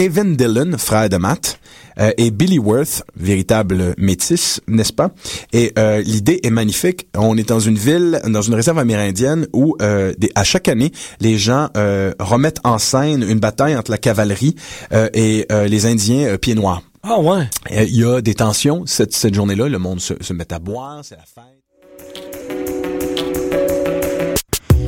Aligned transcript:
Kevin 0.00 0.34
Dillon, 0.34 0.78
frère 0.78 1.10
de 1.10 1.18
Matt, 1.18 1.60
euh, 1.98 2.10
et 2.16 2.30
Billy 2.30 2.58
Worth, 2.58 3.02
véritable 3.16 3.94
métis, 3.98 4.62
n'est-ce 4.66 4.94
pas? 4.94 5.10
Et 5.52 5.74
euh, 5.78 6.00
l'idée 6.00 6.40
est 6.42 6.48
magnifique. 6.48 7.06
On 7.14 7.36
est 7.36 7.46
dans 7.46 7.60
une 7.60 7.76
ville, 7.76 8.18
dans 8.26 8.40
une 8.40 8.54
réserve 8.54 8.78
amérindienne 8.78 9.46
où 9.52 9.76
euh, 9.82 10.14
des, 10.16 10.32
à 10.34 10.42
chaque 10.42 10.68
année, 10.68 10.90
les 11.20 11.36
gens 11.36 11.68
euh, 11.76 12.14
remettent 12.18 12.60
en 12.64 12.78
scène 12.78 13.22
une 13.28 13.40
bataille 13.40 13.76
entre 13.76 13.90
la 13.90 13.98
cavalerie 13.98 14.54
euh, 14.94 15.10
et 15.12 15.44
euh, 15.52 15.66
les 15.66 15.84
Indiens 15.84 16.28
euh, 16.28 16.38
pieds 16.38 16.54
noirs. 16.54 16.80
Ah 17.02 17.20
ouais. 17.20 17.46
Euh, 17.70 17.84
Il 17.86 17.96
y 17.98 18.04
a 18.06 18.22
des 18.22 18.32
tensions 18.32 18.84
cette, 18.86 19.12
cette 19.12 19.34
journée-là. 19.34 19.68
Le 19.68 19.78
monde 19.78 20.00
se, 20.00 20.14
se 20.22 20.32
met 20.32 20.50
à 20.50 20.58
boire, 20.58 21.02
c'est 21.02 21.16
la 21.16 21.24
fête. 21.24 21.44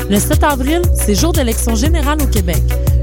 Le 0.08 0.18
7 0.18 0.42
avril, 0.42 0.80
c'est 0.94 1.14
jour 1.14 1.32
d'élection 1.32 1.74
générale 1.74 2.16
au 2.22 2.26
Québec. 2.28 2.62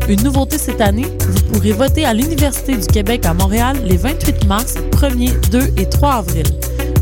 Une 0.10 0.22
nouveauté 0.24 0.58
cette 0.58 0.82
année, 0.82 1.06
vous 1.20 1.42
pourrez 1.54 1.72
voter 1.72 2.04
à 2.04 2.14
l'Université 2.16 2.76
du 2.76 2.88
Québec 2.88 3.28
à 3.28 3.36
Montréal 3.36 3.78
les 3.86 3.98
28 3.98 4.48
mars, 4.48 4.74
1er, 4.94 5.40
2 5.52 5.74
et 5.78 5.88
3 5.88 6.14
avril. 6.14 6.48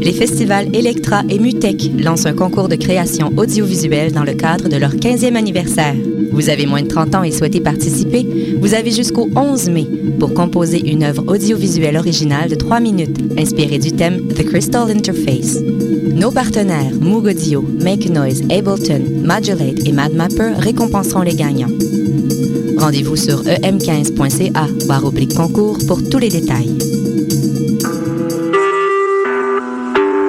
Les 0.00 0.12
festivals 0.12 0.74
Electra 0.74 1.22
et 1.28 1.38
Mutec 1.38 1.90
lancent 1.98 2.26
un 2.26 2.32
concours 2.32 2.68
de 2.68 2.76
création 2.76 3.32
audiovisuelle 3.36 4.12
dans 4.12 4.24
le 4.24 4.34
cadre 4.34 4.68
de 4.68 4.76
leur 4.76 4.94
15e 4.94 5.34
anniversaire. 5.34 5.94
Vous 6.32 6.50
avez 6.50 6.66
moins 6.66 6.82
de 6.82 6.88
30 6.88 7.14
ans 7.16 7.22
et 7.22 7.32
souhaitez 7.32 7.60
participer? 7.60 8.56
Vous 8.60 8.74
avez 8.74 8.90
jusqu'au 8.90 9.28
11 9.34 9.70
mai 9.70 9.86
pour 10.18 10.34
composer 10.34 10.90
une 10.90 11.02
œuvre 11.02 11.24
audiovisuelle 11.26 11.96
originale 11.96 12.48
de 12.48 12.54
3 12.54 12.80
minutes 12.80 13.18
inspirée 13.38 13.78
du 13.78 13.92
thème 13.92 14.28
The 14.28 14.44
Crystal 14.44 14.90
Interface. 14.90 15.58
Nos 16.14 16.30
partenaires 16.30 16.94
Moog 17.00 17.26
Audio, 17.26 17.64
Make 17.80 18.08
Noise, 18.10 18.42
Ableton, 18.50 19.02
Modulate 19.24 19.86
et 19.86 19.92
MadMapper 19.92 20.52
récompenseront 20.58 21.22
les 21.22 21.34
gagnants. 21.34 21.70
Rendez-vous 22.78 23.16
sur 23.16 23.40
E 23.40 23.60
em15.ca 23.62 24.66
barre 24.86 25.04
oblique 25.04 25.34
concours 25.34 25.78
pour 25.86 26.00
tous 26.08 26.18
les 26.18 26.28
détails. 26.28 26.97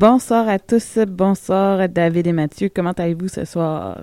Bonsoir 0.00 0.46
à 0.46 0.58
tous, 0.58 0.98
bonsoir 1.08 1.88
David 1.88 2.26
et 2.26 2.32
Mathieu. 2.34 2.68
Comment 2.68 2.92
allez-vous 2.92 3.28
ce 3.28 3.46
soir? 3.46 3.96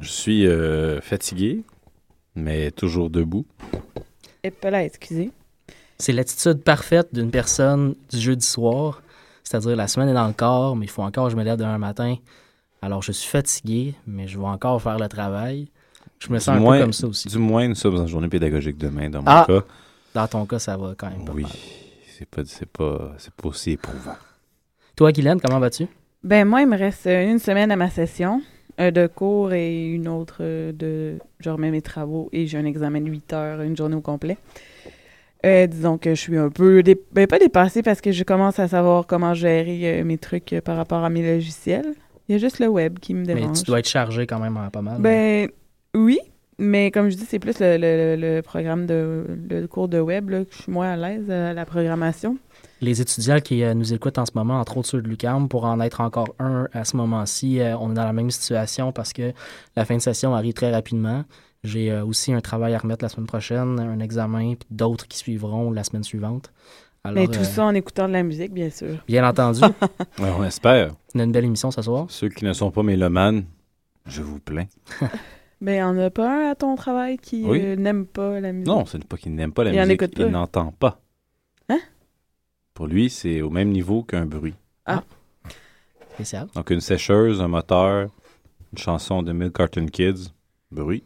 Je 0.00 0.08
suis 0.08 0.46
euh, 0.46 0.98
fatigué, 1.02 1.62
mais 2.34 2.70
toujours 2.70 3.10
debout. 3.10 3.44
Et 4.42 4.50
pas 4.50 4.70
là, 4.70 4.82
excusez. 4.82 5.30
C'est 5.98 6.12
l'attitude 6.14 6.62
parfaite 6.64 7.08
d'une 7.14 7.30
personne 7.30 7.94
du 8.10 8.18
jeudi 8.18 8.46
soir. 8.46 9.02
C'est-à-dire, 9.44 9.76
la 9.76 9.88
semaine 9.88 10.08
est 10.08 10.14
dans 10.14 10.26
le 10.26 10.32
corps, 10.32 10.74
mais 10.74 10.86
il 10.86 10.90
faut 10.90 11.02
encore 11.02 11.26
que 11.26 11.32
je 11.32 11.36
me 11.36 11.44
lève 11.44 11.58
demain 11.58 11.76
matin. 11.76 12.16
Alors, 12.80 13.02
je 13.02 13.12
suis 13.12 13.28
fatigué, 13.28 13.94
mais 14.06 14.26
je 14.26 14.38
vais 14.38 14.46
encore 14.46 14.80
faire 14.80 14.98
le 14.98 15.06
travail. 15.06 15.68
Je 16.18 16.32
me 16.32 16.38
sens 16.38 16.54
Du 16.54 16.60
un 16.60 16.60
moins- 16.62 16.78
peu 16.78 16.84
comme 16.84 16.92
ça 16.94 17.06
aussi. 17.08 17.28
Du 17.28 17.36
moins, 17.36 17.68
nous 17.68 17.74
sommes 17.74 17.98
en 18.00 18.06
journée 18.06 18.30
pédagogique 18.30 18.78
demain, 18.78 19.10
dans 19.10 19.20
mon 19.20 19.26
Ah! 19.28 19.44
cas. 19.46 19.60
Dans 20.14 20.26
ton 20.28 20.46
cas, 20.46 20.58
ça 20.58 20.78
va 20.78 20.94
quand 20.96 21.10
même 21.10 21.26
pas 21.26 21.32
Oui, 21.32 21.44
c'est 22.16 22.26
pas, 22.26 22.40
c'est 22.46 22.64
pas, 22.64 23.12
c'est 23.18 23.34
pas 23.34 23.48
aussi 23.50 23.72
éprouvant. 23.72 24.16
Toi, 24.96 25.12
Guylaine, 25.12 25.40
comment 25.40 25.58
vas-tu? 25.58 25.86
Ben 26.22 26.46
moi, 26.46 26.62
il 26.62 26.68
me 26.68 26.76
reste 26.76 27.06
euh, 27.06 27.30
une 27.30 27.38
semaine 27.38 27.70
à 27.70 27.76
ma 27.76 27.90
session 27.90 28.42
euh, 28.80 28.90
de 28.90 29.06
cours 29.06 29.52
et 29.52 29.86
une 29.88 30.06
autre 30.08 30.38
euh, 30.40 30.72
de... 30.72 31.18
Je 31.40 31.50
remets 31.50 31.70
mes 31.70 31.82
travaux 31.82 32.28
et 32.32 32.46
j'ai 32.46 32.58
un 32.58 32.64
examen 32.64 33.00
de 33.00 33.08
8 33.10 33.32
heures, 33.32 33.60
une 33.62 33.76
journée 33.76 33.96
au 33.96 34.00
complet. 34.00 34.36
Euh, 35.44 35.66
disons 35.66 35.98
que 35.98 36.10
je 36.14 36.20
suis 36.20 36.36
un 36.36 36.50
peu... 36.50 36.82
dé- 36.82 37.00
Ben 37.12 37.26
pas 37.26 37.38
dépassée 37.40 37.82
parce 37.82 38.00
que 38.00 38.12
je 38.12 38.22
commence 38.22 38.58
à 38.60 38.68
savoir 38.68 39.06
comment 39.06 39.34
gérer 39.34 40.04
mes 40.04 40.18
trucs 40.18 40.54
par 40.64 40.76
rapport 40.76 41.02
à 41.02 41.10
mes 41.10 41.22
logiciels. 41.34 41.94
Il 42.28 42.32
y 42.32 42.34
a 42.36 42.38
juste 42.38 42.60
le 42.60 42.68
web 42.68 42.98
qui 43.00 43.14
me 43.14 43.24
Mais 43.24 43.34
dérange. 43.34 43.58
tu 43.58 43.64
dois 43.64 43.80
être 43.80 43.88
chargé 43.88 44.26
quand 44.26 44.38
même 44.38 44.56
en 44.56 44.70
pas 44.70 44.82
mal. 44.82 45.00
Ben 45.00 45.48
oui, 45.96 46.20
mais 46.58 46.92
comme 46.92 47.10
je 47.10 47.16
dis, 47.16 47.24
c'est 47.24 47.40
plus 47.40 47.58
le, 47.58 47.76
le- 47.78 48.16
le 48.36 48.42
programme 48.42 48.86
de 48.86 49.24
le 49.50 49.66
cours 49.66 49.88
de 49.88 49.98
web 49.98 50.30
là, 50.30 50.44
que 50.44 50.54
je 50.54 50.62
suis 50.62 50.72
moins 50.72 50.92
à 50.92 50.96
l'aise 50.96 51.28
à 51.28 51.52
la 51.52 51.66
programmation. 51.66 52.38
Les 52.82 53.00
étudiants 53.00 53.38
qui 53.40 53.62
euh, 53.62 53.74
nous 53.74 53.94
écoutent 53.94 54.18
en 54.18 54.26
ce 54.26 54.32
moment, 54.34 54.60
entre 54.60 54.76
autres 54.76 54.88
ceux 54.88 55.00
de 55.00 55.08
l'UQAM, 55.08 55.48
pour 55.48 55.64
en 55.64 55.80
être 55.80 56.00
encore 56.00 56.34
un 56.38 56.68
à 56.72 56.84
ce 56.84 56.96
moment-ci, 56.96 57.60
euh, 57.60 57.76
on 57.78 57.92
est 57.92 57.94
dans 57.94 58.04
la 58.04 58.12
même 58.12 58.30
situation 58.30 58.92
parce 58.92 59.12
que 59.12 59.32
la 59.76 59.84
fin 59.84 59.96
de 59.96 60.02
session 60.02 60.34
arrive 60.34 60.52
très 60.52 60.72
rapidement. 60.72 61.24
J'ai 61.64 61.92
euh, 61.92 62.04
aussi 62.04 62.32
un 62.32 62.40
travail 62.40 62.74
à 62.74 62.78
remettre 62.78 63.04
la 63.04 63.08
semaine 63.08 63.28
prochaine, 63.28 63.78
un 63.78 64.00
examen, 64.00 64.54
puis 64.56 64.66
d'autres 64.70 65.06
qui 65.06 65.16
suivront 65.16 65.70
la 65.70 65.84
semaine 65.84 66.02
suivante. 66.02 66.52
Alors, 67.04 67.14
mais 67.20 67.28
tout 67.28 67.40
euh, 67.40 67.44
ça 67.44 67.64
en 67.64 67.74
écoutant 67.74 68.08
de 68.08 68.12
la 68.12 68.22
musique, 68.24 68.52
bien 68.52 68.68
sûr. 68.70 68.96
bien 69.06 69.26
entendu, 69.28 69.60
Ouais, 70.18 70.30
on 70.36 70.42
espère. 70.44 70.92
on 71.14 71.20
a 71.20 71.22
une 71.24 71.32
belle 71.32 71.44
émission 71.44 71.70
ce 71.70 71.82
soir. 71.82 72.06
Ceux 72.08 72.28
qui 72.28 72.44
ne 72.44 72.52
sont 72.52 72.70
pas 72.72 72.82
mélomanes, 72.82 73.44
je 74.06 74.22
vous 74.22 74.40
plains. 74.40 74.66
Ben, 75.60 75.84
on 75.84 75.96
a 76.04 76.10
pas 76.10 76.28
un 76.48 76.50
à 76.50 76.54
ton 76.56 76.74
travail 76.74 77.18
qui 77.18 77.44
Oui. 77.46 77.60
euh, 77.64 77.76
n'aime 77.76 78.04
pas 78.06 78.40
la 78.40 78.50
musique? 78.50 78.66
Non, 78.66 78.84
ce 78.84 78.96
n'est 78.96 79.04
pas 79.04 79.16
qu'il 79.16 79.32
n'aime 79.36 79.52
pas 79.52 79.62
la 79.62 79.72
Il 79.72 79.78
en 79.78 79.82
musique, 79.84 80.02
écoute 80.02 80.16
pas. 80.16 80.22
il 80.24 80.28
n'entend 80.32 80.72
pas. 80.72 80.98
Hein? 81.68 81.78
Pour 82.74 82.86
lui, 82.86 83.10
c'est 83.10 83.42
au 83.42 83.50
même 83.50 83.70
niveau 83.70 84.02
qu'un 84.02 84.26
bruit. 84.26 84.54
Spécial. 86.14 86.46
Donc, 86.54 86.70
une 86.70 86.80
sécheuse, 86.80 87.40
un 87.40 87.48
moteur, 87.48 88.08
une 88.72 88.78
chanson 88.78 89.22
de 89.22 89.32
Milk 89.32 89.56
Carton 89.56 89.86
Kids, 89.86 90.32
bruit. 90.70 91.04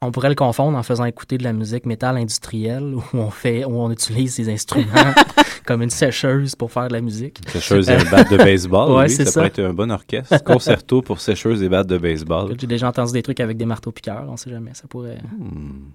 On 0.00 0.10
pourrait 0.10 0.30
le 0.30 0.34
confondre 0.34 0.76
en 0.76 0.82
faisant 0.82 1.04
écouter 1.04 1.38
de 1.38 1.44
la 1.44 1.52
musique 1.52 1.86
métal 1.86 2.16
industrielle 2.16 2.94
où 3.12 3.16
on 3.16 3.30
fait, 3.30 3.64
où 3.64 3.80
on 3.80 3.90
utilise 3.90 4.34
ces 4.34 4.52
instruments 4.52 5.14
comme 5.66 5.82
une 5.82 5.90
sécheuse 5.90 6.56
pour 6.56 6.72
faire 6.72 6.88
de 6.88 6.94
la 6.94 7.00
musique. 7.00 7.38
Une 7.44 7.52
sécheuse 7.52 7.88
et 7.88 7.94
un 7.94 8.10
bat 8.10 8.24
de 8.24 8.36
baseball. 8.36 8.90
Ouais, 8.90 9.02
oui, 9.04 9.10
c'est 9.10 9.24
ça, 9.24 9.30
ça. 9.30 9.40
pourrait 9.40 9.46
être 9.48 9.60
un 9.60 9.72
bon 9.72 9.92
orchestre. 9.92 10.42
Concerto 10.42 11.02
pour 11.02 11.20
sécheuse 11.20 11.62
et 11.62 11.68
batte 11.68 11.86
de 11.86 11.98
baseball. 11.98 12.54
J'ai 12.58 12.66
déjà 12.66 12.88
entendu 12.88 13.12
des 13.12 13.22
trucs 13.22 13.38
avec 13.38 13.56
des 13.56 13.66
marteaux 13.66 13.92
piqueurs, 13.92 14.24
on 14.28 14.36
sait 14.36 14.50
jamais, 14.50 14.74
ça 14.74 14.88
pourrait. 14.88 15.18
Hmm. 15.38 15.90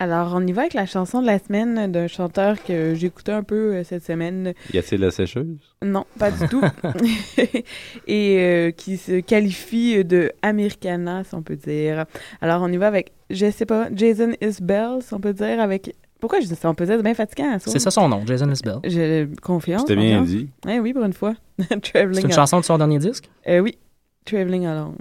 Alors, 0.00 0.32
on 0.32 0.46
y 0.46 0.52
va 0.52 0.62
avec 0.62 0.74
la 0.74 0.86
chanson 0.86 1.20
de 1.20 1.26
la 1.26 1.40
semaine 1.40 1.90
d'un 1.90 2.06
chanteur 2.06 2.62
que 2.62 2.94
j'écoutais 2.94 3.32
un 3.32 3.42
peu 3.42 3.74
euh, 3.74 3.84
cette 3.84 4.04
semaine. 4.04 4.54
Y 4.72 4.78
a-t-il 4.78 5.00
la 5.00 5.10
sécheuse? 5.10 5.74
Non, 5.84 6.04
pas 6.20 6.30
du 6.30 6.46
tout. 6.46 6.62
Et 8.06 8.38
euh, 8.38 8.70
qui 8.70 8.96
se 8.96 9.18
qualifie 9.18 10.04
de 10.04 10.30
Americana, 10.42 11.24
si 11.24 11.34
on 11.34 11.42
peut 11.42 11.56
dire. 11.56 12.04
Alors, 12.40 12.62
on 12.62 12.68
y 12.68 12.76
va 12.76 12.86
avec, 12.86 13.10
je 13.30 13.50
sais 13.50 13.66
pas, 13.66 13.88
Jason 13.92 14.34
Isbell, 14.40 15.02
si 15.02 15.14
on 15.14 15.18
peut 15.18 15.32
dire, 15.32 15.60
avec... 15.60 15.96
Pourquoi 16.20 16.38
je 16.40 16.46
dis 16.46 16.54
ça? 16.54 16.70
On 16.70 16.74
peut 16.74 16.86
dire, 16.86 16.96
c'est 16.96 17.02
bien 17.02 17.14
fatigant, 17.14 17.54
à 17.54 17.58
C'est 17.58 17.78
ça 17.80 17.90
son 17.90 18.08
nom, 18.08 18.24
Jason 18.24 18.50
Isbell. 18.50 18.78
J'ai 18.84 19.28
confiance. 19.42 19.80
C'était 19.80 19.96
bien 19.96 20.20
confiance. 20.20 20.28
dit. 20.28 20.48
Eh 20.68 20.78
oui, 20.78 20.92
pour 20.92 21.04
une 21.04 21.12
fois. 21.12 21.34
C'est 21.82 22.04
une 22.04 22.32
chanson 22.32 22.60
de 22.60 22.64
son 22.64 22.78
dernier 22.78 22.98
disque? 22.98 23.28
Euh, 23.48 23.58
oui, 23.58 23.78
Traveling 24.24 24.66
Alone. 24.66 24.96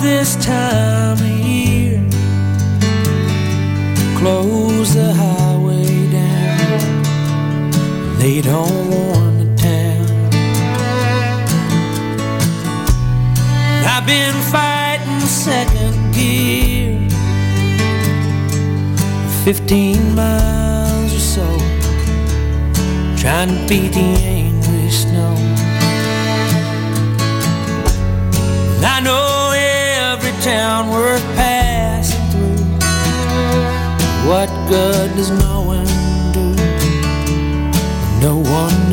This 0.00 0.36
time 0.36 1.12
of 1.12 1.20
year. 1.20 2.00
Close 4.18 4.94
the 4.94 5.12
highway 5.12 6.10
down. 6.10 7.02
They 8.18 8.40
don't 8.40 8.90
warn 8.90 9.38
the 9.38 9.56
town. 9.56 10.06
I've 13.86 14.06
been 14.06 14.34
fighting 14.52 15.20
second 15.20 16.14
gear. 16.14 16.98
15 19.44 20.14
miles 20.14 21.14
or 21.14 21.24
so. 21.36 21.58
Trying 23.16 23.48
to 23.48 23.66
beat 23.68 23.92
the 23.92 24.08
angry 24.24 24.90
snow. 24.90 25.67
I 28.84 29.00
know 29.00 29.52
every 29.54 30.32
town 30.42 30.90
worth 30.90 31.22
passing 31.34 32.30
through. 32.30 32.64
What 34.28 34.48
good 34.68 35.16
does 35.16 35.30
knowing 35.30 35.86
do? 36.32 36.54
No 38.20 38.36
one 38.38 38.92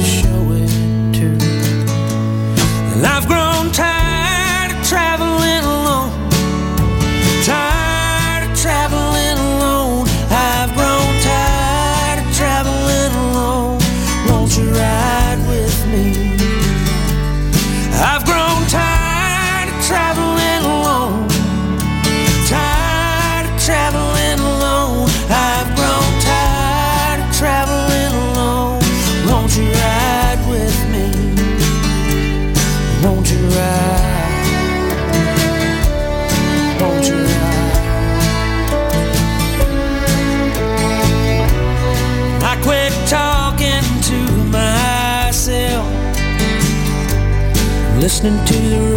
listening 48.06 48.46
to 48.46 48.54
the 48.54 48.95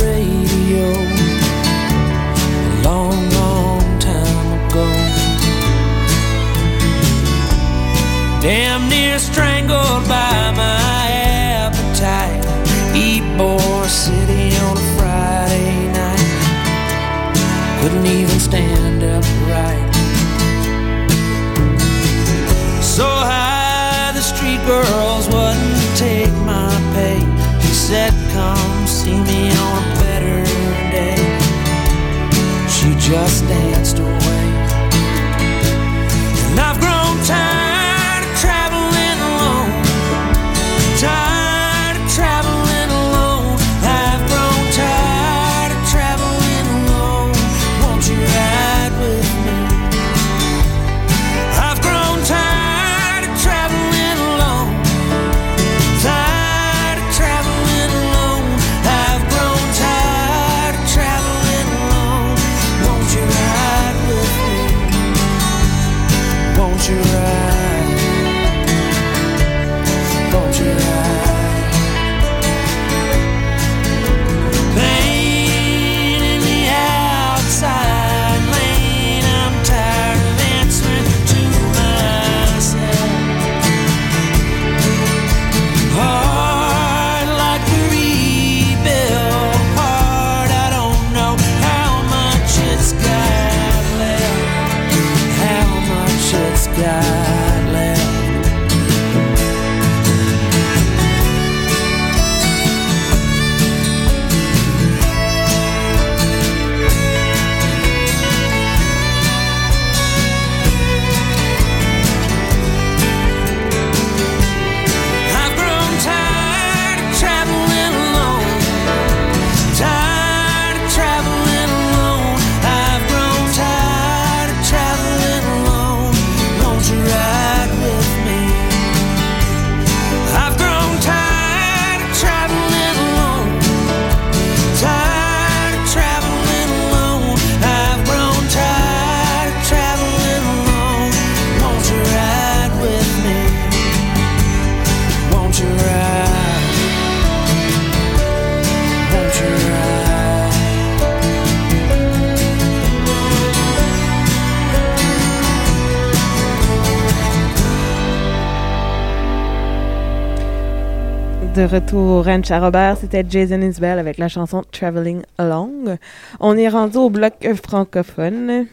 De 161.59 161.65
retour 161.65 161.99
au 162.19 162.23
ranch 162.23 162.53
à 162.53 162.61
Robert, 162.61 162.97
c'était 162.99 163.25
Jason 163.29 163.61
Isbell 163.61 163.99
avec 163.99 164.17
la 164.19 164.29
chanson 164.29 164.63
Traveling 164.71 165.23
Along. 165.39 165.97
On 166.39 166.57
est 166.57 166.69
rendu 166.69 166.99
au 166.99 167.11
bloc 167.11 167.33
francophone. 167.67 168.67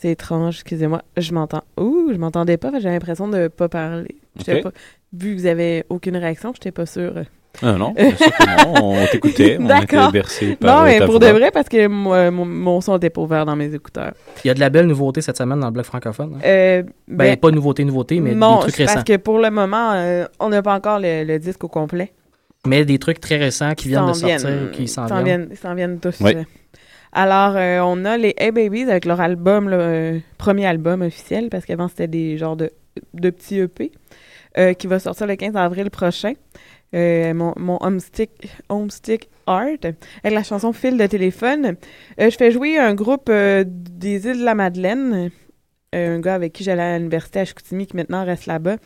C'est 0.00 0.10
étrange, 0.10 0.54
excusez-moi. 0.56 1.02
Je 1.16 1.32
m'entends. 1.34 1.62
Ouh, 1.78 2.08
je 2.12 2.16
m'entendais 2.18 2.56
pas, 2.56 2.72
j'ai 2.80 2.88
l'impression 2.88 3.28
de 3.28 3.46
pas 3.46 3.68
parler. 3.68 4.16
Pas- 4.44 4.72
Vu 5.12 5.36
que 5.36 5.40
vous 5.40 5.46
avez 5.46 5.84
aucune 5.88 6.16
réaction, 6.16 6.52
j'étais 6.54 6.72
pas 6.72 6.84
sûre. 6.86 7.12
Ah 7.62 7.74
non, 7.74 7.94
sûr 7.96 8.16
que 8.32 8.64
non, 8.66 8.74
on 8.96 9.06
t'écoutait, 9.12 9.58
on 9.60 9.66
D'accord. 9.66 10.04
était 10.08 10.12
bercé 10.12 10.56
par 10.56 10.74
Non, 10.78 10.82
euh, 10.82 10.86
mais 10.86 10.98
ta 10.98 11.04
pour 11.04 11.20
voix. 11.20 11.28
de 11.32 11.38
vrai, 11.38 11.50
parce 11.52 11.68
que 11.68 11.86
moi, 11.86 12.30
mon, 12.32 12.44
mon 12.46 12.80
son 12.80 12.96
était 12.96 13.10
pas 13.10 13.20
ouvert 13.20 13.44
dans 13.46 13.54
mes 13.54 13.72
écouteurs. 13.72 14.14
Il 14.44 14.48
y 14.48 14.50
a 14.50 14.54
de 14.54 14.60
la 14.60 14.70
belle 14.70 14.86
nouveauté 14.86 15.20
cette 15.20 15.36
semaine 15.36 15.60
dans 15.60 15.66
le 15.66 15.72
bloc 15.72 15.84
francophone. 15.84 16.36
hein. 16.38 16.40
Euh, 16.44 16.82
Ben, 17.06 17.16
ben, 17.18 17.36
pas 17.36 17.50
nouveauté, 17.52 17.84
nouveauté, 17.84 18.18
mais 18.20 18.34
non, 18.34 18.56
des 18.56 18.60
trucs 18.62 18.76
récents. 18.76 18.94
parce 18.94 19.04
que 19.04 19.16
pour 19.18 19.38
le 19.38 19.50
moment, 19.50 19.92
euh, 19.92 20.24
on 20.40 20.48
n'a 20.48 20.60
pas 20.62 20.74
encore 20.74 20.98
le, 20.98 21.22
le 21.24 21.38
disque 21.38 21.62
au 21.62 21.68
complet. 21.68 22.10
Mais 22.66 22.84
des 22.84 22.98
trucs 22.98 23.18
très 23.20 23.36
récents 23.36 23.74
qui 23.74 23.88
viennent 23.88 24.06
de 24.06 24.12
sortir, 24.12 24.38
viennent. 24.38 24.70
qui 24.70 24.86
s'en 24.88 25.08
S'en 25.08 25.22
viennent. 25.22 25.46
viennent. 25.46 25.56
s'en 25.56 25.74
viennent 25.74 25.98
tous. 26.00 26.16
Oui. 26.20 26.36
euh. 26.36 26.44
Alors, 27.12 27.56
euh, 27.56 27.80
on 27.80 28.04
a 28.04 28.16
les 28.16 28.34
Hey 28.38 28.52
Babies 28.52 28.84
avec 28.90 29.04
leur 29.04 29.20
album, 29.20 29.68
le 29.68 29.76
euh, 29.80 30.18
premier 30.38 30.66
album 30.66 31.02
officiel, 31.02 31.48
parce 31.50 31.66
qu'avant 31.66 31.88
c'était 31.88 32.06
des 32.08 32.38
genres 32.38 32.56
de, 32.56 32.70
de 33.14 33.30
petits 33.30 33.58
EP. 33.58 33.90
euh, 34.58 34.74
qui 34.74 34.86
va 34.86 34.98
sortir 34.98 35.26
le 35.26 35.34
15 35.36 35.56
avril 35.56 35.90
prochain. 35.90 36.34
Euh, 36.94 37.32
mon, 37.34 37.54
mon 37.56 37.78
Homestick, 37.82 38.30
Homestick 38.68 39.28
Art, 39.46 39.64
avec 40.22 40.34
la 40.34 40.42
chanson 40.42 40.72
Fil 40.74 40.96
de 40.98 41.06
téléphone. 41.06 41.76
Euh, 42.20 42.30
je 42.30 42.36
fais 42.36 42.50
jouer 42.50 42.78
un 42.78 42.94
groupe 42.94 43.28
euh, 43.30 43.64
des 43.66 44.26
îles 44.26 44.40
de 44.40 44.44
la 44.44 44.54
Madeleine, 44.54 45.30
un 45.92 46.20
gars 46.20 46.34
avec 46.34 46.52
qui 46.52 46.64
j'allais 46.64 46.82
à 46.82 46.98
l'université 46.98 47.40
à 47.40 47.44
Chicoutimi 47.44 47.86
qui 47.86 47.96
maintenant 47.96 48.24
reste 48.24 48.46
là-bas, 48.46 48.76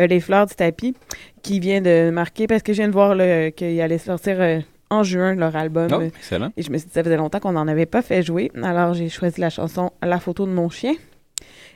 euh, 0.00 0.06
Les 0.06 0.20
Fleurs 0.20 0.46
du 0.46 0.54
Tapis, 0.54 0.94
qui 1.42 1.60
vient 1.60 1.80
de 1.80 2.10
marquer, 2.10 2.46
parce 2.46 2.62
que 2.62 2.72
je 2.72 2.78
viens 2.78 2.88
de 2.88 2.92
voir 2.92 3.16
qu'il 3.54 3.80
allait 3.80 3.98
sortir 3.98 4.40
euh, 4.40 4.60
en 4.90 5.02
juin 5.02 5.34
leur 5.34 5.54
album. 5.56 5.88
Oh, 5.92 6.00
excellent. 6.00 6.52
Et 6.56 6.62
je 6.62 6.70
me 6.70 6.78
suis 6.78 6.88
dit, 6.88 6.94
ça 6.94 7.02
faisait 7.02 7.16
longtemps 7.16 7.40
qu'on 7.40 7.52
n'en 7.52 7.68
avait 7.68 7.86
pas 7.86 8.02
fait 8.02 8.22
jouer. 8.22 8.50
Alors, 8.62 8.94
j'ai 8.94 9.08
choisi 9.08 9.40
la 9.40 9.50
chanson 9.50 9.92
La 10.02 10.18
photo 10.18 10.46
de 10.46 10.52
mon 10.52 10.68
chien. 10.68 10.94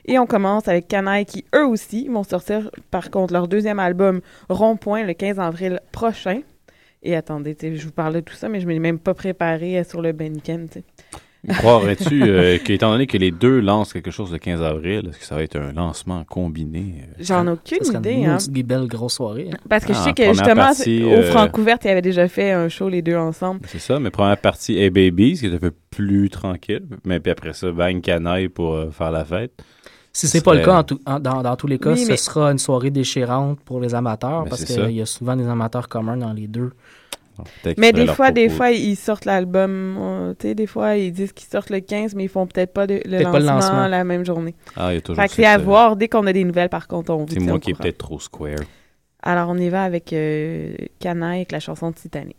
Et 0.05 0.17
on 0.17 0.25
commence 0.25 0.67
avec 0.67 0.87
Canaille 0.87 1.25
qui, 1.25 1.45
eux 1.55 1.65
aussi, 1.65 2.07
vont 2.07 2.23
sortir, 2.23 2.71
par 2.89 3.11
contre, 3.11 3.33
leur 3.33 3.47
deuxième 3.47 3.79
album 3.79 4.21
Rond-Point 4.49 5.05
le 5.05 5.13
15 5.13 5.39
avril 5.39 5.79
prochain. 5.91 6.41
Et 7.03 7.15
attendez, 7.15 7.55
je 7.61 7.83
vous 7.83 7.91
parle 7.91 8.13
de 8.15 8.19
tout 8.19 8.33
ça, 8.33 8.47
mais 8.49 8.59
je 8.59 8.65
ne 8.65 8.73
m'ai 8.73 8.79
même 8.79 8.99
pas 8.99 9.13
préparé 9.13 9.79
euh, 9.79 9.83
sur 9.83 10.01
le 10.01 10.11
Benken. 10.11 10.67
Croirais-tu 11.49 12.21
euh, 12.23 12.57
qu'étant 12.63 12.91
donné 12.91 13.07
que 13.07 13.17
les 13.17 13.31
deux 13.31 13.59
lancent 13.59 13.93
quelque 13.93 14.11
chose 14.11 14.31
le 14.31 14.37
15 14.37 14.61
avril, 14.61 15.07
est-ce 15.09 15.17
que 15.17 15.25
ça 15.25 15.35
va 15.35 15.43
être 15.43 15.55
un 15.55 15.73
lancement 15.73 16.23
combiné? 16.23 17.05
euh? 17.09 17.13
J'en 17.19 17.47
ai 17.47 17.51
aucune 17.51 17.83
Ça 17.83 17.97
idée. 17.97 18.11
une 18.11 18.25
Hein. 18.27 18.37
maudite 18.47 18.67
belle 18.67 18.85
grosse 18.87 19.15
soirée. 19.15 19.49
hein. 19.51 19.57
Parce 19.67 19.83
que 19.85 19.93
je 19.93 19.97
Ah, 19.99 20.03
sais 20.03 20.13
que 20.13 20.23
justement, 20.27 20.55
partie, 20.55 21.03
au 21.03 21.09
euh, 21.09 21.23
Francouverte, 21.31 21.83
ils 21.85 21.89
avaient 21.89 22.01
déjà 22.03 22.27
fait 22.27 22.51
un 22.51 22.69
show 22.69 22.89
les 22.89 23.01
deux 23.01 23.15
ensemble. 23.15 23.61
C'est 23.67 23.79
ça, 23.79 23.99
mais 23.99 24.11
première 24.11 24.37
partie 24.37 24.77
Hey 24.77 24.91
Babies, 24.91 25.39
qui 25.39 25.47
est 25.47 25.53
un 25.53 25.57
peu 25.57 25.71
plus 25.89 26.29
tranquille. 26.29 26.83
Mais 27.05 27.19
puis 27.19 27.31
après 27.31 27.53
ça, 27.53 27.71
Bang 27.71 28.01
Canaille 28.01 28.47
pour 28.49 28.73
euh, 28.75 28.91
faire 28.91 29.11
la 29.11 29.25
fête. 29.25 29.51
Si 30.13 30.27
c'est 30.27 30.39
Ce 30.39 30.43
pas 30.43 30.53
le 30.53 30.63
cas, 30.63 30.77
en 30.79 30.83
tout- 30.83 30.99
en- 31.05 31.19
dans, 31.19 31.41
dans 31.41 31.55
tous 31.55 31.67
les 31.67 31.79
cas, 31.79 31.93
Oui, 31.93 32.05
ce 32.05 32.15
sera 32.17 32.51
une 32.51 32.59
soirée 32.59 32.91
déchirante 32.91 33.59
pour 33.61 33.79
les 33.79 33.95
amateurs 33.95 34.43
Ben, 34.43 34.49
parce 34.49 34.65
qu'il 34.65 34.91
y 34.91 35.01
a 35.01 35.05
souvent 35.05 35.35
des 35.37 35.47
amateurs 35.47 35.87
communs 35.87 36.17
dans 36.17 36.33
les 36.33 36.47
deux. 36.47 36.71
Mais 37.77 37.91
des 37.93 38.07
fois, 38.15 38.31
des 38.31 38.47
fois, 38.57 38.71
ils 38.71 38.95
sortent 38.95 39.25
l'album. 39.25 39.97
euh, 39.99 40.33
tu 40.37 40.47
sais, 40.49 40.55
des 40.55 40.67
fois, 40.67 40.97
ils 40.97 41.11
disent 41.11 41.33
qu'ils 41.33 41.47
sortent 41.49 41.69
le 41.69 41.79
15, 41.79 42.13
mais 42.15 42.23
ils 42.25 42.29
font 42.29 42.45
peut-être 42.47 42.73
pas 42.73 42.87
de- 42.87 42.95
le, 42.95 43.01
Peut-être 43.17 43.31
pas 43.31 43.39
le 43.39 43.45
lancement, 43.45 43.87
la 43.87 44.03
même 44.03 44.25
journée. 44.25 44.55
Ah, 44.75 44.91
il 44.91 44.95
y 44.95 44.97
a 44.97 45.01
toujours 45.01 45.21
Fait 45.21 45.27
que 45.29 45.33
c'est 45.35 45.45
à 45.45 45.57
voir. 45.65 45.95
Dès 45.95 46.07
qu'on 46.07 46.27
a 46.27 46.33
des 46.33 46.43
nouvelles, 46.43 46.69
par 46.69 46.87
contre, 46.87 47.11
on 47.13 47.17
vous 47.25 47.27
C'est 47.29 47.39
moi 47.39 47.59
qui 47.59 47.71
est 47.71 47.73
peut-être 47.83 47.97
trop 47.97 48.19
square. 48.19 48.55
Alors, 49.23 49.49
on 49.49 49.57
y 49.57 49.69
va 49.69 49.83
avec 49.83 50.13
euh, 50.13 50.73
Canaille 50.99 51.39
avec 51.39 51.51
la 51.51 51.59
chanson 51.59 51.91
Titanic. 51.91 52.37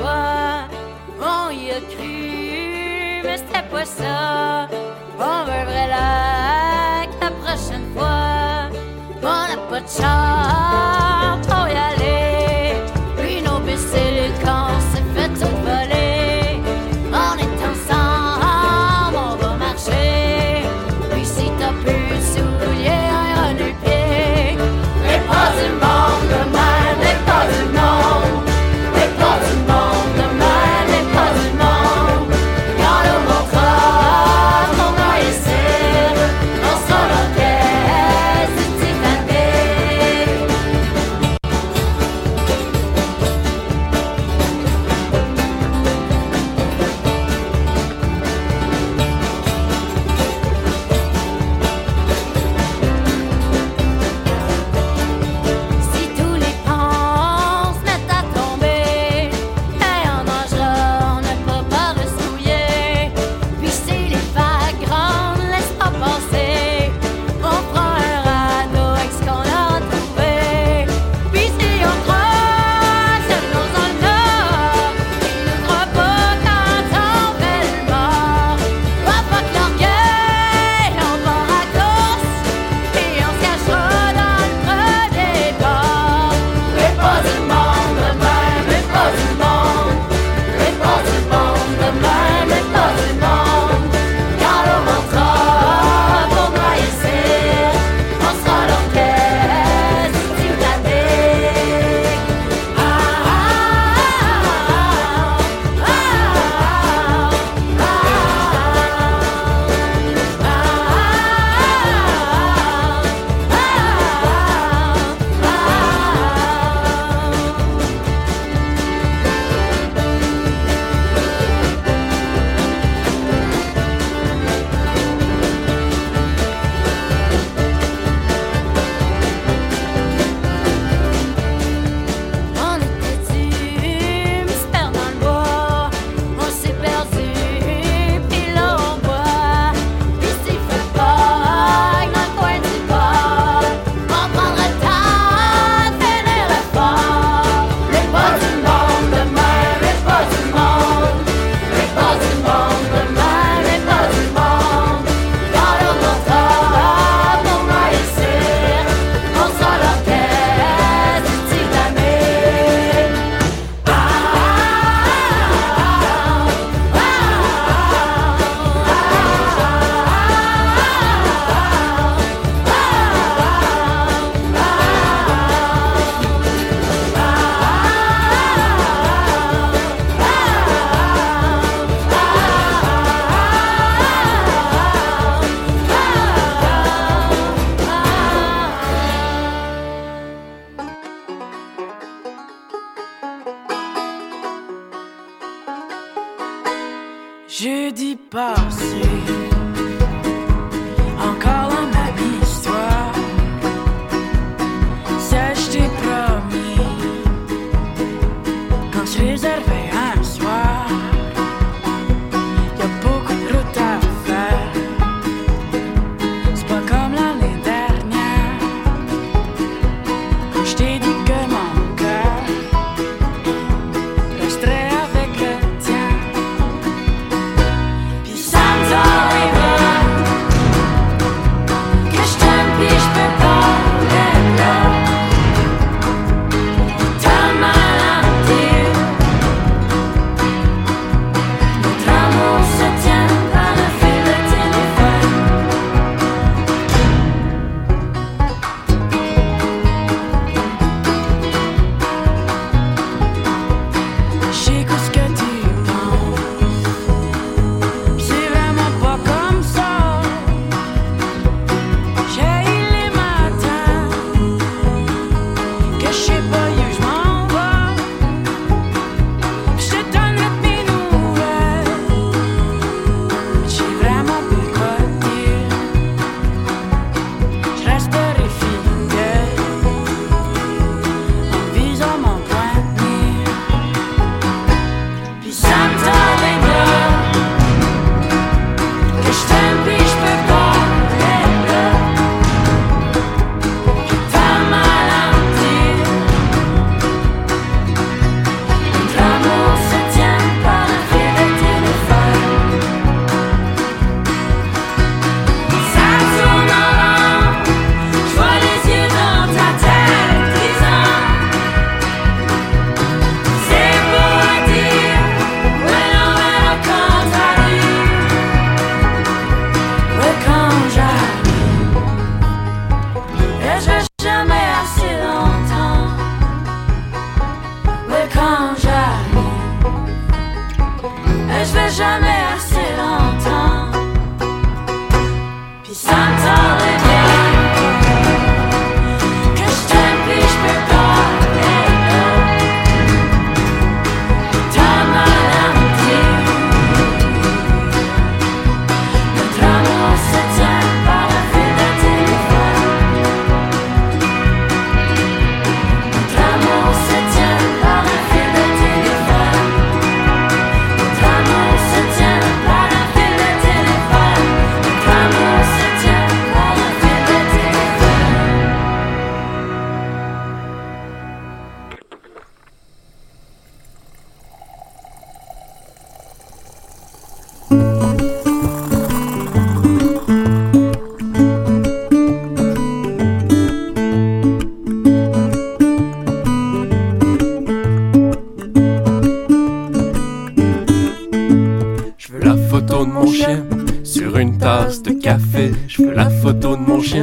On 0.00 1.50
y 1.50 1.70
a 1.70 1.80
cru, 1.80 3.22
mais 3.24 3.36
c'était 3.36 3.68
pas 3.70 3.84
ça. 3.84 4.68
On 5.18 5.44
veut 5.44 5.52
un 5.52 5.64
vrai 5.64 5.88
la 5.88 7.30
prochaine 7.42 7.86
fois. 7.94 8.70
On 9.22 9.48
n'a 9.48 9.56
pas 9.68 9.80
de 9.80 9.88
char 9.88 10.97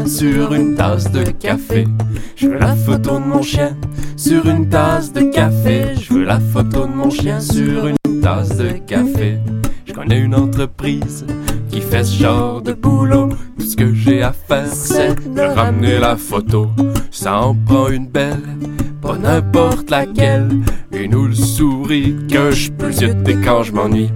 sur 0.08 0.54
une 0.54 0.76
tasse 0.76 1.12
de 1.12 1.24
café. 1.24 1.86
Je 2.36 2.48
veux 2.48 2.60
la 2.60 2.76
photo 2.76 3.20
de 3.20 3.26
mon 3.26 3.42
chien 3.42 3.76
sur 4.16 4.48
une 4.48 4.70
tasse 4.70 5.12
de 5.12 5.22
café. 5.22 5.96
Je 6.00 6.14
veux 6.14 6.24
la 6.24 6.40
photo 6.40 6.86
de 6.86 6.94
mon 6.94 7.10
chien 7.10 7.40
sur 7.40 7.88
une 7.88 8.22
tasse 8.22 8.58
de 8.58 8.70
café. 8.86 9.38
Je 9.86 9.94
connais 9.94 10.20
une 10.20 10.36
entreprise 10.36 11.26
qui 11.70 11.82
fait 11.82 12.04
ce 12.04 12.24
genre 12.24 12.62
de 12.62 12.74
boulot. 12.74 13.30
Tout 13.58 13.66
ce 13.66 13.76
que 13.76 13.94
j'ai 13.94 14.22
à 14.22 14.32
faire, 14.32 14.68
c'est 14.68 15.16
de 15.34 15.42
ramener 15.42 16.00
la 16.00 16.16
photo. 16.16 16.70
Ça 17.12 17.40
en 17.42 17.56
prend 17.56 17.90
une 17.90 18.08
belle, 18.08 18.44
pas 19.02 19.18
n'importe 19.18 19.90
laquelle. 19.90 20.50
Une 20.92 21.16
houle 21.16 21.36
souris 21.36 22.16
que 22.32 22.52
je 22.52 22.72
peux 22.72 22.92
zioter 22.92 23.36
quand 23.44 23.64
je 23.64 23.74
m'ennuie. 23.74 24.10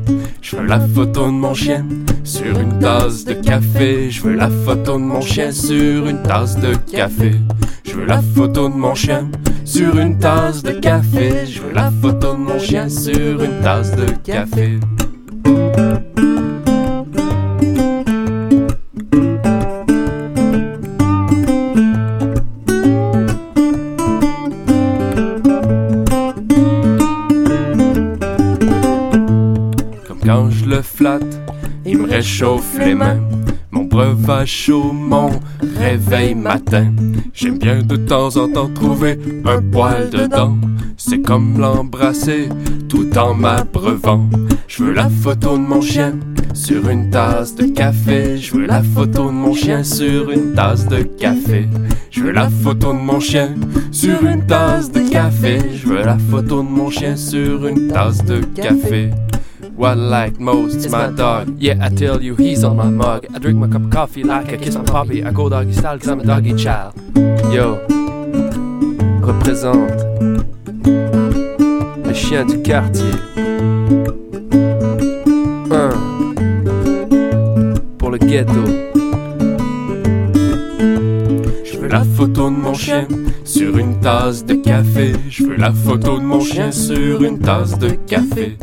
Je 0.50 0.56
veux 0.56 0.66
la 0.66 0.80
photo 0.80 1.28
de 1.28 1.32
mon 1.32 1.54
chien 1.54 1.86
sur 2.24 2.60
une 2.60 2.80
tasse 2.80 3.24
de 3.24 3.34
café. 3.34 4.10
Je 4.10 4.24
veux 4.24 4.34
la 4.34 4.50
photo 4.50 4.94
de 4.94 5.04
mon 5.04 5.22
chien 5.22 5.52
sur 5.52 6.08
une 6.08 6.24
tasse 6.24 6.58
de 6.58 6.74
café. 6.92 7.34
Je 7.84 7.94
veux 7.94 8.06
la 8.06 8.20
photo 8.20 8.68
de 8.68 8.74
mon 8.74 8.96
chien 8.96 9.30
sur 9.64 10.00
une 10.00 10.18
tasse 10.18 10.64
de 10.64 10.72
café. 10.72 11.46
Je 11.46 11.62
veux 11.62 11.72
la 11.72 11.92
photo 12.02 12.34
de 12.34 12.40
mon 12.40 12.58
chien 12.58 12.90
sur 12.90 13.44
une 13.44 13.62
tasse 13.62 13.96
de 13.96 14.08
café. 14.24 14.80
Il 31.86 31.98
me 31.98 32.10
réchauffe 32.10 32.78
les 32.78 32.96
mains. 32.96 33.20
Mon 33.72 33.84
breuvage 33.84 34.50
chaud, 34.50 34.92
mon 34.92 35.30
réveil 35.78 36.34
matin. 36.36 36.92
J'aime 37.34 37.58
bien 37.58 37.82
de 37.84 37.96
temps 37.96 38.36
en 38.38 38.52
temps 38.52 38.70
trouver 38.70 39.20
un 39.46 39.62
poil 39.62 40.10
dedans. 40.10 40.58
C'est 40.98 41.22
comme 41.22 41.60
l'embrasser 41.60 42.50
tout 42.90 43.18
en 43.18 43.34
m'abreuvant. 43.34 44.28
Je 44.68 44.84
veux 44.84 44.94
la 44.94 45.10
photo 45.10 45.58
de 45.58 45.64
mon 45.64 45.82
chien 45.82 46.14
sur 46.54 46.90
une 46.90 47.10
tasse 47.10 47.56
de 47.56 47.66
café. 47.66 48.38
Je 48.38 48.54
veux 48.54 48.66
la 48.66 48.84
photo 48.84 49.28
de 49.28 49.32
mon 49.32 49.54
chien 49.54 49.84
sur 49.84 50.30
une 50.32 50.54
tasse 50.54 50.88
de 50.88 51.04
café. 51.04 51.68
Je 52.12 52.24
veux 52.24 52.32
la 52.32 52.50
photo 52.50 52.92
de 52.92 52.98
mon 52.98 53.20
chien 53.20 53.56
sur 53.92 54.26
une 54.26 54.46
tasse 54.46 54.92
de 54.92 55.02
café. 55.10 55.60
Je 55.76 55.88
veux 55.88 56.04
la 56.04 56.18
photo 56.18 56.64
de 56.64 56.68
mon 56.68 56.90
chien 56.90 57.16
sur 57.16 57.68
une 57.68 57.88
tasse 57.88 58.24
de 58.26 58.42
café. 58.56 59.12
What 59.80 59.92
I 59.92 59.94
like 59.94 60.40
most 60.42 60.76
is 60.76 60.92
my 60.92 61.10
dog. 61.10 61.56
Yeah, 61.58 61.78
I 61.80 61.88
tell 61.88 62.22
you, 62.22 62.36
he's 62.36 62.66
on 62.66 62.76
my 62.76 62.90
mug. 62.90 63.26
I 63.34 63.40
drink 63.40 63.58
my 63.60 63.70
cup 63.70 63.84
of 63.84 63.90
coffee 63.90 64.24
like 64.24 64.50
I 64.50 64.58
kiss 64.58 64.76
my 64.76 64.84
puppy. 64.84 65.24
I 65.24 65.32
go 65.32 65.48
doggy 65.48 65.72
style 65.72 65.98
cause 65.98 66.10
I'm 66.10 66.20
a 66.20 66.26
doggy 66.26 66.54
child. 66.54 66.96
Yo, 67.50 67.80
représente 69.22 70.04
le 72.04 72.14
chien 72.14 72.46
du 72.46 72.62
quartier. 72.62 73.14
Un 75.72 75.92
pour 77.98 78.12
le 78.12 78.18
ghetto. 78.18 78.66
Je 81.64 81.78
veux 81.78 81.88
la 81.88 82.04
photo 82.04 82.50
de 82.50 82.56
mon 82.58 82.74
chien 82.74 83.08
sur 83.46 83.78
une 83.78 83.98
tasse 84.02 84.44
de 84.44 84.56
café. 84.56 85.14
Je 85.30 85.46
veux 85.46 85.56
la 85.56 85.72
photo 85.72 86.20
de 86.20 86.24
mon 86.26 86.42
chien 86.42 86.70
sur 86.74 87.24
une 87.24 87.40
tasse 87.40 87.80
de 87.80 87.92
café. 87.92 88.58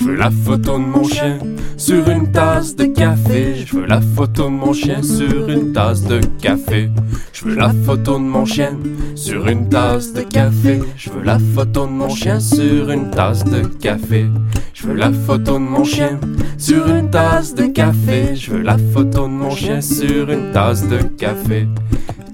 Je 0.00 0.06
veux 0.06 0.16
la 0.16 0.30
photo 0.30 0.78
de 0.78 0.84
mon 0.84 1.04
chien 1.04 1.38
sur 1.76 2.08
une 2.08 2.32
tasse 2.32 2.74
de 2.74 2.86
café. 2.86 3.54
Je 3.66 3.76
veux 3.76 3.84
la 3.84 4.00
photo 4.00 4.44
de 4.44 4.48
mon 4.48 4.72
chien 4.72 5.02
sur 5.02 5.46
une 5.50 5.74
tasse 5.74 6.04
de 6.04 6.20
café. 6.40 6.88
Je 7.34 7.44
veux 7.44 7.54
la 7.54 7.70
photo 7.84 8.14
de 8.14 8.24
mon 8.24 8.46
chien 8.46 8.78
sur 9.14 9.46
une 9.46 9.68
tasse 9.68 10.14
de 10.14 10.22
café. 10.22 10.80
Je 10.96 11.10
veux 11.10 11.22
la 11.22 11.38
photo 11.54 11.84
de 11.86 11.90
mon 11.90 12.08
chien 12.08 12.40
sur 12.40 12.90
une 12.90 13.10
tasse 13.10 13.44
de 13.44 13.60
café. 13.60 14.26
Je 14.72 14.86
veux 14.86 14.94
la 14.94 15.12
photo 15.12 15.54
de 15.54 15.64
mon 15.64 15.84
chien 15.84 16.18
sur 16.56 16.88
une 16.88 17.10
tasse 17.10 17.54
de 17.54 17.66
café. 17.66 18.34
Je 18.36 18.52
veux 18.52 18.62
la 18.62 18.78
photo 18.94 19.24
de 19.24 19.32
mon 19.32 19.50
chien 19.50 19.82
sur 19.82 20.30
une 20.30 20.50
tasse 20.52 20.88
de 20.88 20.96
café. 21.18 21.68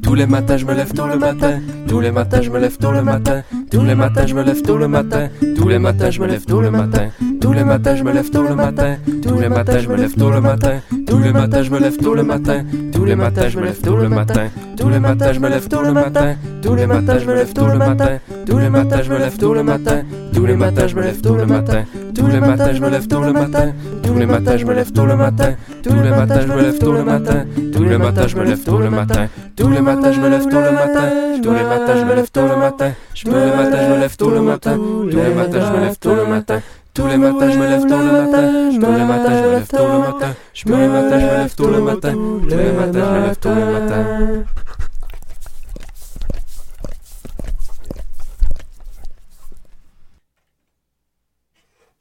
Tous 0.07 0.15
les 0.15 0.27
matins, 0.27 0.57
je 0.57 0.65
me 0.65 0.73
lève 0.73 0.93
tôt 0.93 1.09
le 1.09 1.19
matin. 1.19 1.59
Tous 1.89 1.99
les 1.99 2.13
matins, 2.13 2.41
je 2.41 2.49
me 2.49 2.61
lève 2.61 2.79
tôt 2.79 2.93
le 2.93 3.03
matin. 3.03 3.43
Tous 3.73 3.83
les 3.83 3.97
matins, 3.97 4.25
je 4.25 4.35
me 4.37 4.45
lève 4.45 4.63
tôt 4.63 4.79
le 4.79 4.87
matin. 4.87 5.29
Tous 5.57 5.67
les 5.67 5.81
matins, 5.81 6.11
je 6.13 6.21
me 6.21 6.27
lève 6.29 6.45
tôt 6.45 6.61
le 6.61 6.71
matin. 6.71 7.03
Tous 7.43 7.53
les 7.53 7.65
matins, 7.65 7.97
je 7.97 8.05
me 8.05 8.13
lève 8.13 8.31
tôt 8.31 8.43
le 8.45 8.55
matin. 8.55 8.95
Tous 9.25 9.37
les 9.41 9.49
matins, 9.49 9.81
je 9.81 9.89
me 9.89 9.97
lève 9.97 10.15
tôt 10.15 10.31
le 10.31 10.41
matin. 10.41 10.79
Tous 11.07 11.19
les 11.19 11.33
matins, 11.33 11.63
je 11.63 11.71
me 11.71 11.79
lève 11.81 11.97
tôt 11.99 12.13
le 12.13 12.23
matin. 12.23 12.63
Tous 12.95 13.05
les 13.05 13.17
matins, 13.17 13.51
je 13.51 13.59
me 13.59 13.59
lève 13.59 13.83
tôt 13.83 13.97
le 13.97 14.09
matin. 14.09 14.45
Tous 14.79 14.87
les 14.87 15.03
matins, 15.03 15.33
je 15.33 15.41
me 15.41 15.49
lève 15.49 15.69
tôt 15.69 15.83
le 15.83 15.93
matin. 15.93 16.37
Tous 16.63 16.75
les 16.77 16.87
matins, 16.87 17.19
je 17.19 17.25
me 17.27 17.35
lève 17.35 17.53
tôt 17.53 17.73
le 17.73 17.79
matin. 17.79 18.21
Tous 18.47 18.57
les 18.57 18.71
matins, 18.71 19.03
je 19.03 19.11
me 19.11 19.19
lève 19.19 19.37
tôt 19.37 19.55
le 19.55 19.57
matin. 19.61 19.95
Tous 20.35 20.47
les 20.47 20.57
matins, 20.57 20.87
je 20.87 20.95
me 20.95 21.03
lève 21.03 21.21
tôt 21.21 21.37
le 21.37 21.47
matin. 21.47 21.85
Tous 22.15 22.27
les 22.29 22.41
matins, 22.41 22.73
je 22.73 22.81
me 22.81 22.91
lève 22.91 23.07
tôt 23.09 23.21
le 23.23 23.33
matin. 23.33 23.73
Tous 24.03 24.15
les 24.15 24.27
matins, 24.27 24.57
je 24.57 24.65
me 24.65 24.75
lève 24.75 24.93
tôt 24.93 25.07
le 25.07 25.17
matin. 25.17 25.55
Tous 25.89 26.03
les 26.03 26.11
matins, 26.11 26.41
je 26.41 26.53
me 26.53 26.63
lève 26.63 26.79
tôt 26.79 26.93
le 26.93 27.05
matin. 27.05 27.45
Tous 27.73 27.85
les 27.85 27.99
matins, 27.99 28.27
je 28.27 28.37
me 28.37 28.45
lève 28.45 28.65
tôt 28.65 28.79
le 28.79 28.91
matin. 28.91 29.29
Tous 29.57 29.69
les 29.69 29.81
matins, 29.81 30.13
je 30.13 30.21
me 30.21 30.29
lève 30.29 30.47
tôt 30.47 30.61
le 30.61 30.73
matin. 30.73 31.09
Tous 31.43 31.53
les 31.53 31.65
matins, 31.65 31.97
je 31.97 32.05
me 32.05 32.15
lève 32.15 32.31
tôt 32.31 32.47
le 32.47 32.57
matin. 32.57 32.93
Tous 33.15 33.33
les 33.33 33.53
matins, 33.53 33.83
je 33.87 33.93
me 33.93 34.01
lève 34.01 34.17
tôt 34.17 34.31
le 34.31 34.43
matin. 34.43 34.73
Tous 35.11 35.17
les 35.17 35.35
matins, 35.35 35.61
je 35.61 35.73
me 35.73 35.81
lève 35.81 35.97
tôt 35.99 36.15
le 36.15 36.27
matin. 36.27 36.61
Tous 36.95 37.07
les 37.07 37.17
matins, 37.19 37.51
je 37.51 37.59
me 37.59 37.69
lève 37.69 37.87
tôt 37.87 37.99
le 37.99 38.11
matin. 38.13 38.51
Tous 38.81 38.93
les 38.93 39.05
matins, 39.05 39.31
je 39.31 39.47
me 39.47 39.51
lève 39.53 39.67
tôt 39.69 39.87
le 39.87 39.99
matin. 39.99 40.35
Tous 40.65 40.77
les 40.77 40.89
matins, 40.89 41.19
je 41.21 41.27
me 41.27 41.37
lève 41.37 41.55
tôt 41.55 41.71
le 41.71 41.81
matin. 41.81 42.13
Tous 42.13 42.57
les 42.57 42.73
matins, 42.73 43.05
je 43.05 43.21
me 43.21 43.27
lève 43.27 43.37
tôt 43.39 43.51
le 43.55 43.65
matin. 43.73 44.66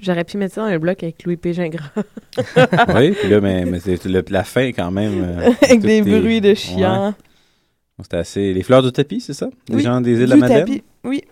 J'aurais 0.06 0.24
pu 0.24 0.38
mettre 0.38 0.54
ça 0.56 0.62
dans 0.62 0.68
un 0.68 0.78
bloc 0.78 1.02
avec 1.04 1.24
Louis 1.24 1.36
P. 1.38 1.54
Gingras. 1.54 1.90
oui, 2.96 3.12
puis 3.12 3.28
là, 3.30 3.42
mais, 3.42 3.66
mais 3.66 3.80
c'est 3.80 4.06
le- 4.06 4.24
la 4.30 4.44
fin 4.44 4.68
quand 4.68 4.92
même. 4.92 5.24
euh, 5.24 5.50
avec 5.64 5.80
des 5.82 6.02
bruits 6.02 6.42
de 6.42 6.54
chiens. 6.54 7.10
Ouais. 7.98 8.04
C'était 8.04 8.18
assez. 8.18 8.54
Les 8.54 8.62
fleurs 8.64 8.84
du 8.84 8.92
tapis, 8.92 9.22
c'est 9.22 9.34
ça? 9.34 9.50
Les 9.70 9.76
Oui, 9.78 9.82
gens 9.84 10.02
des 10.02 10.12
îles 10.12 10.18
de 10.20 10.26
la 10.26 10.36
du 10.36 10.42
Madeleine? 10.42 10.66
tapis, 10.66 10.84
Oui. 11.04 11.24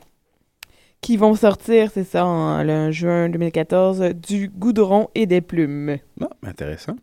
Qui 1.01 1.17
vont 1.17 1.35
sortir, 1.35 1.91
c'est 1.93 2.05
ça, 2.05 2.25
en 2.25 2.63
le 2.63 2.89
juin 2.91 3.27
2014, 3.27 4.01
du 4.15 4.47
goudron 4.49 5.09
et 5.13 5.25
des 5.25 5.41
plumes. 5.41 5.97
Ah, 6.21 6.29
intéressant. 6.47 6.95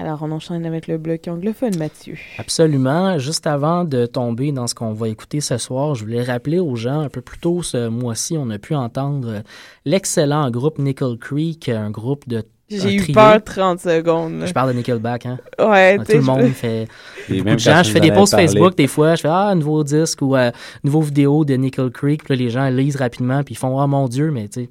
Alors, 0.00 0.20
on 0.22 0.30
enchaîne 0.32 0.64
avec 0.64 0.86
le 0.86 0.96
bloc 0.96 1.28
anglophone, 1.28 1.76
Mathieu. 1.76 2.16
Absolument. 2.38 3.18
Juste 3.18 3.46
avant 3.46 3.84
de 3.84 4.06
tomber 4.06 4.50
dans 4.50 4.66
ce 4.66 4.74
qu'on 4.74 4.94
va 4.94 5.08
écouter 5.08 5.42
ce 5.42 5.58
soir, 5.58 5.94
je 5.94 6.04
voulais 6.04 6.22
rappeler 6.22 6.58
aux 6.58 6.74
gens, 6.74 7.00
un 7.00 7.10
peu 7.10 7.20
plus 7.20 7.38
tôt 7.38 7.62
ce 7.62 7.88
mois-ci, 7.88 8.36
on 8.38 8.48
a 8.48 8.58
pu 8.58 8.74
entendre 8.74 9.42
l'excellent 9.84 10.50
groupe 10.50 10.78
Nickel 10.78 11.18
Creek, 11.18 11.68
un 11.68 11.90
groupe 11.90 12.26
de 12.26 12.42
J'ai 12.70 12.94
eu 12.94 13.12
peur 13.12 13.44
30 13.44 13.80
secondes. 13.80 14.44
Je 14.46 14.52
parle 14.54 14.70
de 14.72 14.78
Nickelback, 14.78 15.26
hein? 15.26 15.38
Ouais, 15.58 15.98
Tout 15.98 16.04
le 16.12 16.20
je- 16.20 16.24
monde 16.26 16.48
fait. 16.52 16.88
Et 17.28 17.42
Beaucoup 17.42 17.56
de 17.56 17.58
gens, 17.58 17.82
je 17.82 17.90
fais 17.90 18.00
des 18.00 18.12
posts 18.12 18.34
Facebook 18.36 18.74
des 18.76 18.86
fois, 18.86 19.16
je 19.16 19.20
fais 19.22 19.28
Ah, 19.30 19.54
nouveau 19.54 19.84
disque 19.84 20.22
ou 20.22 20.34
euh, 20.34 20.50
nouveau 20.82 21.02
vidéo 21.02 21.44
de 21.44 21.54
Nickel 21.54 21.90
Creek. 21.90 22.24
Puis 22.24 22.36
là, 22.36 22.42
les 22.42 22.48
gens 22.48 22.68
lisent 22.70 22.96
rapidement, 22.96 23.42
puis 23.42 23.54
ils 23.54 23.58
font 23.58 23.78
Ah 23.78 23.86
mon 23.86 24.08
Dieu, 24.08 24.30
mais 24.30 24.48
tu 24.48 24.62
sais, 24.62 24.70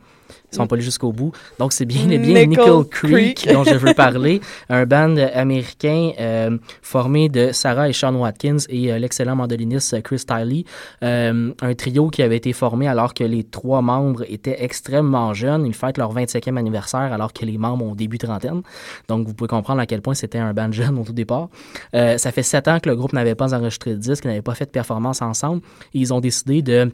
ils 0.52 0.56
sont 0.56 0.68
pas 0.68 0.76
allés 0.76 0.84
jusqu'au 0.84 1.12
bout. 1.12 1.32
Donc, 1.60 1.74
c'est 1.74 1.86
bien, 1.86 2.06
bien 2.06 2.46
Nickel 2.46 2.84
Creek. 2.90 3.48
dont 3.52 3.64
je 3.64 3.76
veux 3.76 3.94
parler. 3.94 4.42
Un 4.70 4.86
band 4.86 5.16
américain 5.34 6.12
euh, 6.20 6.58
formé 6.82 7.30
de 7.30 7.52
Sarah 7.52 7.90
et 7.90 7.94
Sean 7.94 8.16
Watkins 8.16 8.58
et 8.70 8.92
euh, 8.92 9.00
l'excellent 9.00 9.36
mandoliniste 9.36 9.94
euh, 9.94 10.02
Chris 10.02 10.24
Tiley. 10.26 10.64
Euh, 11.04 11.52
un 11.62 11.74
trio 11.76 12.10
qui 12.10 12.22
avait 12.24 12.38
été 12.38 12.54
formé 12.54 12.88
alors 12.88 13.14
que 13.14 13.24
les 13.24 13.44
trois 13.44 13.82
membres 13.82 14.24
étaient 14.28 14.64
extrêmement 14.64 15.34
jeunes. 15.34 15.66
Ils 15.66 15.74
fêtent 15.74 15.98
leur 15.98 16.14
25e 16.14 16.58
anniversaire 16.58 17.14
alors 17.14 17.34
que 17.34 17.46
les 17.46 17.58
membres 17.58 17.86
ont 17.86 17.96
début 17.96 18.18
trentaine. 18.18 18.62
Donc, 19.08 19.28
vous 19.28 19.34
pouvez 19.34 19.48
comprendre 19.48 19.82
à 19.82 19.86
quel 19.86 20.02
point 20.02 20.14
c'était 20.14 20.40
un 20.40 20.54
band 20.54 20.72
jeune 20.72 20.98
au 20.98 21.04
tout 21.04 21.14
départ. 21.14 21.50
Euh, 21.96 22.18
ça 22.18 22.32
fait 22.32 22.44
sept 22.44 22.68
ans 22.68 22.80
que 22.80 22.90
le 22.90 22.96
groupe 22.96 23.14
n'avait 23.14 23.36
pas 23.36 23.54
enregistré 23.54 23.92
de 23.92 23.98
disque, 23.98 24.26
n'avait 24.26 24.42
pas 24.42 24.56
fait 24.56 24.66
de 24.66 24.72
performance 24.72 25.22
ensemble. 25.22 25.62
Ils 25.94 26.14
ont 26.14 26.20
décidé 26.20 26.62
de 26.62 26.92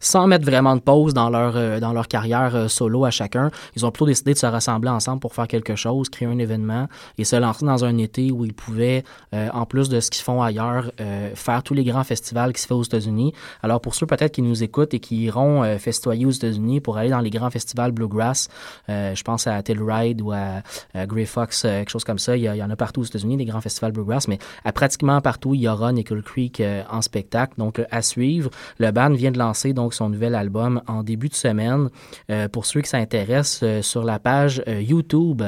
sans 0.00 0.26
mettre 0.26 0.44
vraiment 0.44 0.76
de 0.76 0.80
pause 0.80 1.14
dans 1.14 1.30
leur, 1.30 1.56
euh, 1.56 1.80
dans 1.80 1.92
leur 1.92 2.08
carrière 2.08 2.54
euh, 2.54 2.68
solo 2.68 3.04
à 3.04 3.10
chacun, 3.10 3.50
ils 3.76 3.86
ont 3.86 3.90
plutôt 3.90 4.06
décidé 4.06 4.32
de 4.34 4.38
se 4.38 4.46
rassembler 4.46 4.90
ensemble 4.90 5.20
pour 5.20 5.34
faire 5.34 5.48
quelque 5.48 5.76
chose, 5.76 6.08
créer 6.08 6.28
un 6.28 6.38
événement 6.38 6.88
et 7.18 7.24
se 7.24 7.36
lancer 7.36 7.64
dans 7.64 7.84
un 7.84 7.98
été 7.98 8.30
où 8.30 8.44
ils 8.44 8.54
pouvaient, 8.54 9.04
euh, 9.34 9.48
en 9.52 9.66
plus 9.66 9.88
de 9.88 10.00
ce 10.00 10.10
qu'ils 10.10 10.24
font 10.24 10.42
ailleurs, 10.42 10.90
faire 11.34 11.62
tous 11.62 11.74
les 11.74 11.84
grands 11.84 12.04
festivals 12.04 12.52
qui 12.52 12.60
se 12.60 12.66
font 12.66 12.76
aux 12.76 12.82
États-Unis. 12.82 13.32
Alors 13.62 13.80
pour 13.80 13.94
ceux 13.94 14.06
peut-être 14.06 14.32
qui 14.32 14.42
nous 14.42 14.62
écoutent 14.62 14.94
et 14.94 15.00
qui 15.00 15.24
iront 15.24 15.62
festoyer 15.78 16.26
aux 16.26 16.30
États-Unis 16.30 16.80
pour 16.80 16.96
aller 16.96 17.10
dans 17.10 17.20
les 17.20 17.30
grands 17.30 17.50
festivals 17.50 17.92
Bluegrass, 17.92 18.48
je 18.88 19.22
pense 19.22 19.46
à 19.46 19.62
Telluride 19.62 20.20
ou 20.20 20.32
à, 20.32 20.62
Grey 21.06 21.24
Fox, 21.24 21.62
quelque 21.62 21.90
chose 21.90 22.04
comme 22.04 22.18
ça, 22.18 22.36
il 22.36 22.42
y, 22.42 22.62
en 22.62 22.70
a 22.70 22.76
partout 22.76 23.00
aux 23.00 23.04
États-Unis, 23.04 23.36
des 23.36 23.44
grands 23.44 23.60
festivals 23.60 23.92
Bluegrass, 23.92 24.28
mais 24.28 24.38
à 24.64 24.72
pratiquement 24.72 25.20
partout, 25.20 25.54
il 25.54 25.62
y 25.62 25.68
aura 25.68 25.92
Nickel 25.92 26.22
Creek 26.22 26.62
en 26.90 27.02
spectacle. 27.02 27.54
Donc 27.58 27.80
à 27.90 28.02
suivre, 28.02 28.50
le 28.78 28.90
band 28.90 29.10
vient 29.10 29.32
de 29.32 29.38
lancer 29.38 29.71
donc 29.72 29.94
son 29.94 30.08
nouvel 30.08 30.34
album 30.34 30.82
en 30.86 31.02
début 31.02 31.28
de 31.28 31.34
semaine. 31.34 31.88
Euh, 32.30 32.48
pour 32.48 32.66
ceux 32.66 32.80
qui 32.80 32.88
s'intéressent, 32.88 33.60
euh, 33.62 33.82
sur 33.82 34.04
la 34.04 34.18
page 34.18 34.62
euh, 34.68 34.80
YouTube 34.80 35.42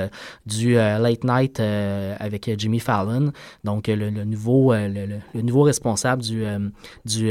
du 0.46 0.74
Late 0.74 1.24
Night 1.24 1.60
avec 1.60 2.50
Jimmy 2.58 2.78
Fallon, 2.80 3.32
donc 3.64 3.88
le, 3.88 4.10
nouveau, 4.10 4.72
le, 4.72 5.42
nouveau 5.42 5.62
responsable 5.62 6.22
du, 6.22 6.44
du 7.04 7.30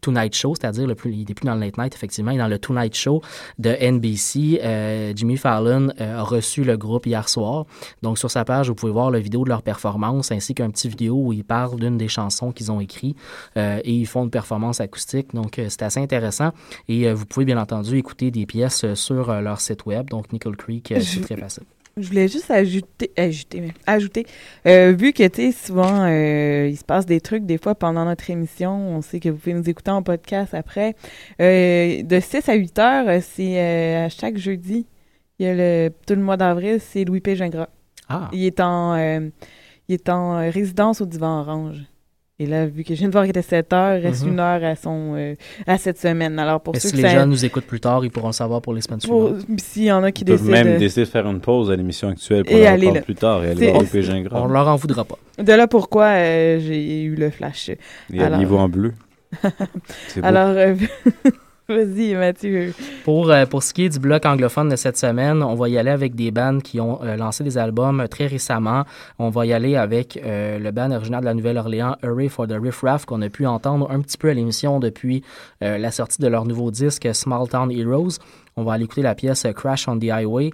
Tonight 0.00 0.34
Show, 0.34 0.54
c'est-à-dire 0.54 0.84
il 1.04 1.24
n'est 1.26 1.34
plus 1.34 1.44
dans 1.44 1.54
le 1.54 1.60
Late 1.60 1.78
Night, 1.78 1.94
effectivement, 1.94 2.30
il 2.30 2.36
est 2.36 2.38
dans 2.38 2.48
le 2.48 2.58
Tonight 2.58 2.94
Show 2.94 3.22
de 3.58 3.70
NBC. 3.70 5.14
Jimmy 5.16 5.36
Fallon 5.36 5.88
a 5.98 6.22
reçu 6.22 6.64
le 6.64 6.76
groupe 6.76 7.06
hier 7.06 7.28
soir. 7.28 7.66
Donc, 8.02 8.18
sur 8.18 8.30
sa 8.30 8.44
page, 8.44 8.68
vous 8.68 8.74
pouvez 8.74 8.92
voir 8.92 9.10
la 9.10 9.20
vidéo 9.20 9.44
de 9.44 9.48
leur 9.48 9.62
performance 9.62 10.32
ainsi 10.32 10.54
qu'un 10.54 10.70
petit 10.70 10.88
vidéo 10.88 11.16
où 11.16 11.32
ils 11.32 11.44
parlent 11.44 11.78
d'une 11.78 11.98
des 11.98 12.08
chansons 12.08 12.52
qu'ils 12.52 12.70
ont 12.72 12.80
écrites 12.80 13.16
et 13.56 13.92
ils 13.92 14.06
font 14.06 14.24
une 14.24 14.30
performance 14.30 14.80
acoustique. 14.80 15.34
Donc, 15.34 15.60
c'est 15.68 15.82
intéressant. 15.98 16.52
Et 16.88 17.08
euh, 17.08 17.14
vous 17.14 17.26
pouvez 17.26 17.44
bien 17.44 17.58
entendu 17.58 17.96
écouter 17.98 18.30
des 18.30 18.46
pièces 18.46 18.84
euh, 18.84 18.94
sur 18.94 19.30
euh, 19.30 19.40
leur 19.40 19.60
site 19.60 19.86
web. 19.86 20.08
Donc, 20.08 20.32
Nickel 20.32 20.56
Creek, 20.56 20.86
c'est 20.88 21.00
Je- 21.00 21.20
très 21.20 21.36
facile. 21.36 21.64
Je 21.96 22.06
voulais 22.06 22.28
juste 22.28 22.50
ajouter, 22.52 23.10
ajouter, 23.16 23.60
mais 23.60 23.72
ajouter, 23.84 24.24
euh, 24.66 24.94
vu 24.96 25.12
que, 25.12 25.26
tu 25.26 25.50
sais, 25.50 25.52
souvent, 25.52 26.04
euh, 26.06 26.68
il 26.70 26.76
se 26.76 26.84
passe 26.84 27.04
des 27.04 27.20
trucs, 27.20 27.44
des 27.44 27.58
fois, 27.58 27.74
pendant 27.74 28.04
notre 28.04 28.30
émission, 28.30 28.70
on 28.96 29.02
sait 29.02 29.18
que 29.18 29.28
vous 29.28 29.36
pouvez 29.36 29.54
nous 29.54 29.68
écouter 29.68 29.90
en 29.90 30.02
podcast 30.02 30.54
après. 30.54 30.94
Euh, 31.42 32.02
de 32.04 32.20
6 32.20 32.48
à 32.48 32.54
8 32.54 32.78
heures, 32.78 33.22
c'est 33.22 33.96
à 33.96 34.08
chaque 34.08 34.38
jeudi. 34.38 34.86
Il 35.40 35.46
y 35.46 35.48
a 35.48 35.54
le, 35.54 35.90
tout 36.06 36.14
le 36.14 36.22
mois 36.22 36.36
d'avril, 36.36 36.78
c'est 36.80 37.04
Louis 37.04 37.20
P. 37.20 37.34
Gingras. 37.34 37.68
Ah. 38.08 38.28
Il 38.32 38.44
est 38.44 38.60
en, 38.60 38.96
il 39.88 39.94
est 39.94 40.08
en 40.08 40.48
résidence 40.50 41.00
au 41.00 41.06
Divan 41.06 41.40
Orange. 41.40 41.82
Et 42.42 42.46
là, 42.46 42.64
vu 42.64 42.84
que 42.84 42.94
je 42.94 43.00
viens 43.00 43.08
de 43.08 43.12
voir 43.12 43.24
qu'il 43.24 43.30
était 43.30 43.42
7 43.42 43.70
heures, 43.74 43.98
il 43.98 44.06
reste 44.06 44.24
Mhm. 44.24 44.32
une 44.32 44.40
heure 44.40 44.64
à, 44.64 44.74
son, 44.74 45.12
euh, 45.14 45.34
à 45.66 45.76
cette 45.76 45.98
semaine. 45.98 46.38
Alors, 46.38 46.62
pour 46.62 46.72
Mais 46.72 46.80
ceux 46.80 46.88
si 46.88 46.92
que 46.96 46.96
les 47.02 47.08
ça- 47.08 47.10
gens 47.20 47.26
nous 47.26 47.44
écoutent 47.44 47.66
plus 47.66 47.80
tard, 47.80 48.02
ils 48.02 48.10
pourront 48.10 48.28
le 48.28 48.32
savoir 48.32 48.62
pour 48.62 48.72
les 48.72 48.80
semaines 48.80 48.98
pour- 49.06 49.28
suivantes. 49.38 49.60
S'il 49.60 49.84
y 49.84 49.92
en 49.92 50.02
a 50.02 50.10
qui 50.10 50.22
Ils 50.22 50.28
peuvent 50.28 50.38
décident... 50.38 50.52
même 50.64 50.72
de- 50.74 50.78
décider 50.78 51.04
de 51.04 51.10
faire 51.10 51.26
une 51.28 51.40
pause 51.40 51.70
à 51.70 51.76
l'émission 51.76 52.08
actuelle 52.08 52.44
pour 52.46 52.56
Et 52.56 52.66
aller 52.66 52.86
reprendre 52.86 53.04
plus 53.04 53.14
tard 53.14 53.44
et 53.44 53.50
aller 53.50 53.70
voir 53.72 53.82
le 53.92 54.00
Gingras. 54.00 54.40
On 54.40 54.48
leur 54.48 54.68
en 54.68 54.76
voudra 54.76 55.04
pas. 55.04 55.18
De 55.38 55.52
là 55.52 55.66
pourquoi 55.68 56.04
euh, 56.06 56.60
j'ai 56.60 57.02
eu 57.02 57.14
le 57.14 57.28
flash. 57.28 57.70
Il 58.08 58.16
y 58.16 58.22
a 58.22 58.30
le 58.30 58.38
niveau 58.38 58.56
en 58.56 58.70
bleu. 58.70 58.94
Alors, 60.22 60.48
euh, 60.56 60.74
vas-y, 61.74 62.14
Mathieu. 62.14 62.74
Pour, 63.04 63.30
euh, 63.30 63.46
pour 63.46 63.62
ce 63.62 63.72
qui 63.72 63.84
est 63.84 63.88
du 63.88 63.98
bloc 63.98 64.26
anglophone 64.26 64.68
de 64.68 64.76
cette 64.76 64.96
semaine, 64.96 65.42
on 65.42 65.54
va 65.54 65.68
y 65.68 65.78
aller 65.78 65.90
avec 65.90 66.14
des 66.14 66.30
bands 66.30 66.58
qui 66.58 66.80
ont 66.80 67.02
euh, 67.02 67.16
lancé 67.16 67.44
des 67.44 67.58
albums 67.58 68.00
euh, 68.00 68.06
très 68.06 68.26
récemment. 68.26 68.84
On 69.18 69.30
va 69.30 69.46
y 69.46 69.52
aller 69.52 69.76
avec 69.76 70.20
le 70.22 70.70
band 70.70 70.90
originaire 70.90 71.20
de 71.20 71.26
la 71.26 71.34
Nouvelle-Orléans, 71.34 71.96
Hurry 72.02 72.28
for 72.28 72.46
the 72.46 72.54
Riff 72.60 72.80
Raff, 72.82 73.04
qu'on 73.04 73.22
a 73.22 73.28
pu 73.28 73.46
entendre 73.46 73.90
un 73.90 74.00
petit 74.00 74.18
peu 74.18 74.28
à 74.28 74.34
l'émission 74.34 74.80
depuis 74.80 75.22
la 75.60 75.90
sortie 75.90 76.20
de 76.20 76.26
leur 76.26 76.44
nouveau 76.44 76.70
disque 76.70 77.08
Small 77.12 77.48
Town 77.48 77.70
Heroes. 77.70 78.18
On 78.56 78.64
va 78.64 78.74
aller 78.74 78.84
écouter 78.84 79.02
la 79.02 79.14
pièce 79.14 79.46
Crash 79.54 79.88
on 79.88 79.98
the 79.98 80.10
Highway. 80.10 80.50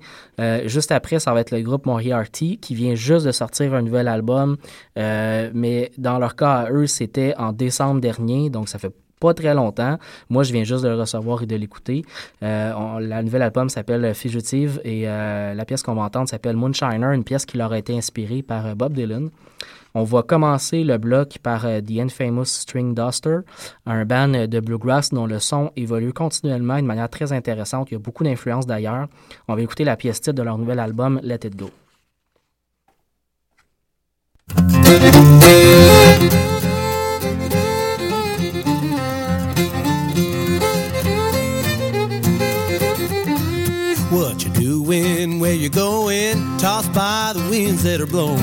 Juste 0.65 0.93
après, 0.93 1.19
ça 1.19 1.33
va 1.33 1.41
être 1.41 1.51
le 1.51 1.63
groupe 1.63 1.87
Moriarty 1.87 2.59
qui 2.59 2.75
vient 2.75 2.95
juste 2.95 3.27
de 3.27 3.33
sortir 3.33 3.75
un 3.75 3.83
nouvel 3.83 4.09
album. 4.09 4.57
Mais 4.97 5.91
dans 5.99 6.19
leur 6.19 6.37
cas, 6.37 6.69
eux, 6.71 6.87
c'était 6.87 7.35
en 7.37 7.53
décembre 7.53 8.01
dernier, 8.01 8.51
donc 8.51 8.69
ça 8.69 8.79
fait 8.79 8.93
pas 9.21 9.35
très 9.35 9.55
longtemps. 9.55 9.99
Moi, 10.31 10.43
je 10.43 10.53
viens 10.53 10.65
juste 10.65 10.85
de 10.85 10.89
le 10.89 10.99
recevoir 11.01 11.43
et 11.43 11.47
de 11.47 11.57
l'écouter. 11.57 12.05
Euh, 12.43 13.01
la 13.01 13.23
nouvelle 13.23 13.43
album 13.43 13.69
s'appelle 13.69 14.15
Fugitive 14.15 14.81
et 14.85 15.09
euh, 15.09 15.55
la 15.55 15.65
pièce 15.65 15.83
qu'on 15.83 15.95
va 15.95 16.03
entendre 16.03 16.29
s'appelle 16.29 16.57
Moonshiner, 16.57 17.15
une 17.15 17.25
pièce 17.25 17.47
qui 17.47 17.57
leur 17.57 17.73
a 17.73 17.79
été 17.79 17.97
inspirée 17.97 18.43
par 18.43 18.67
euh, 18.67 18.75
Bob 18.75 18.93
Dylan. 18.93 19.31
On 19.95 20.05
va 20.05 20.23
commencer 20.23 20.85
le 20.85 20.99
bloc 20.99 21.39
par 21.43 21.65
euh, 21.65 21.81
The 21.81 22.01
Infamous 22.01 22.45
String 22.45 22.95
Duster, 22.95 23.39
un 23.87 24.05
band 24.05 24.47
de 24.47 24.61
bluegrass 24.61 25.11
dont 25.11 25.25
le 25.27 25.39
son 25.39 25.71
évolue 25.75 26.13
continuellement 26.13 26.77
de 26.77 26.83
manière 26.83 27.09
très 27.09 27.33
intéressante. 27.33 27.89
Il 27.91 27.95
y 27.95 27.97
a 27.97 28.01
beaucoup 28.01 28.23
d'influences 28.23 28.67
d'ailleurs. 28.67 29.07
On 29.49 29.55
va 29.55 29.63
écouter 29.63 29.85
la 29.85 29.97
pièce 29.97 30.21
titre 30.21 30.37
de 30.37 30.43
leur 30.43 30.59
nouvel 30.59 30.81
album 30.81 31.19
Let 31.23 31.41
It 31.47 31.57
Go. 31.57 31.71
Going, 46.35 46.59
tossed 46.59 46.93
by 46.93 47.33
the 47.35 47.41
winds 47.51 47.83
that 47.83 48.01
are 48.01 48.07
blowing. 48.07 48.39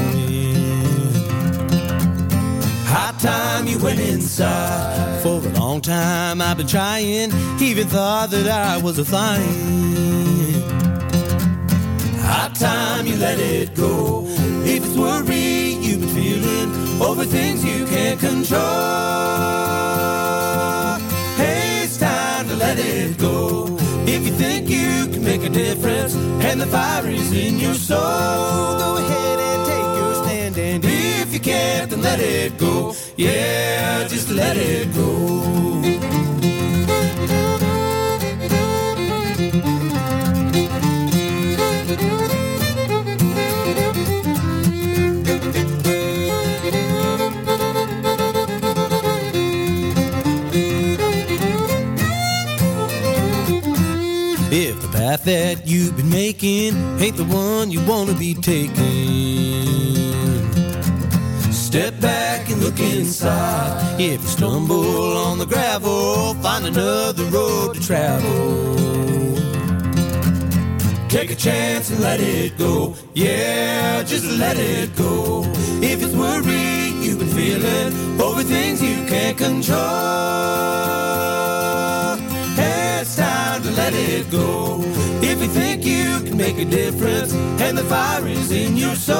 High 2.85 3.15
time 3.19 3.67
you 3.67 3.79
went 3.79 3.99
inside. 3.99 5.21
For 5.21 5.39
a 5.39 5.53
long 5.59 5.81
time 5.81 6.41
I've 6.41 6.57
been 6.57 6.67
trying, 6.67 7.31
even 7.61 7.87
thought 7.87 8.29
that 8.31 8.47
I 8.47 8.77
was 8.77 8.99
a 8.99 9.05
flying. 9.05 10.61
High 12.19 12.51
time 12.53 13.07
you 13.07 13.15
let 13.17 13.39
it 13.39 13.75
go. 13.75 14.25
If 14.65 14.83
it's 14.85 14.95
worry 14.95 15.75
you've 15.85 16.01
been 16.01 16.09
feeling 16.09 17.01
over 17.01 17.25
things 17.25 17.63
you 17.65 17.85
can't 17.85 18.19
control. 18.19 18.59
Hey, 21.37 21.83
it's 21.83 21.97
time 21.97 22.47
to 22.49 22.55
let 22.55 22.77
it 22.79 23.17
go. 23.17 23.67
If 24.05 24.25
you 24.25 24.33
think 24.33 24.69
you 24.69 24.92
make 25.43 25.51
a 25.51 25.55
difference 25.55 26.15
and 26.15 26.61
the 26.61 26.67
fire 26.67 27.07
is 27.07 27.31
in 27.31 27.59
your 27.59 27.73
soul, 27.73 27.99
go 27.99 28.97
ahead 28.97 29.39
and 29.39 29.65
take 29.67 29.97
your 29.99 30.15
stand. 30.23 30.57
And 30.57 30.85
if 30.85 31.33
you 31.33 31.39
can't, 31.39 31.89
then 31.89 32.01
let 32.01 32.19
it 32.19 32.57
go. 32.57 32.95
Yeah, 33.17 34.07
just 34.07 34.29
let 34.29 34.57
it 34.57 34.93
go. 34.93 35.43
That 55.13 55.67
you've 55.67 55.95
been 55.95 56.09
making 56.09 56.75
ain't 56.99 57.15
the 57.15 57.23
one 57.23 57.71
you 57.71 57.79
want 57.85 58.09
to 58.09 58.15
be 58.15 58.33
taking, 58.33 58.73
step 61.53 61.97
back 62.01 62.49
and 62.49 62.61
look 62.61 62.77
inside. 62.79 64.01
If 64.01 64.21
you 64.21 64.27
stumble 64.27 65.15
on 65.15 65.37
the 65.37 65.45
gravel, 65.45 66.33
find 66.41 66.65
another 66.65 67.23
road 67.25 67.75
to 67.75 67.79
travel. 67.79 68.75
Take 71.07 71.31
a 71.31 71.35
chance 71.35 71.89
and 71.89 72.01
let 72.01 72.19
it 72.19 72.57
go. 72.57 72.95
Yeah, 73.13 74.03
just 74.03 74.25
let 74.25 74.57
it 74.57 74.93
go. 74.97 75.43
If 75.81 76.03
it's 76.03 76.13
worry 76.13 76.89
you've 77.05 77.19
been 77.19 77.29
feeling 77.29 78.19
over 78.19 78.43
things 78.43 78.81
you 78.81 79.05
can't 79.07 79.37
control, 79.37 79.79
it's 83.13 83.21
time 83.21 83.61
to 83.61 83.71
let 83.71 83.93
it 83.93 84.29
go. 84.31 84.81
If 85.21 85.41
you 85.41 85.47
think 85.47 85.85
you 85.85 86.19
can 86.25 86.37
make 86.37 86.57
a 86.57 86.65
difference 86.65 87.33
and 87.61 87.77
the 87.77 87.83
fire 87.83 88.27
is 88.27 88.51
in 88.51 88.75
your 88.75 88.95
soul, 88.95 89.17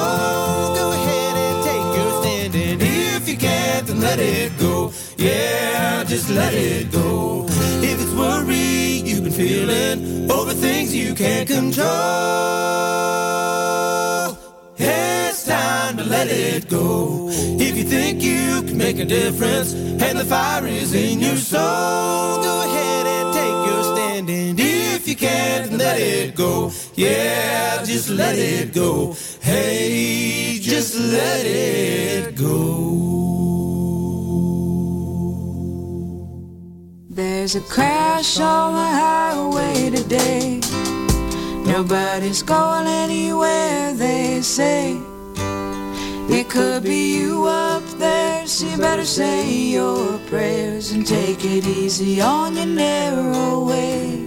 go 0.75 0.91
ahead 0.91 1.36
and 1.36 1.63
take 1.63 1.97
your 1.97 2.21
stand. 2.21 2.56
And 2.56 2.82
if 2.82 3.27
you 3.27 3.38
can't, 3.38 3.86
then 3.86 4.01
let 4.01 4.19
it 4.19 4.58
go. 4.58 4.91
Yeah, 5.17 6.03
just 6.06 6.29
let 6.29 6.53
it 6.53 6.91
go. 6.91 7.45
If 7.84 8.01
it's 8.01 8.13
worry 8.13 9.01
you've 9.08 9.23
been 9.23 9.32
feeling 9.32 10.32
over 10.32 10.53
things 10.53 10.95
you 10.95 11.13
can't 11.13 11.47
control, 11.47 11.88
it's 14.77 15.45
time 15.45 15.97
to 15.97 16.03
let 16.03 16.27
it 16.29 16.67
go. 16.67 17.29
If 17.29 17.77
you 17.77 17.84
think 17.84 18.23
you 18.23 18.63
can 18.63 18.77
make 18.77 18.97
a 18.97 19.06
difference 19.06 19.73
and 19.73 20.17
the 20.17 20.25
fire 20.25 20.65
is 20.65 20.93
in 20.93 21.19
your 21.19 21.38
soul, 21.38 22.41
go 22.41 22.62
ahead 22.65 23.12
stand. 24.23 24.59
And 24.59 24.59
if 24.59 25.07
you 25.07 25.15
can't, 25.15 25.73
let 25.73 25.99
it 25.99 26.36
go. 26.36 26.71
Yeah, 26.95 27.83
just 27.83 28.09
let 28.09 28.38
it 28.38 28.73
go. 28.73 29.15
Hey, 29.41 30.59
just 30.62 30.95
let 30.95 31.45
it 31.45 32.36
go. 32.36 32.99
There's 37.09 37.55
a 37.55 37.62
crash 37.62 38.39
on 38.39 38.73
the 38.73 38.89
highway 39.01 39.89
today. 39.91 40.62
Nobody's 41.65 42.41
going 42.41 42.88
anywhere, 42.88 43.93
they 43.93 44.41
say. 44.41 45.12
It 46.36 46.50
could 46.50 46.84
be 46.84 47.15
you 47.19 47.46
up 47.46 47.84
there, 48.00 48.48
so 48.48 48.65
you 48.65 48.78
better 48.78 49.06
say 49.06 49.54
your 49.54 50.17
prayers 50.30 50.91
and 50.91 51.06
take 51.06 51.46
it 51.46 51.63
easy 51.67 52.22
on 52.22 52.56
your 52.56 52.65
narrow 52.65 53.63
way. 53.63 54.26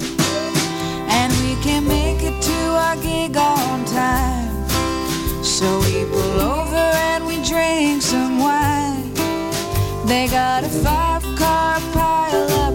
And 1.19 1.33
we 1.43 1.61
can 1.65 1.85
make 1.85 2.23
it 2.23 2.41
to 2.41 2.61
our 2.85 2.97
gig 3.03 3.37
on 3.37 3.85
time. 3.87 4.69
So 5.43 5.81
we 5.81 6.05
pull 6.05 6.41
over 6.41 6.87
and 7.11 7.27
we 7.27 7.43
drink 7.43 8.01
some 8.03 8.39
wine. 8.39 9.13
They 10.07 10.29
got 10.29 10.63
a 10.63 10.69
five 10.69 11.25
car 11.37 11.81
pile 11.93 12.66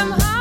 somehow 0.00 0.39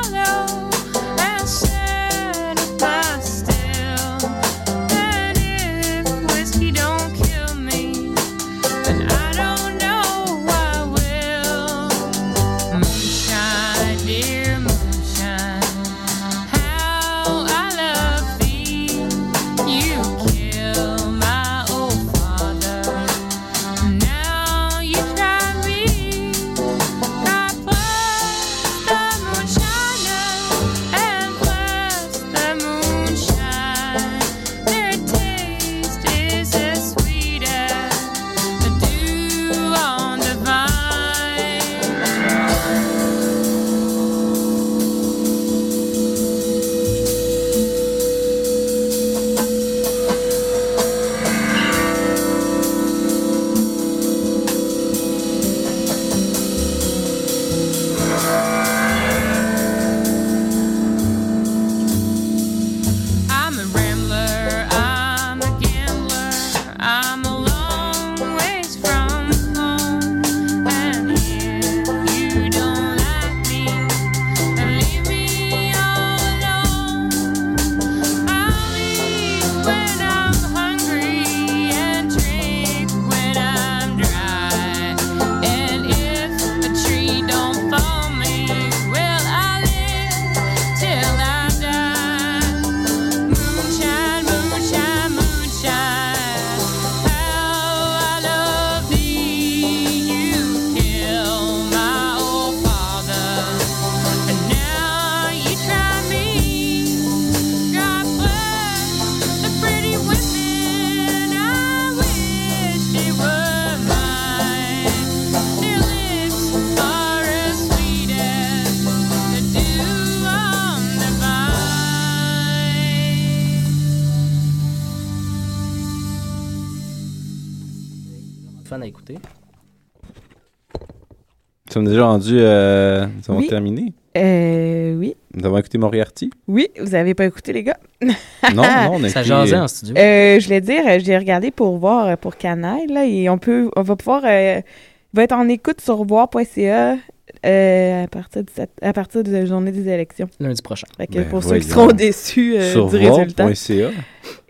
sommes 131.80 131.92
déjà 131.92 132.06
rendus. 132.06 132.40
Euh, 132.40 133.06
nous 133.06 133.32
avons 133.32 133.40
oui. 133.40 133.48
terminé. 133.48 133.94
Euh, 134.18 134.96
oui. 134.96 135.16
Nous 135.34 135.46
avons 135.46 135.58
écouté 135.58 135.78
Moriarty. 135.78 136.30
Oui, 136.48 136.68
vous 136.80 136.90
n'avez 136.90 137.14
pas 137.14 137.26
écouté, 137.26 137.54
les 137.54 137.64
gars. 137.64 137.78
non, 138.02 138.10
non, 138.56 138.92
on 138.94 139.04
a 139.04 139.10
Ça 139.10 139.22
écouté... 139.22 139.24
jasait 139.24 139.56
euh, 139.56 139.64
en 139.64 139.68
studio. 139.68 139.96
Je 139.96 140.44
voulais 140.44 140.62
dire, 140.62 140.84
j'ai 141.00 141.18
regardé 141.18 141.52
pour 141.52 141.78
voir 141.78 142.18
pour 142.18 142.36
Canaille, 142.36 142.88
là, 142.88 143.06
et 143.06 143.30
on, 143.30 143.38
peut, 143.38 143.70
on 143.76 143.82
va 143.82 143.96
pouvoir. 143.96 144.22
Va 144.22 145.24
être 145.24 145.34
en 145.34 145.48
écoute 145.48 145.82
sur 145.82 146.04
voir.ca. 146.04 146.98
à, 147.44 148.94
partir 148.94 149.24
de 149.24 149.32
la 149.32 149.46
journée 149.46 149.72
des 149.72 149.88
élections. 149.88 150.28
Lundi 150.40 150.62
prochain. 150.62 150.88
Ben 150.98 151.26
pour 151.30 151.44
ceux 151.44 151.60
qui 151.60 151.68
seront 151.68 151.92
déçus 151.92 152.58
du 152.58 152.98
résultat. 152.98 153.48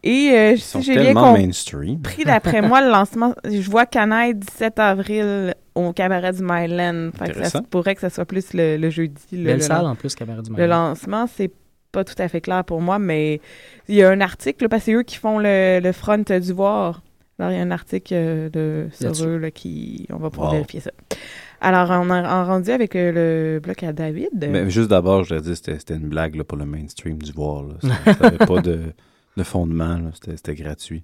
Et 0.04 0.32
euh, 0.32 0.56
sont 0.58 0.80
si 0.82 0.86
j'ai 0.94 1.00
bien 1.00 1.14
compris, 1.14 2.24
d'après 2.26 2.62
moi, 2.62 2.82
le 2.82 2.90
lancement, 2.90 3.36
je 3.44 3.70
vois 3.70 3.86
Canaille 3.86 4.36
17 4.36 4.80
avril 4.80 5.54
au 5.76 5.92
cabaret 5.94 6.32
du 6.34 6.42
Myland. 6.42 7.10
Fait 7.18 7.32
que 7.32 7.44
ça 7.44 7.62
pourrait 7.62 7.96
que 7.96 8.02
ça 8.02 8.10
soit 8.10 8.26
plus 8.26 8.54
le, 8.54 8.78
le 8.78 8.90
jeudi. 8.90 9.22
le- 9.34 9.44
Belle 9.46 9.58
le 9.58 9.62
salle, 9.64 9.86
en 9.86 9.96
plus, 9.96 10.16
cabaret 10.16 10.42
du 10.42 10.50
Le 10.52 10.56
Myland. 10.56 10.90
lancement, 10.90 11.26
c'est 11.28 11.52
pas 11.92 12.04
tout 12.04 12.16
à 12.18 12.28
fait 12.28 12.40
clair 12.42 12.64
pour 12.64 12.82
moi, 12.82 13.00
mais 13.00 13.42
il 13.88 13.96
y 13.96 14.04
a 14.04 14.10
un 14.10 14.22
article, 14.22 14.64
là, 14.66 14.70
parce 14.70 14.84
que 14.84 14.86
c'est 14.92 14.94
eux 14.94 15.04
qui 15.04 15.18
font 15.18 15.40
le, 15.40 15.80
le 15.82 15.92
front 15.92 16.18
du 16.20 16.54
voir. 16.54 17.02
Alors, 17.40 17.52
il 17.52 17.58
y 17.58 17.60
a 17.60 17.64
un 17.64 17.72
article 17.72 18.14
euh, 18.16 18.50
de, 18.50 18.88
sur 18.94 19.26
eux 19.28 19.38
là, 19.38 19.50
qui. 19.52 20.06
On 20.12 20.18
va 20.18 20.30
pouvoir 20.30 20.50
Wow. 20.52 20.56
vérifier 20.58 20.82
ça. 20.82 20.92
Alors, 21.62 21.90
on 21.92 22.10
a 22.10 22.42
en 22.42 22.46
rendu 22.46 22.70
avec 22.72 22.96
euh, 22.96 23.12
le 23.56 23.60
bloc 23.60 23.82
à 23.84 23.92
David. 23.94 24.30
Mais 24.50 24.70
juste 24.70 24.90
d'abord, 24.90 25.24
je 25.24 25.30
voudrais 25.36 25.42
dire 25.42 25.52
que 25.52 25.56
c'était- 25.58 25.80
c'était 25.80 25.96
une 25.96 26.08
blague 26.10 26.36
là, 26.36 26.44
pour 26.44 26.58
le 26.58 26.66
mainstream 26.66 27.18
du 27.22 27.32
voir. 27.32 27.64
là. 27.64 27.74
Ça 27.82 28.14
ça 28.14 28.26
avait 28.28 28.38
pas 28.46 28.62
de, 28.62 28.94
de 29.40 29.44
fondement. 29.44 29.98
C'était 30.24 30.56
gratuit. 30.56 31.04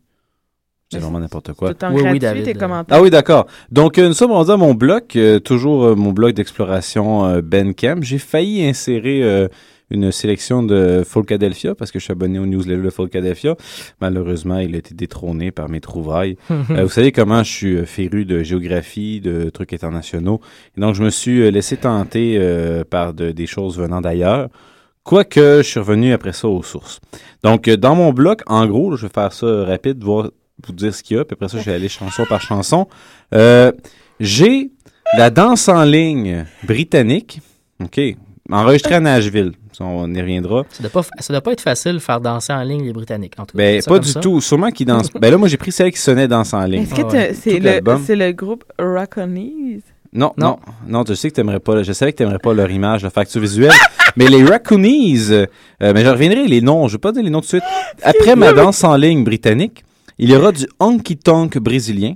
C'est 0.92 1.00
vraiment 1.00 1.20
n'importe 1.20 1.54
quoi. 1.54 1.74
tout 1.74 1.84
en 1.84 1.90
Oui, 1.90 1.96
oui, 1.96 2.02
gratuit, 2.04 2.20
David. 2.20 2.46
tes 2.46 2.54
commentaires? 2.54 2.98
Ah 2.98 3.02
oui, 3.02 3.10
d'accord. 3.10 3.48
Donc, 3.72 3.98
euh, 3.98 4.08
nous 4.08 4.14
sommes 4.14 4.32
rendus 4.32 4.52
à 4.52 4.58
mon 4.58 4.76
bloc, 4.76 5.16
euh, 5.16 5.40
toujours 5.40 5.84
euh, 5.84 5.96
mon 5.96 6.12
bloc 6.14 6.34
d'exploration 6.34 7.26
euh, 7.26 7.42
Ben 7.42 7.74
Camp. 7.74 8.04
J'ai 8.04 8.20
failli 8.20 8.64
insérer 8.66 9.24
euh, 9.24 9.48
une 9.90 10.12
sélection 10.12 10.62
de 10.62 11.02
Folkadelphia 11.04 11.74
parce 11.74 11.92
que 11.92 11.98
je 11.98 12.04
suis 12.04 12.12
abonné 12.12 12.38
au 12.38 12.46
newsletter 12.46 12.84
de 12.84 12.90
Folkadelphia. 12.92 13.56
Malheureusement, 14.00 14.60
il 14.60 14.76
a 14.76 14.78
été 14.78 14.94
détrôné 14.94 15.52
par 15.52 15.70
mes 15.70 15.82
trouvailles. 15.82 16.38
Euh, 16.70 16.84
vous 16.84 16.90
savez 16.90 17.12
comment 17.12 17.44
je 17.44 17.52
suis 17.52 17.76
euh, 17.78 17.86
féru 17.86 18.26
de 18.26 18.44
géographie, 18.44 19.22
de 19.22 19.50
trucs 19.50 19.74
internationaux. 19.74 20.40
Et 20.78 20.82
donc, 20.82 20.94
je 20.96 21.04
me 21.04 21.10
suis 21.10 21.42
euh, 21.42 21.50
laissé 21.50 21.78
tenter 21.78 22.38
euh, 22.40 22.84
par 22.88 23.14
de- 23.16 23.32
des 23.32 23.48
choses 23.48 23.78
venant 23.80 24.02
d'ailleurs. 24.02 24.50
Quoique, 25.06 25.58
je 25.58 25.62
suis 25.62 25.80
revenu 25.80 26.12
après 26.14 26.34
ça 26.34 26.48
aux 26.50 26.64
sources. 26.64 27.00
Donc, 27.44 27.68
euh, 27.68 27.78
dans 27.78 27.96
mon 27.96 28.12
bloc, 28.12 28.42
en 28.48 28.66
gros, 28.66 28.90
là, 28.92 28.98
je 28.98 29.04
vais 29.06 29.14
faire 29.14 29.32
ça 29.32 29.46
rapide, 29.64 30.04
voir, 30.04 30.32
vous 30.66 30.74
dire 30.74 30.94
ce 30.94 31.04
qu'il 31.04 31.16
y 31.16 31.20
a, 31.20 31.24
puis 31.24 31.36
après 31.36 31.48
ça, 31.48 31.60
je 31.60 31.64
vais 31.64 31.76
aller 31.76 31.90
chanson 31.90 32.26
par 32.28 32.42
chanson. 32.42 32.88
Euh, 33.34 33.72
J'ai 34.20 34.72
la 35.18 35.30
danse 35.30 35.70
en 35.70 35.84
ligne 35.84 36.46
britannique, 36.64 37.40
OK, 37.84 38.02
enregistrée 38.52 38.96
à 38.96 39.00
Nashville. 39.00 39.52
Ça, 39.74 39.84
On 39.84 40.12
y 40.14 40.20
reviendra. 40.22 40.64
Ça 40.72 40.82
doit, 40.82 40.90
pas, 41.04 41.08
ça 41.20 41.34
doit 41.34 41.42
pas 41.42 41.52
être 41.52 41.62
facile 41.62 41.94
de 41.94 42.00
faire 42.00 42.22
danser 42.22 42.54
en 42.54 42.64
ligne 42.64 42.86
les 42.86 42.94
Britanniques, 42.94 43.34
en 43.38 43.46
tout 43.46 43.58
cas. 43.58 43.64
Ben, 43.64 43.82
pas 43.84 44.00
du 44.00 44.08
ça. 44.08 44.20
tout. 44.22 44.40
Sûrement 44.42 44.72
qu'ils 44.72 44.88
dansent. 44.88 45.12
ben 45.12 45.30
là, 45.30 45.38
moi, 45.38 45.50
j'ai 45.50 45.58
pris 45.58 45.72
celle 45.74 45.92
qui 45.92 46.00
sonnait 46.00 46.28
danse 46.30 46.54
en 46.54 46.64
ligne. 46.64 46.84
Est-ce 46.84 46.96
que 46.96 47.02
Ah 47.02 47.34
c'est 47.34 47.60
le, 47.60 48.26
le 48.26 48.32
groupe 48.32 48.64
Rockonies? 48.80 49.84
Non, 50.16 50.32
non, 50.38 50.60
non, 50.88 51.04
je 51.06 51.14
sais 51.14 51.30
que 51.30 51.36
t'aimerais 51.36 51.60
pas, 51.60 51.84
je 51.84 51.92
savais 51.92 52.14
que 52.14 52.18
t'aimerais 52.18 52.40
pas 52.40 52.54
leur 52.54 52.72
image, 52.72 53.04
leur 53.04 53.12
facture 53.12 53.42
visuelle, 53.42 53.74
mais 54.16 54.28
les 54.30 54.46
Raccoonies, 54.46 55.28
euh, 55.32 55.46
mais 55.82 56.06
je 56.06 56.10
reviendrai 56.10 56.48
les 56.48 56.62
noms, 56.62 56.88
je 56.88 56.94
vais 56.94 57.00
pas 57.00 57.12
dire 57.12 57.22
les 57.22 57.30
noms 57.30 57.42
tout 57.42 57.58
de 57.58 57.60
suite. 57.60 57.64
Après 58.02 58.38
ma 58.38 58.54
danse 58.54 58.82
en 58.86 58.96
ligne 58.96 59.26
britannique, 59.26 59.84
il 60.18 60.30
y 60.30 60.36
aura 60.36 60.54
du 60.54 60.66
honky 60.80 61.18
tonk 61.18 61.58
brésilien. 61.58 62.14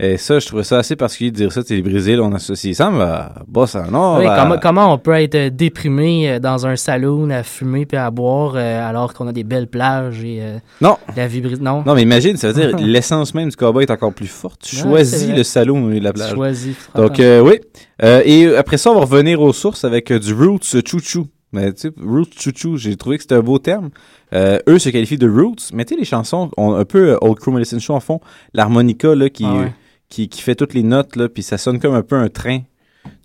Et 0.00 0.16
ça, 0.16 0.40
je 0.40 0.46
trouvais 0.46 0.64
ça 0.64 0.78
assez 0.78 0.96
particulier 0.96 1.30
de 1.30 1.36
dire 1.36 1.52
ça, 1.52 1.62
c'est 1.64 1.76
le 1.76 1.82
Brésil, 1.82 2.20
on 2.20 2.32
associe 2.32 2.76
ça, 2.76 2.90
mais 2.90 3.42
bossa 3.46 3.86
nova. 3.88 4.18
Oui, 4.18 4.26
comment, 4.26 4.58
comment 4.60 4.92
on 4.92 4.98
peut 4.98 5.12
être 5.12 5.36
euh, 5.36 5.50
déprimé 5.50 6.28
euh, 6.28 6.38
dans 6.40 6.66
un 6.66 6.74
saloon 6.74 7.30
à 7.30 7.44
fumer 7.44 7.86
puis 7.86 7.96
à 7.96 8.10
boire 8.10 8.54
euh, 8.56 8.88
alors 8.88 9.14
qu'on 9.14 9.28
a 9.28 9.32
des 9.32 9.44
belles 9.44 9.68
plages 9.68 10.24
et 10.24 10.38
euh, 10.42 10.58
Non. 10.80 10.96
la 11.16 11.28
vie 11.28 11.40
Non? 11.60 11.84
Non, 11.86 11.94
mais 11.94 12.02
imagine, 12.02 12.36
ça 12.36 12.50
veut 12.50 12.54
dire 12.54 12.76
l'essence 12.80 13.34
même 13.34 13.50
du 13.50 13.56
cowboy 13.56 13.84
est 13.84 13.90
encore 13.92 14.12
plus 14.12 14.26
forte. 14.26 14.62
Tu 14.62 14.76
Ouais, 14.82 15.04
choisis 15.04 15.28
le 15.28 15.72
milieu 15.74 16.00
de 16.00 16.04
la 16.04 16.12
plage. 16.12 16.34
Choisis, 16.34 16.76
Donc, 16.96 17.20
euh, 17.20 17.40
oui. 17.40 17.60
Euh, 18.02 18.20
et 18.24 18.46
euh, 18.46 18.58
après 18.58 18.78
ça, 18.78 18.90
on 18.90 18.94
va 18.94 19.02
revenir 19.02 19.40
aux 19.40 19.52
sources 19.52 19.84
avec 19.84 20.10
euh, 20.10 20.18
du 20.18 20.34
Roots 20.34 20.76
Chouchou. 20.84 21.28
Mais 21.52 21.72
tu 21.72 21.82
sais, 21.82 21.90
Roots 22.04 22.34
Chouchou, 22.36 22.76
j'ai 22.76 22.96
trouvé 22.96 23.16
que 23.16 23.22
c'était 23.22 23.36
un 23.36 23.40
beau 23.40 23.60
terme. 23.60 23.90
Euh, 24.32 24.58
eux 24.68 24.80
se 24.80 24.88
qualifient 24.88 25.18
de 25.18 25.28
Roots. 25.30 25.70
Mais 25.72 25.84
tu 25.84 25.94
sais, 25.94 26.00
les 26.00 26.04
chansons, 26.04 26.50
ont 26.56 26.74
un 26.74 26.84
peu 26.84 27.10
euh, 27.10 27.18
Old 27.20 27.38
Crew 27.38 27.50
Medicine 27.52 27.78
Show 27.78 27.94
en 27.94 28.00
fond, 28.00 28.20
l'harmonica 28.54 29.14
là, 29.14 29.30
qui, 29.30 29.44
Ah 29.46 29.54
ouais. 29.54 29.72
Qui, 30.14 30.28
qui 30.28 30.42
fait 30.42 30.54
toutes 30.54 30.74
les 30.74 30.84
notes, 30.84 31.16
là, 31.16 31.28
puis 31.28 31.42
ça 31.42 31.58
sonne 31.58 31.80
comme 31.80 31.94
un 31.94 32.02
peu 32.02 32.14
un 32.14 32.28
train. 32.28 32.60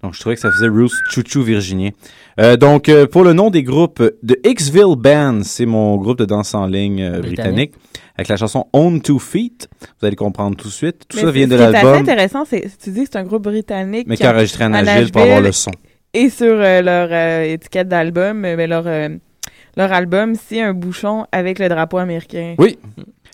Donc, 0.01 0.13
je 0.13 0.19
trouvais 0.19 0.35
que 0.35 0.41
ça 0.41 0.51
faisait 0.51 0.67
Roots 0.67 0.95
Chouchou 1.09 1.43
virginien. 1.43 1.91
Euh, 2.39 2.57
donc, 2.57 2.89
euh, 2.89 3.05
pour 3.05 3.23
le 3.23 3.33
nom 3.33 3.49
des 3.49 3.63
groupes, 3.63 4.01
de 4.23 4.39
Xville 4.45 4.95
Band, 4.97 5.41
c'est 5.43 5.65
mon 5.65 5.97
groupe 5.97 6.17
de 6.17 6.25
danse 6.25 6.55
en 6.55 6.65
ligne 6.65 7.01
euh, 7.01 7.19
britannique. 7.19 7.35
Britannique. 7.35 7.73
avec 8.15 8.27
la 8.27 8.37
chanson 8.37 8.65
On 8.73 8.99
Two 8.99 9.19
Feet. 9.19 9.69
Vous 9.99 10.07
allez 10.07 10.15
comprendre 10.15 10.57
tout 10.57 10.67
de 10.67 10.73
suite. 10.73 11.05
Tout 11.07 11.17
Mais 11.17 11.23
ça 11.23 11.31
vient 11.31 11.45
ce 11.45 11.51
de 11.51 11.55
qui 11.57 11.61
est 11.61 11.65
assez 11.65 11.73
l'album. 11.73 12.01
intéressant, 12.01 12.45
c'est 12.45 12.67
tu 12.81 12.89
dis 12.91 13.03
que 13.03 13.09
c'est 13.11 13.19
un 13.19 13.23
groupe 13.23 13.43
britannique. 13.43 14.07
Mais 14.07 14.17
qui 14.17 14.25
a 14.25 14.33
enregistré 14.33 14.63
à 14.63 14.69
Nashville 14.69 15.11
pour 15.11 15.21
avoir 15.21 15.41
le 15.41 15.51
son. 15.51 15.71
Et 16.13 16.29
sur 16.29 16.55
euh, 16.59 16.81
leur 16.81 17.09
euh, 17.11 17.53
étiquette 17.53 17.87
d'album, 17.87 18.41
leur, 18.41 18.87
euh, 18.87 19.09
leur 19.77 19.93
album, 19.93 20.33
c'est 20.35 20.61
un 20.61 20.73
bouchon 20.73 21.25
avec 21.31 21.59
le 21.59 21.69
drapeau 21.69 21.97
américain. 21.99 22.55
Oui. 22.57 22.79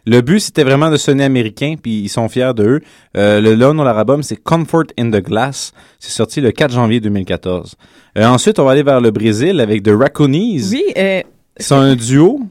Le 0.08 0.22
but, 0.22 0.40
c'était 0.40 0.64
vraiment 0.64 0.92
de 0.92 0.98
sonner 0.98 1.24
américain, 1.24 1.76
puis 1.82 2.02
ils 2.02 2.10
sont 2.10 2.30
fiers 2.30 2.54
d'eux. 2.56 2.82
Euh, 3.18 3.42
le 3.42 3.56
nom 3.56 3.74
de 3.74 3.84
leur 3.84 3.98
album, 3.98 4.22
c'est 4.22 4.36
Comfort 4.36 4.86
in 5.00 5.10
the 5.10 5.24
Glass. 5.24 5.74
C'est 6.00 6.12
sorti 6.12 6.42
le 6.42 6.52
4 6.52 6.72
janvier 6.74 7.00
2014. 7.00 7.76
Euh, 8.18 8.26
ensuite, 8.28 8.60
on 8.60 8.66
va 8.66 8.72
aller 8.72 8.84
vers 8.84 9.02
le 9.02 9.10
Brésil 9.10 9.60
avec 9.60 9.82
The 9.82 9.92
Raccoonies. 9.98 10.70
Oui, 10.72 10.84
euh, 10.98 11.22
C'est 11.58 11.74
un 11.74 11.96
duo 11.96 12.42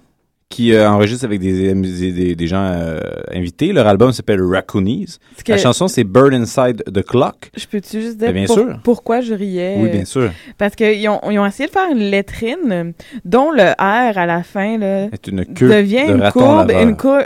qui 0.55 0.73
euh, 0.73 0.89
enregistre 0.89 1.25
avec 1.25 1.41
des, 1.41 1.75
des, 1.75 2.13
des- 2.13 2.35
des 2.37 2.47
gens 2.47 2.63
euh, 2.65 3.01
invités. 3.33 3.73
Leur 3.73 3.87
album 3.89 4.13
s'appelle 4.13 4.41
Raccoonies. 4.41 5.17
que- 5.45 5.51
La 5.53 5.59
chanson, 5.59 5.89
c'est 5.89 6.05
Bird 6.05 6.33
Inside 6.33 6.85
the 6.93 7.03
Clock. 7.05 7.51
Je 7.57 7.67
peux-tu 7.67 8.01
juste 8.01 8.19
dire 8.19 8.29
Ben, 8.29 8.35
bien 8.35 8.47
pour- 8.47 8.57
sûr. 8.59 8.79
pourquoi 8.85 9.21
je 9.21 9.35
riais? 9.35 9.77
Oui, 9.79 9.89
bien 9.91 10.05
sûr. 10.05 10.31
Parce 10.57 10.77
qu'ils 10.77 11.09
ont, 11.09 11.21
ils 11.31 11.39
ont 11.41 11.47
essayé 11.47 11.67
de 11.67 11.73
faire 11.73 11.91
une 11.91 11.99
lettrine 12.11 12.93
dont 13.25 13.51
le 13.51 13.73
R 13.73 14.17
à 14.19 14.27
la 14.27 14.43
fin 14.45 14.79
là, 14.79 15.09
C'est 15.11 15.27
une 15.29 15.45
queue 15.45 15.69
devient 15.69 16.07
de 16.07 16.13
une 16.15 16.31
courbe, 16.31 16.71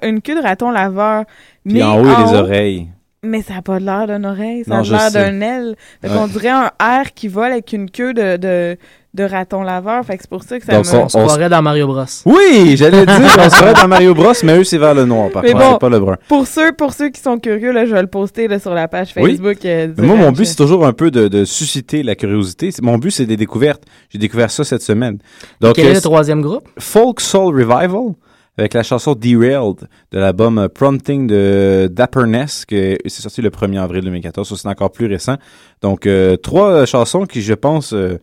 une, 0.02 0.20
queue 0.22 0.34
de 0.34 0.42
raton 0.42 0.70
laveur. 0.70 1.24
Puis 1.64 1.74
mais 1.74 1.82
en 1.82 1.98
haut, 2.00 2.04
il 2.04 2.10
y 2.10 2.14
a 2.14 2.24
les 2.32 2.38
oreilles. 2.38 2.88
Mais 3.24 3.42
ça 3.42 3.54
n'a 3.54 3.62
pas 3.62 3.80
l'air 3.80 4.06
d'une 4.06 4.24
oreille, 4.24 4.62
ça 4.64 4.76
Non, 4.80 4.92
a 4.94 5.10
l'air 5.10 5.10
d'un 5.10 5.40
aile. 5.40 5.74
Fait 6.00 6.08
Ouais. 6.08 6.14
qu'on 6.16 6.28
dirait 6.28 6.48
un 6.50 6.70
R 6.80 7.12
qui 7.14 7.26
vole 7.26 7.50
avec 7.50 7.72
une 7.72 7.90
queue 7.90 8.14
de, 8.14 8.36
de, 8.36 8.76
de 9.14 9.24
raton 9.24 9.62
laveur. 9.62 10.04
Fait 10.04 10.16
que 10.16 10.22
c'est 10.22 10.30
pour 10.30 10.42
ça 10.42 10.58
que 10.58 10.64
ça 10.66 10.74
Donc, 10.74 10.86
me... 10.86 10.98
on- 10.98 11.04
On 11.04 11.08
se 11.08 11.16
croirait 11.18 11.48
dans 11.48 11.62
Mario 11.62 11.86
Bros. 11.86 12.04
Oui, 12.26 12.76
j'allais 12.76 13.06
dire 13.06 13.32
qu'on 13.36 13.50
serait 13.50 13.74
dans 13.74 13.88
Mario 13.88 14.14
Bros, 14.14 14.32
mais 14.44 14.58
eux, 14.58 14.64
c'est 14.64 14.78
vers 14.78 14.94
le 14.94 15.04
noir, 15.06 15.30
par 15.30 15.42
contre, 15.42 15.56
bon, 15.58 15.72
c'est 15.72 15.78
pas 15.80 15.88
le 15.88 15.98
brun. 16.00 16.16
Pour 16.28 16.46
ceux, 16.46 16.72
pour 16.72 16.92
ceux 16.92 17.08
qui 17.08 17.20
sont 17.20 17.38
curieux, 17.38 17.72
là, 17.72 17.86
je 17.86 17.92
vais 17.94 18.02
le 18.02 18.06
poster 18.08 18.48
là, 18.48 18.58
sur 18.58 18.74
la 18.74 18.86
page 18.86 19.12
Oui. 19.16 19.30
Facebook. 19.36 19.64
euh, 19.64 19.86
du 19.88 20.00
Mais 20.00 20.06
moi, 20.06 20.16
mon 20.16 20.32
but, 20.32 20.44
c'est 20.44 20.56
toujours 20.56 20.86
un 20.86 20.92
peu 20.92 21.10
de, 21.10 21.28
de 21.28 21.44
susciter 21.44 22.02
la 22.02 22.14
curiosité. 22.14 22.70
Mon 22.82 22.98
but, 22.98 23.10
c'est 23.10 23.26
des 23.26 23.36
découvertes. 23.36 23.82
J'ai 24.10 24.18
découvert 24.18 24.50
ça 24.50 24.62
cette 24.64 24.82
semaine. 24.82 25.18
Donc, 25.60 25.74
Quel 25.76 25.86
est 25.86 25.90
euh, 25.90 25.94
le 25.94 26.00
troisième 26.00 26.42
groupe? 26.42 26.68
Folk 26.78 27.20
Soul 27.20 27.54
Revival, 27.54 28.12
avec 28.58 28.74
la 28.74 28.82
chanson 28.82 29.14
Derailed 29.14 29.88
de 30.12 30.18
l'album 30.18 30.58
euh, 30.58 30.68
Prompting 30.68 31.26
de 31.26 31.88
Dapperness, 31.90 32.64
que 32.66 32.96
c'est 33.06 33.22
sorti 33.22 33.40
le 33.40 33.50
1er 33.50 33.80
avril 33.80 34.02
2014. 34.04 34.48
Ça, 34.48 34.54
c'est 34.56 34.68
encore 34.68 34.90
plus 34.92 35.06
récent. 35.06 35.36
Donc, 35.80 36.06
euh, 36.06 36.36
trois 36.36 36.70
euh, 36.70 36.86
chansons 36.86 37.24
qui, 37.24 37.40
je 37.40 37.54
pense, 37.54 37.92
euh, 37.94 38.18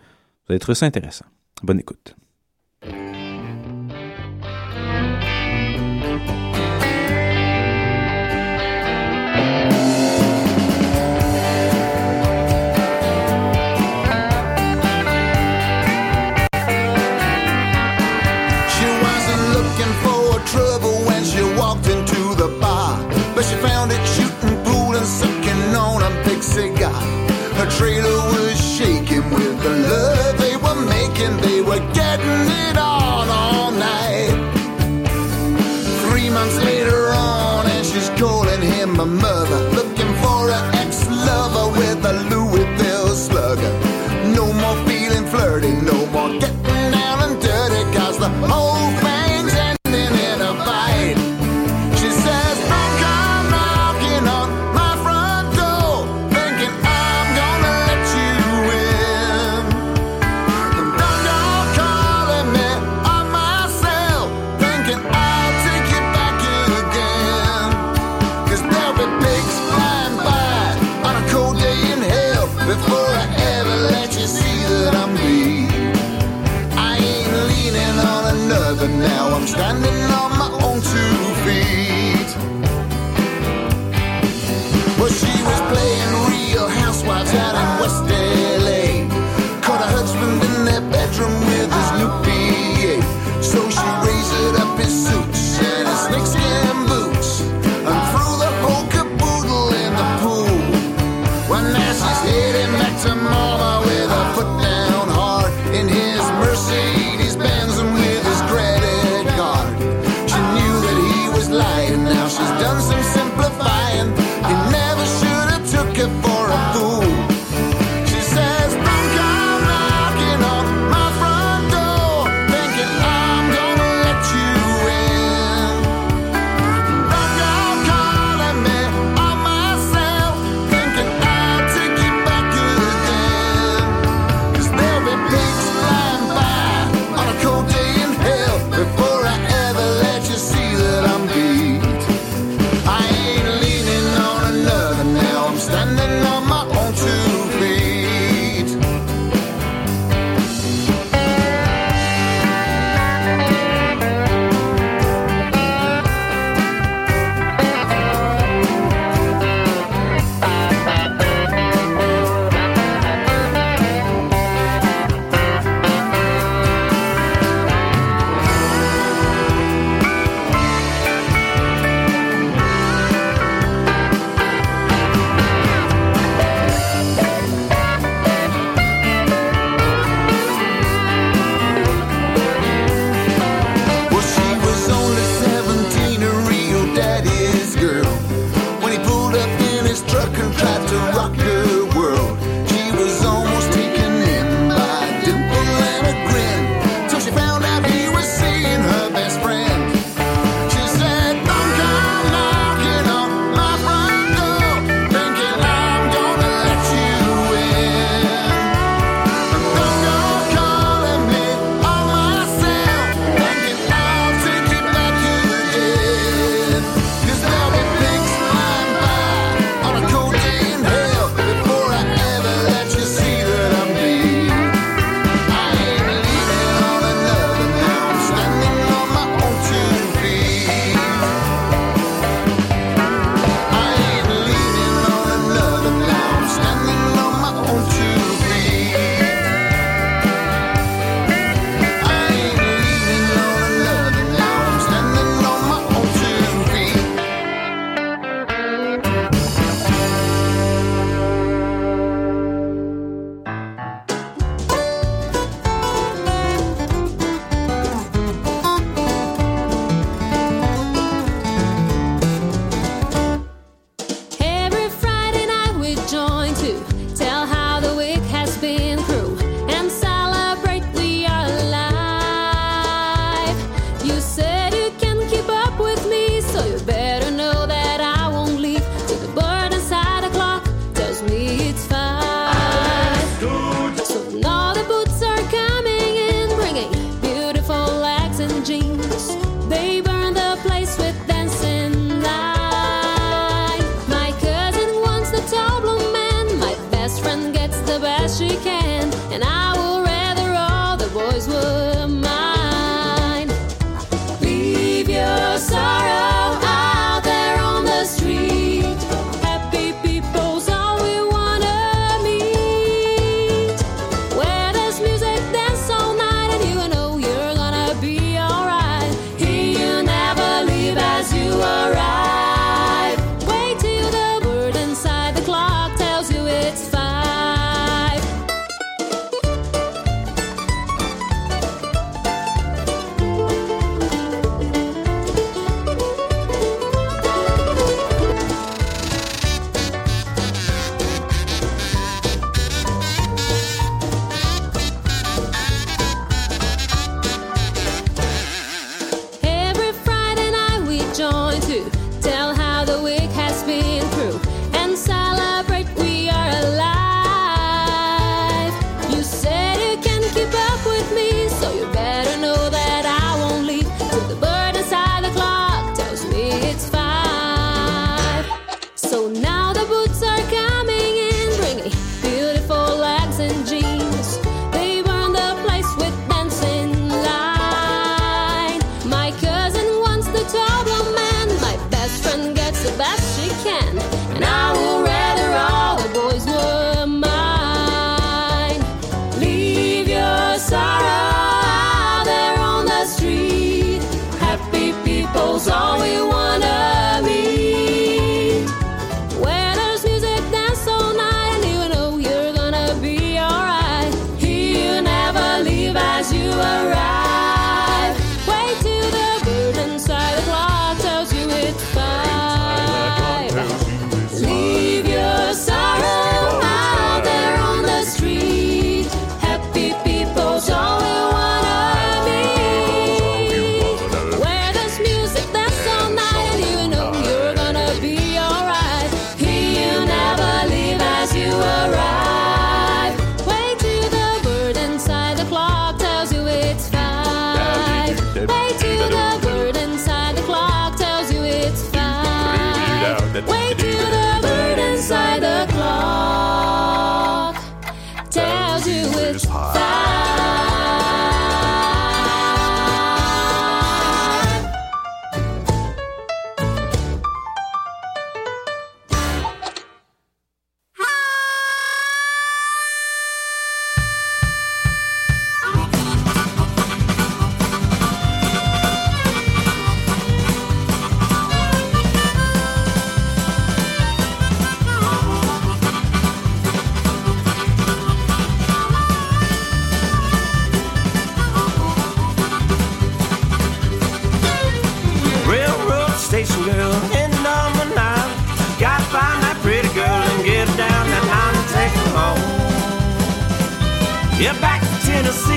vous 0.48 0.54
allez 0.54 0.60
trouver 0.60 0.76
intéressant. 0.86 1.26
Bonne 1.64 1.80
écoute. 1.80 2.16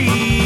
To 0.07 0.38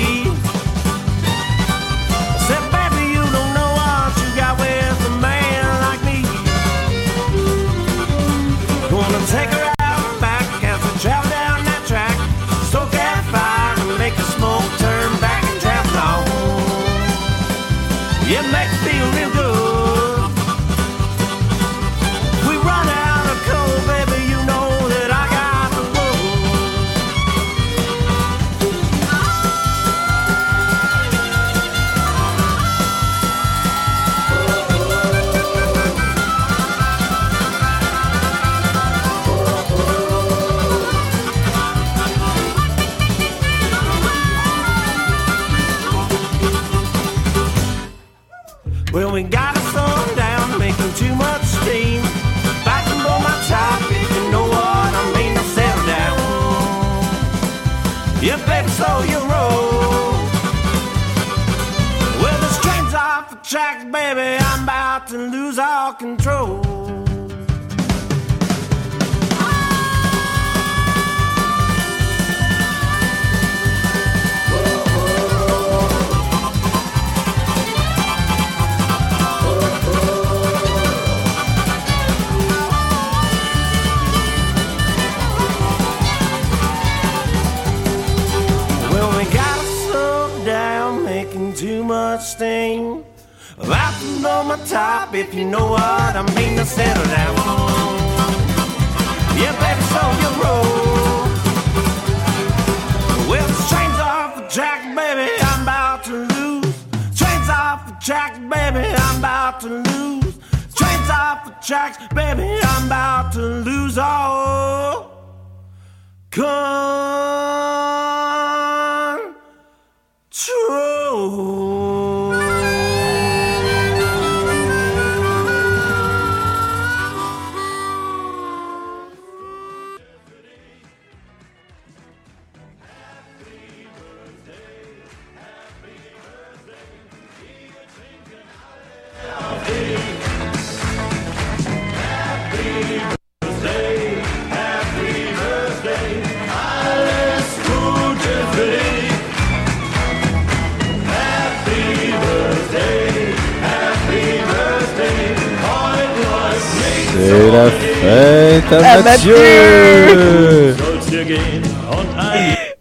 C'est 157.25 157.51
la 157.51 157.71
fête 157.71 158.73
à, 158.73 158.93
À 158.93 159.03
Mathieu! 159.03 159.35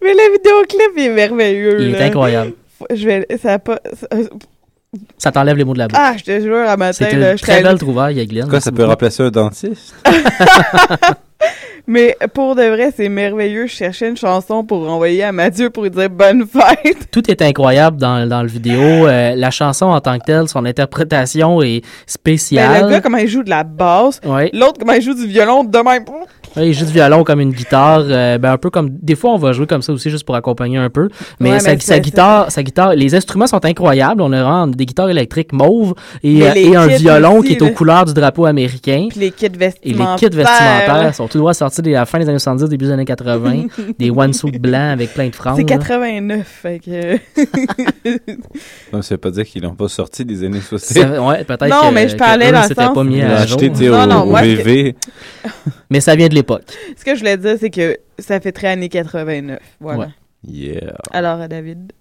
Mais 0.04 0.14
le 0.14 0.34
vidéoclip 0.34 0.98
est 0.98 1.10
merveilleux. 1.10 1.82
Il 1.82 1.96
est 1.96 2.00
là. 2.00 2.06
incroyable. 2.06 2.54
Je 2.94 3.06
vais, 3.06 3.28
ça 3.42 3.54
a 3.54 3.60
pas, 3.60 3.80
ça- 3.94 4.08
Ça 5.18 5.32
t'enlève 5.32 5.56
les 5.58 5.64
mots 5.64 5.74
de 5.74 5.78
la 5.80 5.88
bouche. 5.88 5.98
ah, 6.02 6.14
je 6.18 6.24
te 6.24 6.40
jure, 6.42 6.58
à 6.68 6.76
matin, 6.76 6.94
C'était 7.06 7.16
là, 7.18 7.32
une 7.34 7.38
je 7.38 7.44
très 7.44 7.62
belle 7.62 7.78
trouvaille 7.78 8.26
Glenn. 8.28 8.48
Quoi, 8.50 8.60
ça 8.60 8.72
peut 8.72 8.84
remplacer 8.86 9.24
un 9.24 9.30
dentiste? 9.30 9.94
Mais 11.88 12.16
pour 12.34 12.56
de 12.56 12.64
vrai, 12.64 12.92
c'est 12.96 13.10
merveilleux. 13.10 13.68
Je 13.68 13.74
cherchais 13.74 14.08
une 14.10 14.18
chanson 14.18 14.64
pour 14.64 14.90
envoyer 14.90 15.24
à 15.24 15.32
Mathieu 15.32 15.70
pour 15.70 15.84
lui 15.84 15.90
dire 15.90 16.10
bonne 16.10 16.46
fête. 16.46 17.10
Tout 17.12 17.30
est 17.30 17.42
incroyable 17.42 17.98
dans, 17.98 18.28
dans 18.28 18.42
le 18.42 18.48
vidéo. 18.48 18.80
Euh, 18.82 19.34
la 19.36 19.52
chanson 19.52 19.86
en 19.88 20.00
tant 20.00 20.18
que 20.20 20.26
telle, 20.26 20.48
son 20.48 20.66
interprétation 20.66 21.62
est 21.62 21.82
Ben, 21.82 21.88
spéciale. 22.06 22.84
le 22.86 22.90
gars, 22.92 23.02
comment 23.02 23.18
il 23.18 23.28
joue 23.28 23.44
de 23.44 23.50
la 23.50 23.64
basse. 23.64 24.20
Ouais. 24.26 24.50
L'autre, 24.54 24.76
comment 24.80 24.94
il 24.94 25.02
joue 25.02 25.14
du 25.14 25.28
violon 25.28 25.64
de 25.64 25.78
même. 25.78 26.06
Joue 26.56 26.86
du 26.86 26.92
violon 26.92 27.24
comme 27.24 27.40
une 27.40 27.52
guitare, 27.54 28.02
euh, 28.04 28.38
ben 28.38 28.52
un 28.52 28.58
peu 28.58 28.70
comme 28.70 28.90
des 29.02 29.16
fois 29.16 29.32
on 29.34 29.38
va 29.38 29.54
jouer 29.54 29.68
comme 29.68 29.82
ça 29.82 29.94
aussi 29.94 30.10
juste 30.10 30.26
pour 30.26 30.36
accompagner 30.36 30.78
un 30.78 30.90
peu. 30.90 31.08
Mais, 31.40 31.52
Ouais, 31.52 31.60
sa, 31.60 31.72
mais 31.72 31.80
sa 31.80 31.96
c'est- 31.96 32.02
guitare, 32.02 32.52
sa 32.52 32.62
guitare, 32.62 32.94
les 32.94 33.16
instruments 33.16 33.48
sont 33.48 33.64
incroyables. 33.64 34.22
On 34.22 34.32
a 34.34 34.44
vraiment 34.44 34.68
des 34.68 34.86
guitares 34.86 35.10
électriques 35.10 35.54
mauves 35.54 35.94
et, 36.24 36.44
euh, 36.44 36.52
et 36.56 36.76
un 36.76 36.88
violon 36.88 37.38
aussi, 37.40 37.48
qui 37.50 37.54
est 37.56 37.62
aux 37.62 37.66
là. 37.68 37.72
couleurs 37.72 38.06
du 38.06 38.14
drapeau 38.14 38.46
américain. 38.46 39.08
Puis 39.10 39.20
les 39.20 39.32
kits 39.32 39.46
Et 39.46 39.50
vestimentaires. 39.50 40.18
les 40.22 40.30
kits 40.30 40.36
vestimentaires 40.38 41.16
sont 41.16 41.28
tout 41.28 41.38
droit 41.38 41.54
sortis 41.54 41.82
de 41.82 41.92
la 41.92 42.06
fin 42.06 42.20
des 42.20 42.28
années 42.28 42.40
70, 42.40 42.68
début 42.70 42.86
des 42.86 42.92
années 42.92 43.06
80. 43.06 43.68
des 44.00 44.10
one-suit 44.12 44.60
blancs 44.60 44.92
avec 44.94 45.14
plein 45.14 45.28
de 45.30 45.36
franges. 45.36 45.56
C'est 45.58 45.70
là. 45.70 45.78
89, 45.78 46.46
fait 46.46 46.80
que... 46.80 47.18
Non, 48.94 49.02
ça 49.02 49.16
veut 49.16 49.20
pas 49.20 49.32
dire 49.32 49.46
qu'ils 49.46 49.62
l'ont 49.64 49.76
pas 49.76 49.88
sorti 49.88 50.26
des 50.26 50.44
années 50.44 50.60
60. 50.60 50.98
Ça- 50.98 51.22
ouais, 51.24 51.44
peut-être 51.44 51.68
Non, 51.70 51.90
que- 51.90 51.94
mais 51.94 52.10
je 52.10 52.16
parlais 52.18 52.52
dans 52.52 52.62
le 52.68 52.76
sens- 52.76 52.94
pas 52.94 53.04
mis 53.04 53.22
à 53.22 53.46
jour. 53.46 53.60
Non, 53.62 54.04
au, 54.04 54.06
non, 54.08 54.22
au 54.24 54.26
moi, 54.26 54.42
VV. 54.42 54.96
Mais 55.90 56.00
ça 56.02 56.16
vient 56.16 56.28
de 56.28 56.36
Ce 56.98 57.04
que 57.06 57.14
je 57.16 57.20
voulais 57.20 57.38
dire, 57.38 57.56
c'est 57.60 57.70
que 57.70 57.98
ça 58.20 58.40
fait 58.40 58.52
très 58.52 58.68
années 58.68 58.90
89. 58.90 59.60
Voilà. 59.80 60.00
Ouais. 60.00 60.08
Yeah. 60.48 60.96
Alors, 61.12 61.48
David, 61.48 61.92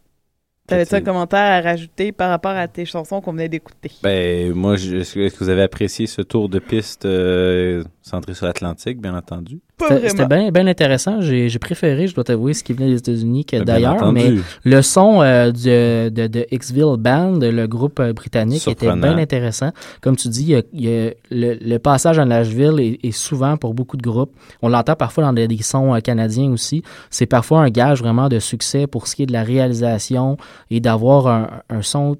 t'avais-tu 0.67 0.95
un 0.95 1.01
commentaire 1.03 1.41
à 1.41 1.61
rajouter 1.61 2.13
par 2.13 2.31
rapport 2.31 2.53
à 2.53 2.69
tes 2.69 2.85
chansons 2.87 3.21
qu'on 3.21 3.33
venait 3.33 3.49
d'écouter? 3.49 3.91
Ben, 4.03 4.53
moi, 4.53 4.77
je- 4.77 4.97
est-ce 4.97 5.15
que 5.15 5.21
est-ce 5.21 5.35
que 5.37 5.45
vous 5.45 5.51
avez 5.51 5.63
apprécié 5.63 6.07
ce 6.07 6.23
tour 6.23 6.49
de 6.49 6.59
piste 6.59 7.05
euh, 7.05 7.85
centré 8.03 8.35
sur 8.35 8.47
l'Atlantique, 8.47 9.01
bien 9.01 9.15
entendu? 9.17 9.61
C'était 9.89 10.09
c'était 10.11 10.27
bien 10.27 10.51
bien 10.51 10.67
intéressant. 10.67 11.21
J'ai 11.21 11.49
j'ai 11.49 11.59
préféré, 11.59 12.07
je 12.07 12.15
dois 12.15 12.25
t'avouer, 12.25 12.55
ce 12.55 12.63
qui 12.65 12.73
venait 12.73 12.89
des 12.91 12.99
États-Unis 12.99 13.45
que 13.45 13.57
d'ailleurs. 13.65 13.97
Mais 14.13 14.29
le 14.65 14.83
son 14.83 15.23
euh, 15.23 15.51
du- 15.53 15.69
de, 16.15 16.27
de 16.27 16.47
Xville 16.53 16.97
Band, 16.99 17.39
le 17.41 17.67
groupe 17.67 18.01
euh, 18.01 18.13
britannique, 18.13 18.61
était 18.71 18.87
bien 19.01 19.19
intéressant. 19.19 19.71
Comme 20.01 20.17
tu 20.17 20.29
dis, 20.29 20.43
il 20.43 20.49
y 20.51 20.55
a- 20.57 20.63
il 20.73 20.81
y 20.85 20.89
a 21.09 21.11
le, 21.31 21.55
le 21.61 21.79
passage 21.79 22.19
à 22.19 22.25
Nashville 22.25 22.79
est, 22.81 22.99
est 23.07 23.13
souvent 23.13 23.57
pour 23.57 23.75
beaucoup 23.75 23.97
de 23.97 24.03
groupes. 24.03 24.33
On 24.63 24.69
l'entend 24.69 24.95
parfois 24.97 25.25
dans 25.25 25.33
des, 25.33 25.49
des 25.49 25.63
sons 25.63 25.95
euh, 25.95 26.01
canadiens 26.01 26.51
aussi. 26.53 26.83
C'est 27.11 27.27
parfois 27.27 27.61
un 27.61 27.71
gage 27.71 28.01
vraiment 28.01 28.29
de 28.29 28.39
succès 28.39 28.87
pour 28.87 29.07
ce 29.07 29.17
qui 29.17 29.23
est 29.25 29.27
de 29.27 29.33
la 29.33 29.43
réalisation 29.45 30.37
et 30.71 30.81
d'avoir 30.81 31.27
un, 31.27 31.49
un 31.71 31.83
son 31.83 32.17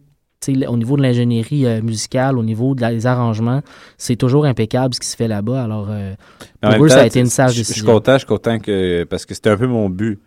au 0.49 0.77
niveau 0.77 0.97
de 0.97 1.03
l'ingénierie 1.03 1.67
euh, 1.67 1.83
musicale, 1.83 2.39
au 2.39 2.43
niveau 2.43 2.75
de 2.75 2.81
la- 2.81 2.93
des 2.93 3.07
arrangements, 3.07 3.61
c'est 3.99 4.17
toujours 4.17 4.47
impeccable 4.47 4.95
ce 4.95 5.01
qui 5.01 5.07
se 5.07 5.17
fait 5.17 5.29
là-bas. 5.29 5.63
Alors, 5.63 5.89
euh, 5.91 6.15
pour 6.63 6.85
eux, 6.85 6.89
ça 6.89 7.01
a 7.03 7.07
été 7.07 7.21
une 7.21 7.27
sage 7.27 7.51
Je 7.55 7.63
suis 7.63 7.73
décision. 7.75 7.93
content, 7.93 8.15
je 8.15 8.19
suis 8.19 8.27
content 8.27 8.59
que. 8.59 9.05
Parce 9.05 9.27
que 9.27 9.35
c'était 9.35 9.51
un 9.51 9.57
peu 9.57 9.67
mon 9.67 9.91
but. 9.91 10.19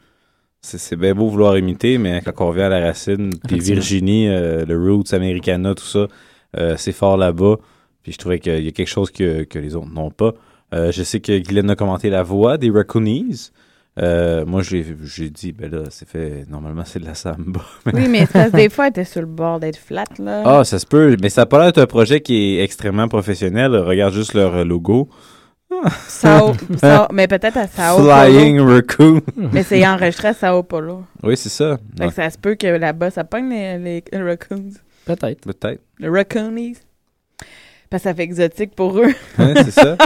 C'est 0.62 0.96
bien 0.96 1.14
beau 1.14 1.28
vouloir 1.28 1.58
imiter, 1.58 1.98
mais 1.98 2.22
quand 2.24 2.32
on 2.40 2.48
revient 2.50 2.62
à 2.62 2.70
la 2.70 2.80
racine, 2.80 3.32
puis. 3.48 3.60
Virginie, 3.60 4.28
euh, 4.30 4.66
le 4.66 4.78
Roots, 4.80 5.14
Americana, 5.14 5.76
tout 5.76 5.84
ça, 5.84 6.08
c'est 6.78 6.92
fort 6.94 7.18
là-bas. 7.18 7.56
Puis 8.04 8.12
je 8.12 8.18
trouvais 8.18 8.40
qu'il 8.40 8.64
y 8.64 8.68
a 8.68 8.72
quelque 8.72 8.88
chose 8.88 9.10
que, 9.12 9.44
que 9.44 9.58
les 9.60 9.76
autres 9.76 9.92
n'ont 9.94 10.12
pas. 10.12 10.34
Je 10.72 11.04
sais 11.04 11.20
que 11.20 11.38
Guylaine 11.40 11.70
a 11.72 11.76
commenté 11.76 12.10
la 12.10 12.24
voix 12.24 12.58
des 12.58 12.70
Raccoonies. 12.70 13.50
Euh, 14.00 14.44
moi, 14.46 14.64
j'ai 14.64 14.84
j'ai 15.04 15.30
dit, 15.30 15.52
ben 15.52 15.70
là, 15.72 15.84
c'est 15.92 16.08
fait. 16.08 16.46
Normalement, 16.50 16.84
c'est 16.86 17.00
de 17.00 17.06
la 17.06 17.14
samba. 17.14 17.62
Oui, 17.94 18.08
mais 18.10 18.26
que 18.26 18.50
des 18.50 18.70
fois, 18.70 18.86
elle 18.86 18.90
était 18.90 19.04
sur 19.06 19.22
le 19.22 19.28
bord 19.28 19.60
d'être 19.60 19.78
flat, 19.78 20.06
là. 20.18 20.42
Ah, 20.46 20.64
ça 20.64 20.80
se 20.80 20.86
peut, 20.88 21.16
mais 21.22 21.30
ça 21.30 21.42
a 21.42 21.46
pas 21.46 21.58
l'air 21.60 21.68
d'être 21.68 21.84
un 21.84 21.86
projet 21.86 22.20
qui 22.22 22.58
est 22.58 22.64
extrêmement 22.64 23.08
professionnel. 23.08 23.76
Regarde 23.76 24.14
juste 24.14 24.34
leur 24.34 24.66
logo. 24.66 25.10
Sao, 26.08 26.54
Sao- 26.80 27.08
mais 27.14 27.28
peut-être 27.28 27.58
à 27.58 27.68
Sao 27.68 27.98
Flying 28.04 28.58
Paulo. 28.60 28.74
Raccoon. 28.76 29.22
Mais 29.36 29.64
c'est 29.64 29.86
enregistré 29.88 30.30
à 30.30 30.34
Sao 30.34 30.64
Paulo. 30.64 31.04
Oui, 31.24 31.36
c'est 31.38 31.50
ça. 31.50 31.78
Fait 31.98 32.08
que 32.08 32.14
ça 32.14 32.30
se 32.30 32.38
peut 32.38 32.56
que 32.56 32.68
là-bas, 32.68 33.10
ça 33.12 33.24
pogne 33.24 33.50
les, 33.50 33.78
les, 33.80 34.04
les 34.12 34.22
raccoons. 34.24 34.70
Peut-être. 35.06 35.42
Peut-être. 35.42 35.82
Les 36.00 36.10
raccoonies. 36.10 36.78
Parce 37.90 38.04
que 38.04 38.10
ça 38.10 38.16
fait 38.16 38.24
exotique 38.24 38.76
pour 38.76 38.98
eux. 39.00 39.14
Ouais, 39.38 39.54
c'est 39.64 39.72
ça. 39.72 39.98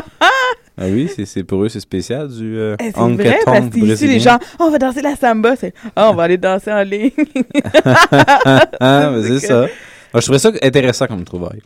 Ah 0.80 0.86
oui, 0.89 1.09
c'est- 1.13 1.25
c'est 1.25 1.43
pour 1.43 1.63
eux, 1.63 1.69
c'est 1.69 1.80
spécial 1.80 2.28
du 2.28 2.57
euh, 2.57 2.75
Eh, 2.80 2.91
c'est 2.91 2.99
vrai, 2.99 3.39
parce 3.45 3.69
qu'ici, 3.69 4.07
les 4.07 4.19
gens, 4.19 4.38
Oh, 4.59 4.65
on 4.67 4.71
va 4.71 4.78
danser 4.78 5.01
la 5.01 5.15
samba. 5.15 5.55
C'est, 5.55 5.73
Ah, 5.95 6.11
on 6.11 6.13
va 6.15 6.23
aller 6.23 6.38
danser 6.38 6.71
en 6.71 6.84
ligne. 6.84 7.11
ah, 8.80 9.11
mais 9.13 9.23
c'est 9.23 9.30
que- 9.41 9.47
ça. 9.47 9.65
Ah, 10.13 10.19
je 10.19 10.21
trouvais 10.21 10.39
ça 10.39 10.51
intéressant 10.61 11.07
comme 11.07 11.23
trouvaille. 11.23 11.61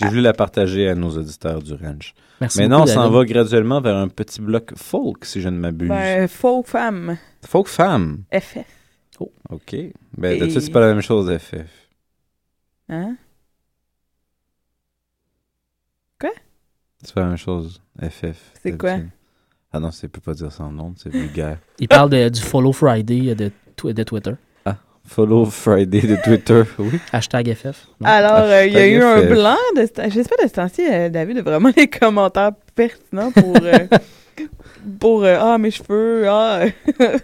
J'ai 0.00 0.08
voulu 0.08 0.20
la 0.20 0.32
partager 0.34 0.88
à 0.88 0.94
nos 0.94 1.10
auditeurs 1.10 1.62
du 1.62 1.72
ranch. 1.72 2.12
Merci 2.40 2.58
Maintenant, 2.60 2.82
on 2.82 2.86
s'en 2.86 3.08
va 3.10 3.24
graduellement 3.24 3.80
vers 3.80 3.96
un 3.96 4.08
petit 4.08 4.42
bloc 4.42 4.72
folk, 4.76 5.24
si 5.24 5.40
je 5.40 5.48
ne 5.48 5.56
m'abuse. 5.56 5.88
Ben, 5.88 6.28
faux 6.28 6.62
femme. 6.62 7.16
Folk 7.48 7.66
femme? 7.68 8.24
FF. 8.30 8.58
OK. 9.48 9.74
Ben, 10.18 10.32
Et- 10.32 10.38
d'habitude, 10.38 10.60
c'est 10.60 10.70
pas 10.70 10.80
la 10.80 10.88
même 10.92 11.00
chose, 11.00 11.30
FF. 11.38 11.70
Hein? 12.90 13.16
C'est 17.02 17.14
pas 17.14 17.20
la 17.22 17.26
même 17.28 17.36
chose, 17.36 17.80
FF. 18.00 18.36
C'est 18.62 18.76
quoi? 18.76 18.96
Ah 19.72 19.80
non, 19.80 19.90
c'est 19.90 20.08
peut 20.08 20.20
pas 20.20 20.32
dire 20.34 20.50
sans 20.52 20.70
nom, 20.70 20.94
c'est 20.96 21.10
vulgaire. 21.10 21.58
Il 21.78 21.88
parle 21.88 22.10
de- 22.10 22.28
du 22.28 22.40
Follow 22.40 22.72
Friday 22.72 23.34
de, 23.34 23.50
tw- 23.76 23.92
de 23.92 24.02
Twitter. 24.02 24.32
Ah, 24.64 24.76
Follow 25.06 25.44
Friday 25.44 26.00
de 26.00 26.16
Twitter, 26.24 26.62
oui. 26.78 26.98
Hashtag 27.12 27.52
FF. 27.54 27.86
non? 28.00 28.06
Alors, 28.08 28.38
euh, 28.50 28.64
il 28.66 28.72
y 28.72 28.76
a 28.78 28.86
eu 28.88 29.02
un 29.02 29.22
blanc 29.22 29.56
de 29.76 29.82
J'espère 30.08 30.38
de 30.42 30.48
ce 30.48 30.52
temps-ci, 30.54 30.82
euh, 30.90 31.08
David 31.10 31.38
a 31.38 31.42
vraiment 31.42 31.70
les 31.76 31.88
commentaires 31.88 32.52
pertinents 32.74 33.30
pour. 33.32 33.56
euh, 33.62 33.86
pour. 34.98 35.24
euh, 35.24 35.36
ah, 35.40 35.58
mes 35.58 35.70
cheveux. 35.70 36.26
Ah. 36.28 36.62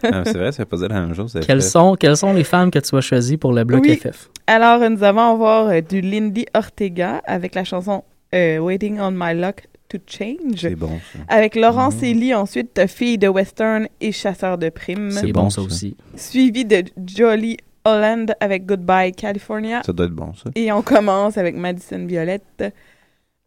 Ah, 0.05 0.23
c'est 0.25 0.37
vrai, 0.37 0.53
ça 0.53 0.63
veut 0.63 0.69
pas 0.69 0.77
dire 0.77 0.89
la 0.89 1.01
même 1.01 1.15
chose. 1.15 1.39
Quelles 1.47 1.63
FF. 1.63 1.69
sont, 1.69 1.97
quelles 1.99 2.17
sont 2.17 2.33
les 2.35 2.45
femmes 2.45 2.71
que 2.71 2.79
tu 2.79 2.95
as 2.95 3.01
choisies 3.01 3.37
pour 3.39 3.53
le 3.53 3.65
bloc 3.65 3.83
Oui. 3.83 3.97
FF? 3.97 4.29
Alors, 4.47 4.83
euh, 4.83 4.89
nous 4.91 5.03
allons 5.03 5.37
voir 5.37 5.69
euh, 5.69 5.81
du 5.81 6.01
Lindy 6.03 6.45
Ortega 6.55 7.23
avec 7.25 7.55
la 7.55 7.65
chanson 7.65 8.05
euh, 8.35 8.59
Waiting 8.59 8.99
on 9.01 9.13
My 9.13 9.35
Luck 9.35 9.69
to 9.89 9.99
Change. 10.07 10.61
C'est 10.61 10.75
bon, 10.75 10.99
ça. 11.13 11.19
Avec 11.29 11.55
Laurence 11.55 12.03
Elie, 12.03 12.35
ensuite, 12.35 12.87
Fille 12.87 13.19
de 13.19 13.29
Western 13.29 13.89
et 14.01 14.13
Chasseur 14.13 14.59
de 14.59 14.69
primes. 14.71 15.11
C'est 15.11 15.33
bon, 15.33 15.51
ça 15.51 15.61
aussi. 15.63 15.97
Suivi 16.17 16.65
de 16.65 16.85
Jolly 17.05 17.59
Holland 17.85 18.35
avec 18.41 18.67
Goodbye 18.67 19.13
California. 19.13 19.83
Ça 19.85 19.93
doit 19.93 20.07
être 20.07 20.13
bon, 20.13 20.33
ça. 20.35 20.51
Et 20.55 20.73
on 20.73 20.83
commence 20.83 21.37
avec 21.37 21.57
Madison 21.57 22.05
Violette 22.07 22.65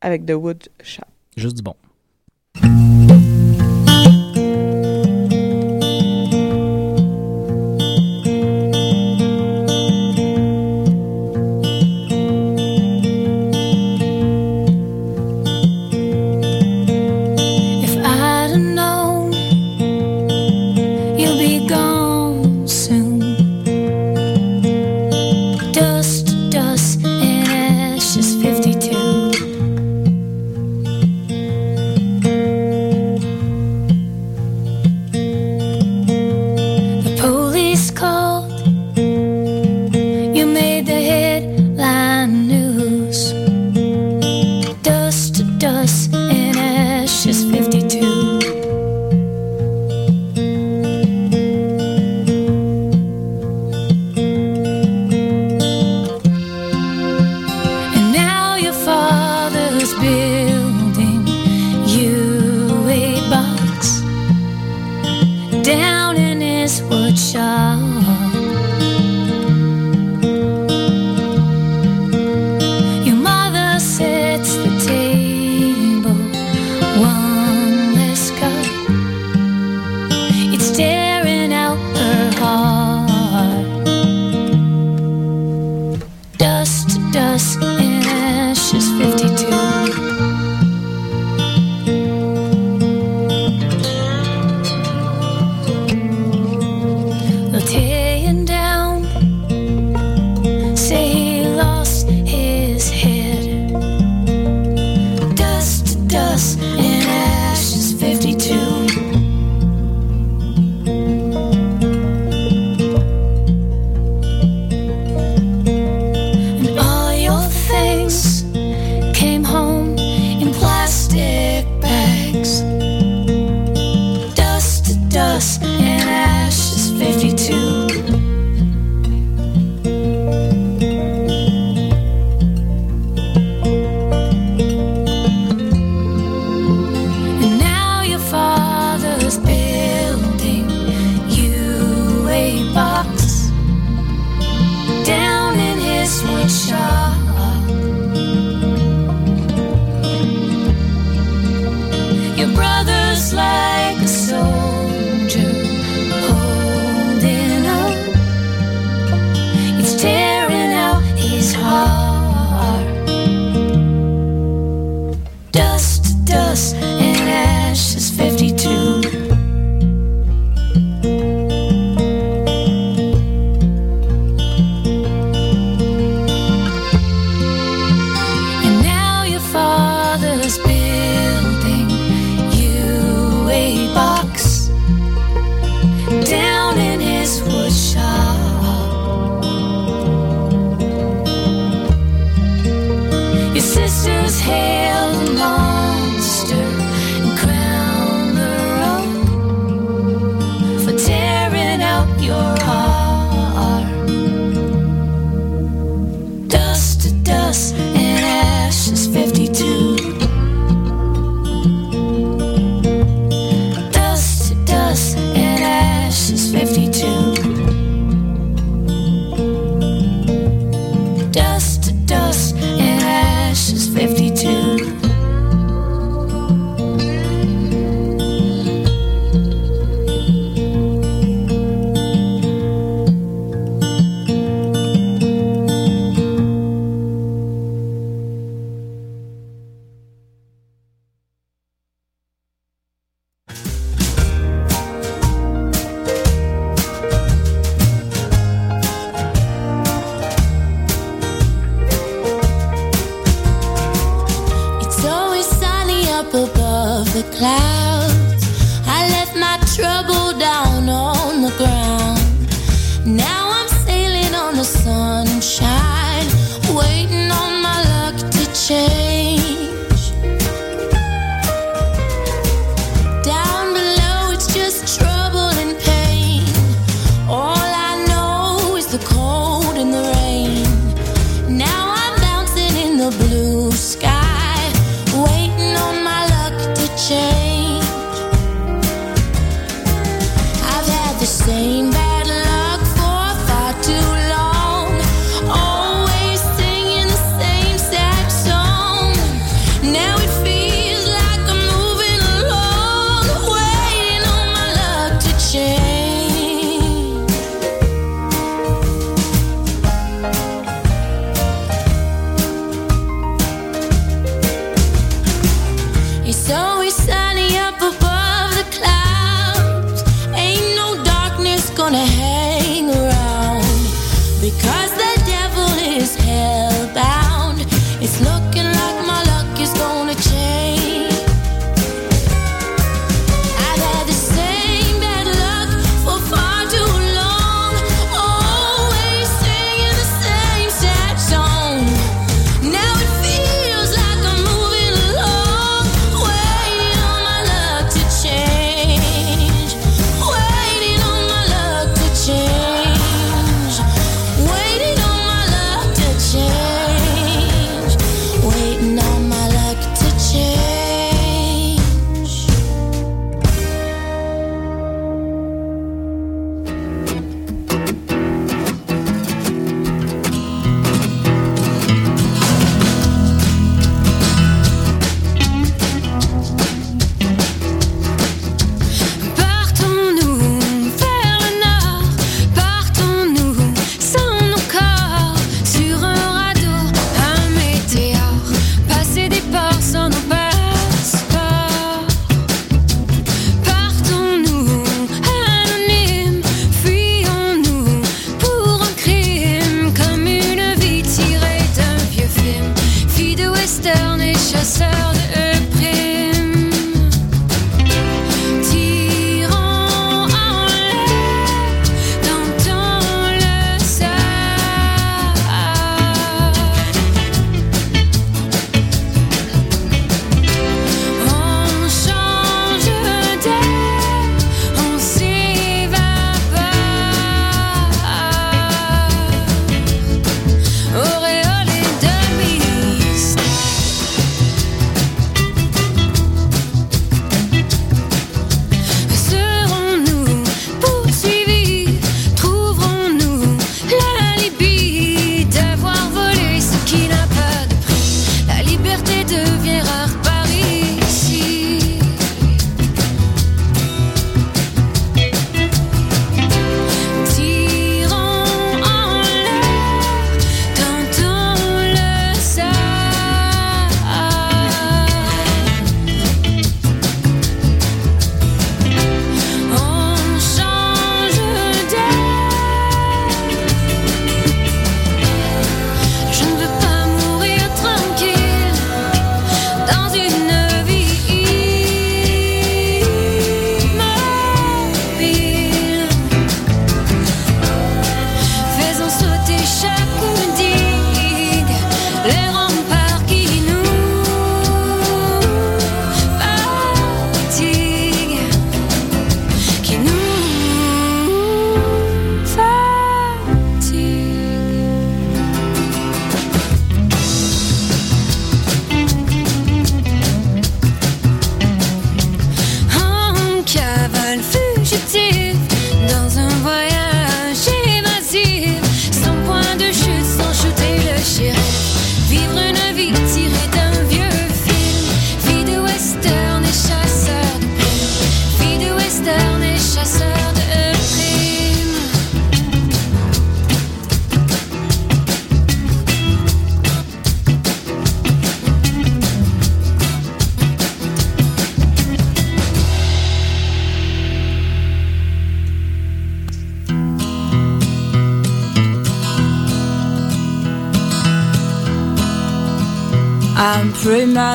avec 0.01 0.25
The 0.25 0.33
Wood 0.33 0.67
Shop. 0.83 1.03
Juste 1.35 1.57
du 1.57 1.63
bon. 1.63 1.75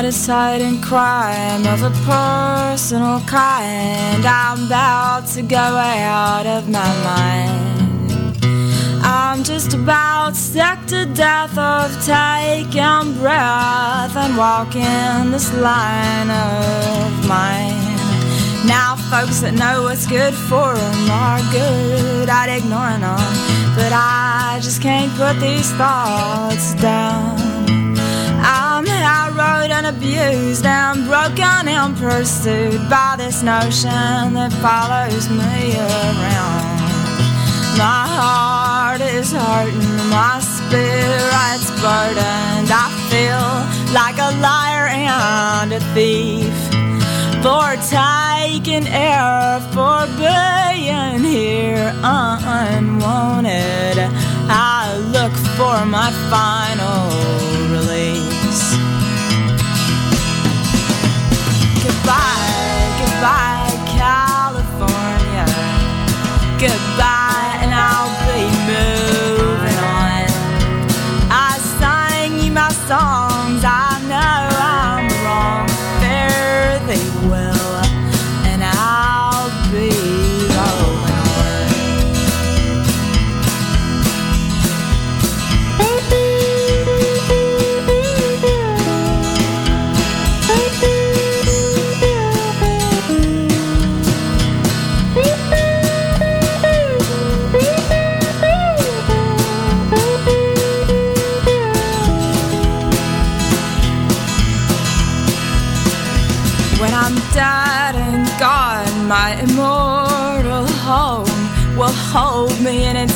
Premeditating 0.01 0.81
crime 0.81 1.63
of 1.67 1.83
a 1.83 1.91
personal 2.05 3.19
kind. 3.27 4.25
I'm 4.25 4.65
about 4.65 5.27
to 5.35 5.43
go 5.43 5.57
out 5.57 6.47
of 6.47 6.67
my 6.67 6.91
mind. 7.03 8.35
I'm 9.03 9.43
just 9.43 9.75
about 9.75 10.35
sick 10.35 10.79
to 10.87 11.05
death 11.05 11.55
of 11.55 11.91
taking 12.03 13.13
breath 13.19 14.15
and 14.15 14.35
walking 14.37 15.31
this 15.31 15.53
line 15.53 16.31
of 16.31 17.27
mine. 17.27 17.77
Now, 18.65 18.95
folks 19.11 19.41
that 19.41 19.53
know 19.53 19.83
what's 19.83 20.07
good 20.07 20.33
for 20.33 20.73
'em 20.73 21.11
are 21.11 21.41
good 21.51 22.27
at 22.27 22.49
ignoring 22.49 23.03
'em, 23.03 23.33
but 23.75 23.91
I 23.93 24.59
just 24.61 24.81
can't 24.81 25.15
put 25.15 25.39
these 25.39 25.69
thoughts 25.73 26.73
down. 26.81 27.30
Abused 30.01 30.65
and 30.65 31.05
broken 31.05 31.67
and 31.67 31.95
pursued 31.95 32.89
by 32.89 33.13
this 33.19 33.43
notion 33.43 34.33
that 34.33 34.51
follows 34.53 35.29
me 35.29 35.77
around. 35.77 36.81
My 37.77 38.09
heart 38.09 39.01
is 39.01 39.31
hurting, 39.31 40.09
my 40.09 40.39
spirit's 40.41 41.69
burdened. 41.77 42.71
I 42.73 42.89
feel 43.13 43.45
like 43.93 44.17
a 44.17 44.33
liar 44.41 44.87
and 44.89 45.71
a 45.71 45.79
thief 45.93 46.49
for 47.45 47.77
taking 47.85 48.87
air, 48.89 49.61
for 49.69 50.09
being 50.17 51.21
here 51.23 51.93
unwanted. 52.01 53.99
I 54.49 54.97
look 55.13 55.33
for 55.53 55.85
my 55.85 56.09
final 56.31 57.40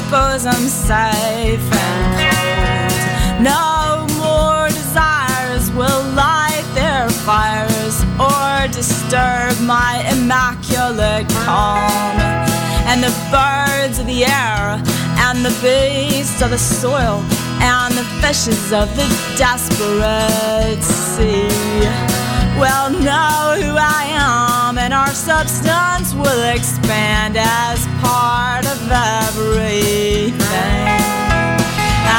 bosom 0.09 0.67
safe 0.67 1.65
and 1.71 2.03
cold. 2.21 3.43
No 3.43 4.05
more 4.17 4.67
desires 4.69 5.71
will 5.71 6.03
light 6.13 6.65
their 6.73 7.09
fires 7.09 7.95
or 8.19 8.67
disturb 8.71 9.59
my 9.61 10.03
immaculate 10.13 11.27
calm. 11.45 12.15
And 12.89 13.03
the 13.03 13.13
birds 13.31 13.99
of 13.99 14.05
the 14.05 14.25
air 14.25 14.81
and 15.25 15.43
the 15.43 15.55
beasts 15.61 16.41
of 16.41 16.49
the 16.51 16.57
soil 16.57 17.23
and 17.61 17.93
the 17.93 18.05
fishes 18.21 18.71
of 18.71 18.87
the 18.95 19.07
desperate 19.37 20.83
sea 20.83 21.49
will 22.61 22.89
know 23.01 23.55
who 23.59 23.75
I 23.75 24.03
am, 24.11 24.54
and 24.86 24.93
our 24.93 25.15
substance 25.15 26.13
will 26.13 26.43
expand 26.53 27.36
as 27.39 27.88
part 28.05 28.63
of 28.67 28.79
everything. 28.91 30.38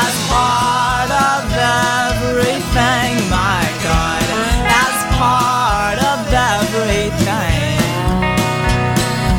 As 0.02 0.14
part 0.26 1.10
of 1.30 1.46
everything, 1.54 3.22
my 3.30 3.62
God, 3.86 4.26
as 4.66 4.96
part 5.14 5.98
of 6.10 6.18
everything. 6.58 7.78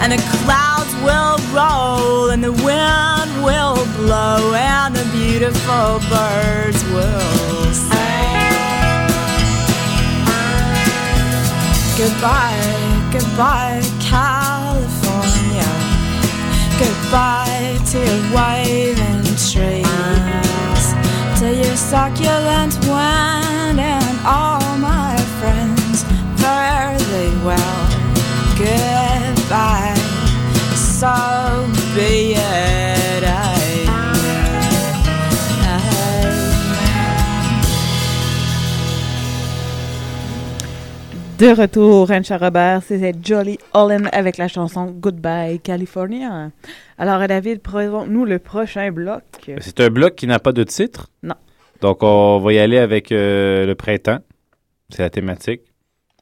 And 0.01 0.13
the 0.13 0.23
clouds 0.39 0.93
will 1.03 1.37
roll, 1.51 2.29
and 2.29 2.41
the 2.41 2.53
wind 2.53 3.43
will 3.43 3.75
blow, 3.97 4.53
and 4.53 4.95
the 4.95 5.03
beautiful 5.11 5.99
birds 6.07 6.81
will 6.95 7.73
sing. 7.73 8.07
Goodbye, 11.97 12.86
goodbye, 13.19 13.81
California. 13.99 15.71
Goodbye 16.77 17.79
to 17.91 17.97
your 17.97 18.23
waving 18.35 19.23
trees, 19.51 20.83
to 21.39 21.47
your 21.53 21.75
succulent 21.75 22.75
wind, 22.85 23.79
and 23.79 24.19
all 24.25 24.77
my 24.77 25.15
friends. 25.39 26.03
Thee 26.37 27.33
well. 27.45 27.87
Goodbye. 28.57 29.95
So 30.75 31.67
be 31.95 32.33
it. 32.35 32.76
De 41.39 41.53
retour, 41.53 42.07
Rancha 42.07 42.35
Robert, 42.35 42.81
c'était 42.81 43.13
Jolly 43.23 43.59
Olin 43.75 44.05
avec 44.11 44.37
la 44.37 44.47
chanson 44.47 44.87
Goodbye 44.87 45.59
California. 45.59 46.49
Alors, 46.97 47.27
David, 47.27 47.61
présente-nous 47.61 48.25
le 48.25 48.39
prochain 48.39 48.91
bloc. 48.91 49.21
C'est 49.59 49.79
un 49.79 49.91
bloc 49.91 50.15
qui 50.15 50.25
n'a 50.25 50.39
pas 50.39 50.51
de 50.51 50.63
titre? 50.63 51.11
Non. 51.21 51.35
Donc, 51.81 52.01
on 52.01 52.39
va 52.39 52.53
y 52.53 52.57
aller 52.57 52.79
avec 52.79 53.11
euh, 53.11 53.67
le 53.67 53.75
printemps. 53.75 54.17
C'est 54.89 55.03
la 55.03 55.11
thématique. 55.11 55.61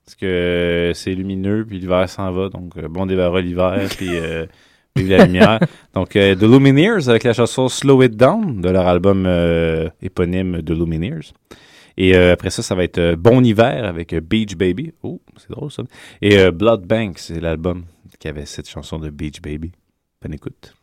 Parce 0.03 0.16
que 0.16 0.26
euh, 0.26 0.93
c'est 0.93 1.13
lumineux, 1.13 1.63
puis 1.66 1.80
l'hiver 1.80 2.09
s'en 2.09 2.34
va. 2.34 2.49
Donc, 2.49 2.76
euh, 2.76 2.89
bon 2.89 3.05
débarras 3.05 3.39
l'hiver, 3.39 3.88
puis 3.95 4.09
vive 4.97 5.09
la 5.09 5.26
lumière. 5.26 5.59
Donc, 5.93 6.09
The 6.09 6.43
Lumineers 6.43 7.07
avec 7.07 7.24
la 7.24 7.32
chanson 7.32 7.70
Slow 7.70 8.03
It 8.03 8.18
Down 8.18 8.59
de 8.59 8.70
leur 8.70 8.86
album 8.86 9.26
éponyme 10.01 10.61
The 10.61 10.72
Lumineers. 10.72 11.32
Et 11.98 12.16
euh, 12.16 12.34
après 12.34 12.50
ça, 12.50 12.62
ça 12.62 12.76
va 12.76 12.84
être 12.84 12.98
euh, 12.98 13.16
Bon 13.16 13.43
Hiver 13.43 13.86
avec 13.86 14.14
euh, 14.14 14.22
Beach 14.22 14.56
Baby. 14.56 14.93
Oh, 15.04 15.22
c'est 15.38 15.52
drôle 15.52 15.72
ça. 15.72 15.84
Et 16.22 16.50
Blood 16.52 16.86
Bank, 16.86 17.20
c'est 17.20 17.39
l'album 17.39 17.86
qui 18.20 18.28
avait 18.28 18.46
cette 18.46 18.70
chanson 18.70 19.00
de 19.00 19.10
Beach 19.10 19.41
Baby. 19.41 19.72
Bonne 20.22 20.34
écoute. 20.34 20.74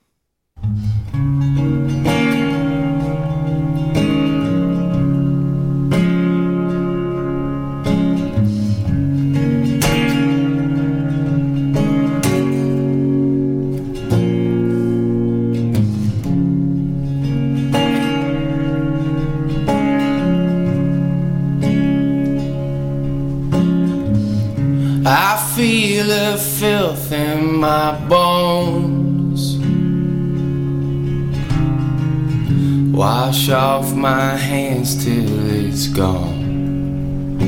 Wash 33.33 33.49
off 33.49 33.95
my 33.95 34.37
hands 34.37 35.03
till 35.03 35.49
it's 35.49 35.87
gone. 35.89 37.39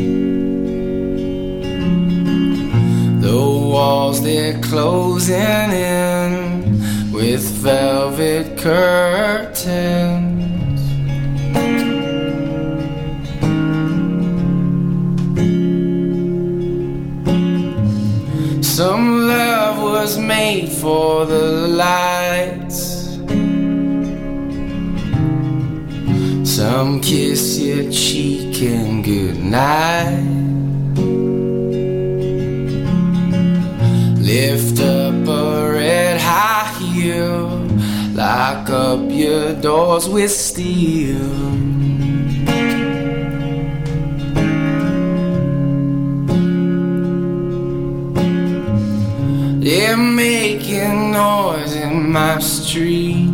The 3.21 3.37
walls 3.37 4.23
they're 4.23 4.59
closing 4.63 5.37
in 5.37 7.13
with 7.13 7.43
velvet 7.43 8.57
curtains. 8.57 9.61
Some 18.67 19.27
love 19.29 19.83
was 19.83 20.17
made 20.17 20.71
for 20.71 21.27
the 21.27 21.69
lights. 21.69 22.54
kiss 27.05 27.59
your 27.59 27.91
cheek 27.93 28.63
and 28.63 29.05
good 29.05 29.39
night. 29.39 30.25
Lift 34.19 34.81
up 34.81 35.29
a 35.29 35.71
red 35.71 36.19
high 36.19 36.73
heel, 36.81 37.59
lock 38.15 38.71
up 38.71 39.01
your 39.11 39.53
doors 39.61 40.09
with 40.09 40.31
steel. 40.31 41.19
They're 49.61 49.97
making 49.99 51.13
noise 51.13 51.75
in 51.77 52.11
my 52.13 52.39
street. 52.39 53.34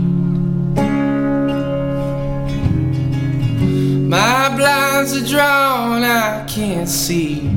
My 4.11 4.53
blinds 4.57 5.17
are 5.17 5.25
drawn, 5.25 6.03
I 6.03 6.45
can't 6.49 6.89
see. 6.89 7.50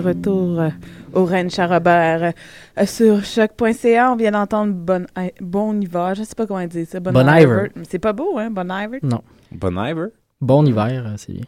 De 0.00 0.08
retour 0.08 0.60
euh, 0.60 0.68
au 1.12 1.24
Ranch 1.24 1.58
à 1.58 1.66
Robert 1.66 2.32
euh, 2.78 2.86
sur 2.86 3.24
choc.ca, 3.24 4.12
on 4.12 4.16
vient 4.16 4.32
d'entendre 4.32 4.72
Bon, 4.72 5.06
bon 5.40 5.80
Hiver. 5.80 6.14
Je 6.14 6.24
sais 6.24 6.34
pas 6.34 6.46
comment 6.46 6.66
dire 6.66 6.86
ça. 6.86 7.00
Bon, 7.00 7.12
Bon 7.12 7.28
Iver. 7.28 7.68
C'est 7.88 7.98
pas 7.98 8.12
beau, 8.12 8.38
hein? 8.38 8.50
Bon 8.50 8.70
Iver. 8.70 8.98
Non. 9.02 9.22
Bon 9.52 9.76
Iver. 9.84 10.08
Bon 10.40 10.66
hiver, 10.66 11.04
euh, 11.06 11.14
c'est 11.16 11.32
bien. 11.32 11.44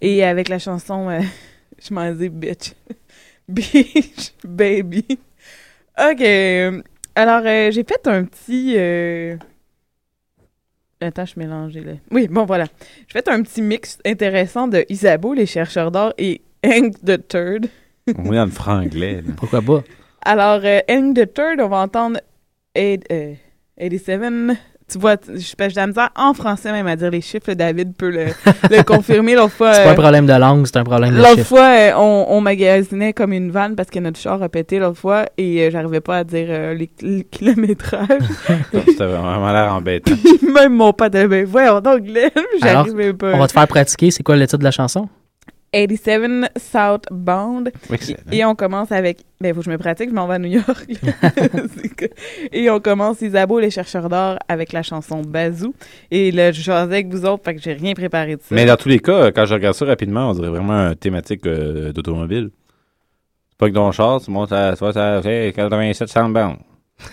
Et 0.00 0.24
avec 0.24 0.48
la 0.48 0.58
chanson 0.58 1.10
euh, 1.10 1.20
Je 1.86 1.92
m'en 1.92 2.10
dis 2.12 2.28
bitch. 2.28 2.72
bitch, 3.48 4.32
baby. 4.44 5.04
OK. 5.98 6.22
Alors, 7.14 7.42
euh, 7.44 7.70
j'ai 7.72 7.84
fait 7.84 8.06
un 8.06 8.24
petit. 8.24 8.74
euh, 8.76 9.36
Attends, 11.00 11.26
je 11.26 11.34
mélangée 11.38 11.80
là. 11.82 11.92
Oui, 12.10 12.26
bon, 12.28 12.44
voilà. 12.44 12.66
J'ai 13.08 13.18
fait 13.18 13.28
un 13.28 13.42
petit 13.42 13.60
mix 13.62 13.98
intéressant 14.06 14.66
de 14.68 14.84
Isabeau, 14.88 15.34
les 15.34 15.46
chercheurs 15.46 15.90
d'or, 15.90 16.12
et 16.18 16.40
Hank 16.64 16.94
the 17.04 17.26
Third. 17.28 17.68
On 18.18 18.32
est 18.32 18.36
dans 18.36 18.44
le 18.44 18.50
franglais. 18.50 19.22
là. 19.26 19.32
Pourquoi 19.36 19.62
pas? 19.62 19.82
Alors, 20.24 20.60
euh, 20.64 20.80
Hank 20.90 21.14
the 21.16 21.32
Third, 21.32 21.60
on 21.60 21.68
va 21.68 21.78
entendre 21.78 22.18
eight- 22.74 23.04
euh, 23.12 23.34
87. 23.78 24.56
Tu 24.90 24.98
vois, 24.98 25.16
je 25.26 25.54
pêche 25.54 25.74
de 25.74 25.80
la 25.80 25.86
misère 25.86 26.08
en 26.16 26.32
français 26.32 26.72
même 26.72 26.86
à 26.86 26.96
dire 26.96 27.10
les 27.10 27.20
chiffres. 27.20 27.52
David 27.52 27.94
peut 27.94 28.08
le, 28.08 28.24
le 28.70 28.82
confirmer. 28.82 29.34
L'autre 29.34 29.52
fois, 29.52 29.74
C'est 29.74 29.82
pas 29.82 29.88
euh, 29.90 29.92
un 29.92 29.96
problème 29.96 30.24
de 30.26 30.32
langue, 30.32 30.66
c'est 30.66 30.78
un 30.78 30.84
problème 30.84 31.12
de 31.12 31.18
L'autre 31.18 31.34
chiffre. 31.34 31.46
fois, 31.48 31.68
euh, 31.78 31.92
on, 31.98 32.24
on 32.30 32.40
magasinait 32.40 33.12
comme 33.12 33.34
une 33.34 33.50
vanne 33.50 33.76
parce 33.76 33.90
que 33.90 33.98
notre 33.98 34.18
char 34.18 34.42
a 34.42 34.48
pété 34.48 34.78
l'autre 34.78 34.96
fois 34.98 35.26
et 35.36 35.62
euh, 35.66 35.70
j'arrivais 35.70 36.00
pas 36.00 36.16
à 36.18 36.24
dire 36.24 36.46
euh, 36.48 36.72
les, 36.72 36.90
le 37.02 37.20
kilométrage. 37.20 38.08
C'était 38.72 39.04
vraiment 39.04 39.52
l'air 39.52 39.74
embêtant. 39.74 40.14
Même 40.54 40.72
mon 40.72 40.94
père 40.94 41.10
de 41.10 41.26
ben 41.26 41.44
voyons 41.44 41.80
donc 41.82 42.04
Glenn, 42.04 42.30
j'arrivais 42.62 43.12
pas. 43.12 43.32
on 43.34 43.38
va 43.38 43.46
te 43.46 43.52
faire 43.52 43.68
pratiquer. 43.68 44.10
C'est 44.10 44.22
quoi 44.22 44.36
le 44.36 44.46
titre 44.46 44.56
de 44.58 44.64
la 44.64 44.70
chanson? 44.70 45.06
87 45.72 46.50
Southbound. 46.58 47.70
Excellent. 47.92 48.18
Et 48.32 48.44
on 48.44 48.54
commence 48.54 48.90
avec. 48.92 49.18
Ben, 49.40 49.52
faut 49.54 49.60
que 49.60 49.66
je 49.66 49.70
me 49.70 49.78
pratique, 49.78 50.08
je 50.10 50.14
m'en 50.14 50.26
vais 50.26 50.34
à 50.34 50.38
New 50.38 50.48
York. 50.50 50.86
Que- 51.96 52.06
et 52.52 52.70
on 52.70 52.78
commence 52.80 53.20
Isabeau, 53.22 53.58
les 53.60 53.70
chercheurs 53.70 54.08
d'or, 54.08 54.38
avec 54.48 54.72
la 54.72 54.82
chanson 54.82 55.20
Bazou. 55.22 55.74
Et 56.10 56.30
là, 56.30 56.52
je 56.52 56.60
jasais 56.62 56.92
avec 56.94 57.08
vous 57.08 57.24
autres, 57.24 57.42
fait 57.44 57.54
que 57.56 57.60
j'ai 57.60 57.72
rien 57.72 57.92
préparé 57.94 58.36
de 58.36 58.40
ça. 58.42 58.54
Mais 58.54 58.64
dans 58.66 58.76
tous 58.76 58.88
les 58.88 59.00
cas, 59.00 59.30
quand 59.32 59.46
je 59.46 59.54
regarde 59.54 59.74
ça 59.74 59.84
rapidement, 59.84 60.30
on 60.30 60.32
dirait 60.34 60.48
vraiment 60.48 60.72
un 60.78 60.94
thématique 60.94 61.44
euh, 61.46 61.92
d'automobile. 61.92 62.50
C'est 63.50 63.58
pas 63.58 63.68
que 63.68 63.74
dans 63.74 63.86
le 63.86 63.92
char, 63.92 64.20
tu 64.20 64.30
montes 64.30 64.52
à, 64.52 64.74
tu 64.76 64.84
à 64.84 65.22
fait 65.22 65.52
87 65.54 66.08
soundbound. 66.08 66.56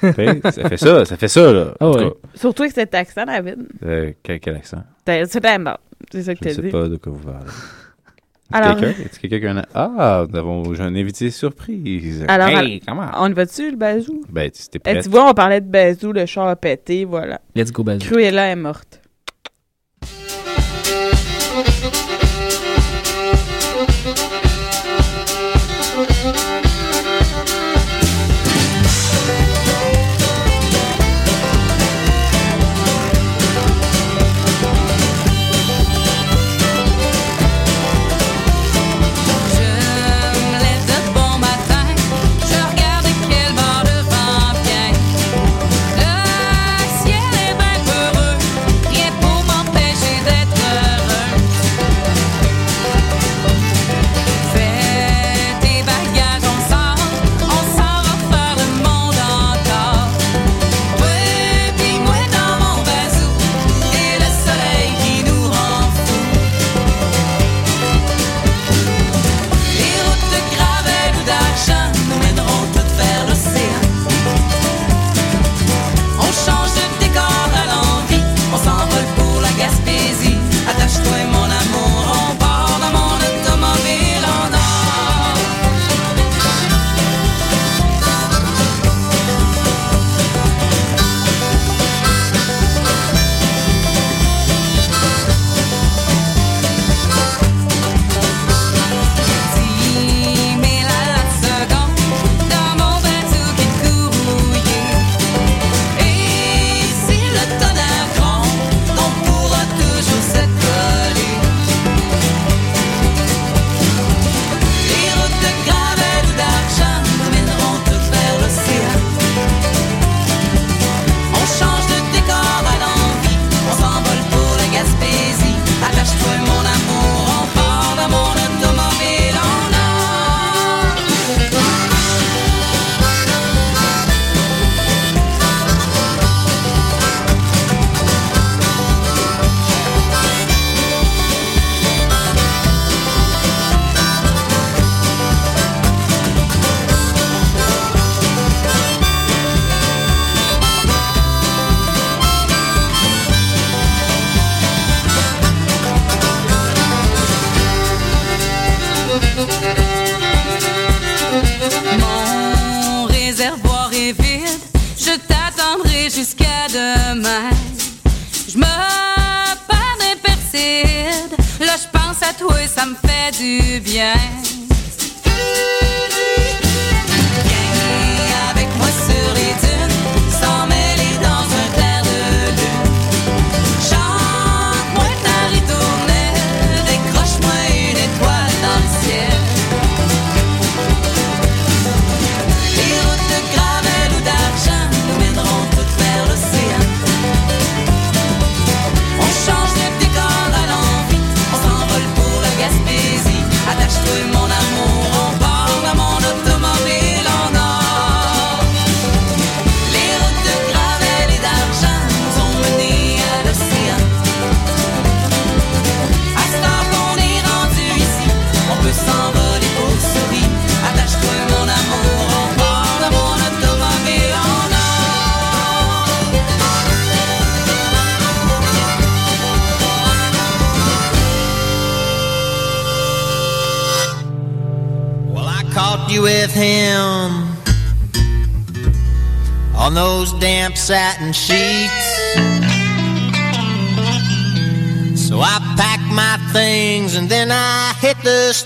Tu 0.01 0.13
sais, 0.13 0.41
ça 0.51 0.69
fait 0.69 0.77
ça, 0.77 1.05
ça 1.05 1.17
fait 1.17 1.27
ça, 1.27 1.51
là. 1.53 1.73
Ah 1.79 1.87
En 1.87 2.11
Surtout 2.35 2.63
avec 2.63 2.73
cet 2.75 2.93
accent, 2.95 3.25
David. 3.25 3.67
euh, 3.83 4.11
quel, 4.23 4.39
quel 4.39 4.55
accent? 4.55 4.83
T'as- 5.03 5.25
C'est 5.25 5.45
un 5.45 5.59
bon. 5.59 5.75
C'est 6.11 6.23
ça 6.23 6.33
que 6.35 6.39
Je 6.43 6.49
ne 6.49 6.49
t'as 6.49 6.55
sais 6.55 6.61
dit. 6.67 6.71
pas 6.71 6.87
de 6.87 6.97
quoi 6.97 7.11
vous 7.11 7.19
parlez. 7.23 7.45
Alors- 8.51 8.77
Quelqu'un? 8.77 9.03
Est-ce 9.03 9.19
que 9.19 9.27
quelqu'un 9.27 9.57
a... 9.57 9.65
Ah, 9.73 10.25
nous 10.29 10.37
avons 10.37 10.73
j'ai 10.73 10.83
un 10.83 10.95
invité 10.95 11.31
surprise. 11.31 12.23
Alors, 12.27 12.47
hey, 12.49 12.75
al- 12.75 12.79
comment? 12.87 13.09
on 13.17 13.29
y 13.29 13.33
va-tu, 13.33 13.71
le 13.71 13.75
bazou? 13.77 14.21
Ben, 14.29 14.49
t'es 14.51 14.59
Eh, 14.75 14.79
prêt. 14.79 15.01
tu 15.01 15.09
vois, 15.09 15.29
on 15.29 15.33
parlait 15.33 15.61
de 15.61 15.67
bazou, 15.67 16.11
le 16.13 16.25
char 16.25 16.47
a 16.47 16.55
pété, 16.55 17.05
voilà. 17.05 17.41
Let's 17.55 17.71
go, 17.71 17.83
Bazou. 17.83 18.05
Cruella 18.05 18.47
est 18.47 18.55
morte. 18.55 19.01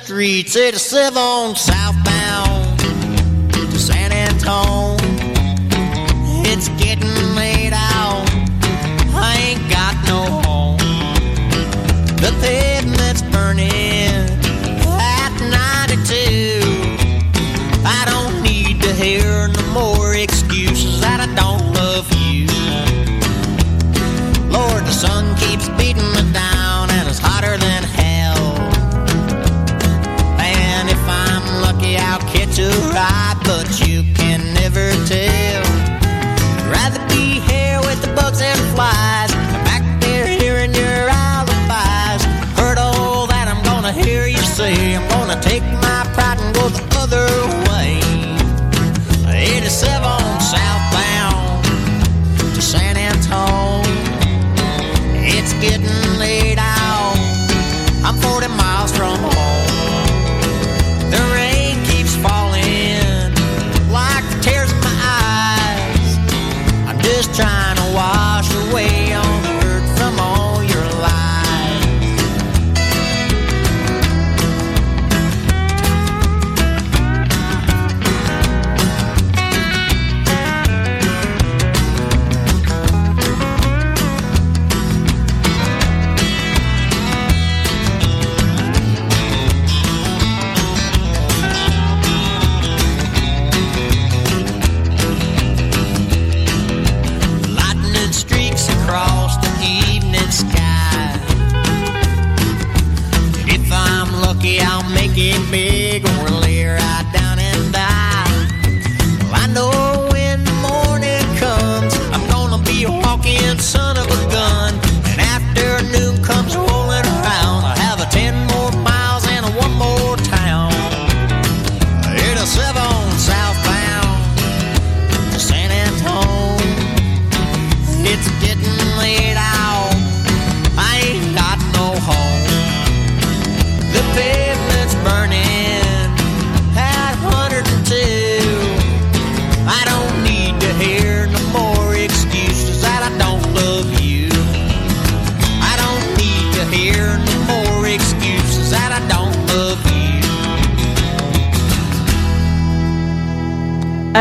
The 0.10 0.16
streets. 0.16 0.56
87 0.56 0.80
southbound 0.80 1.58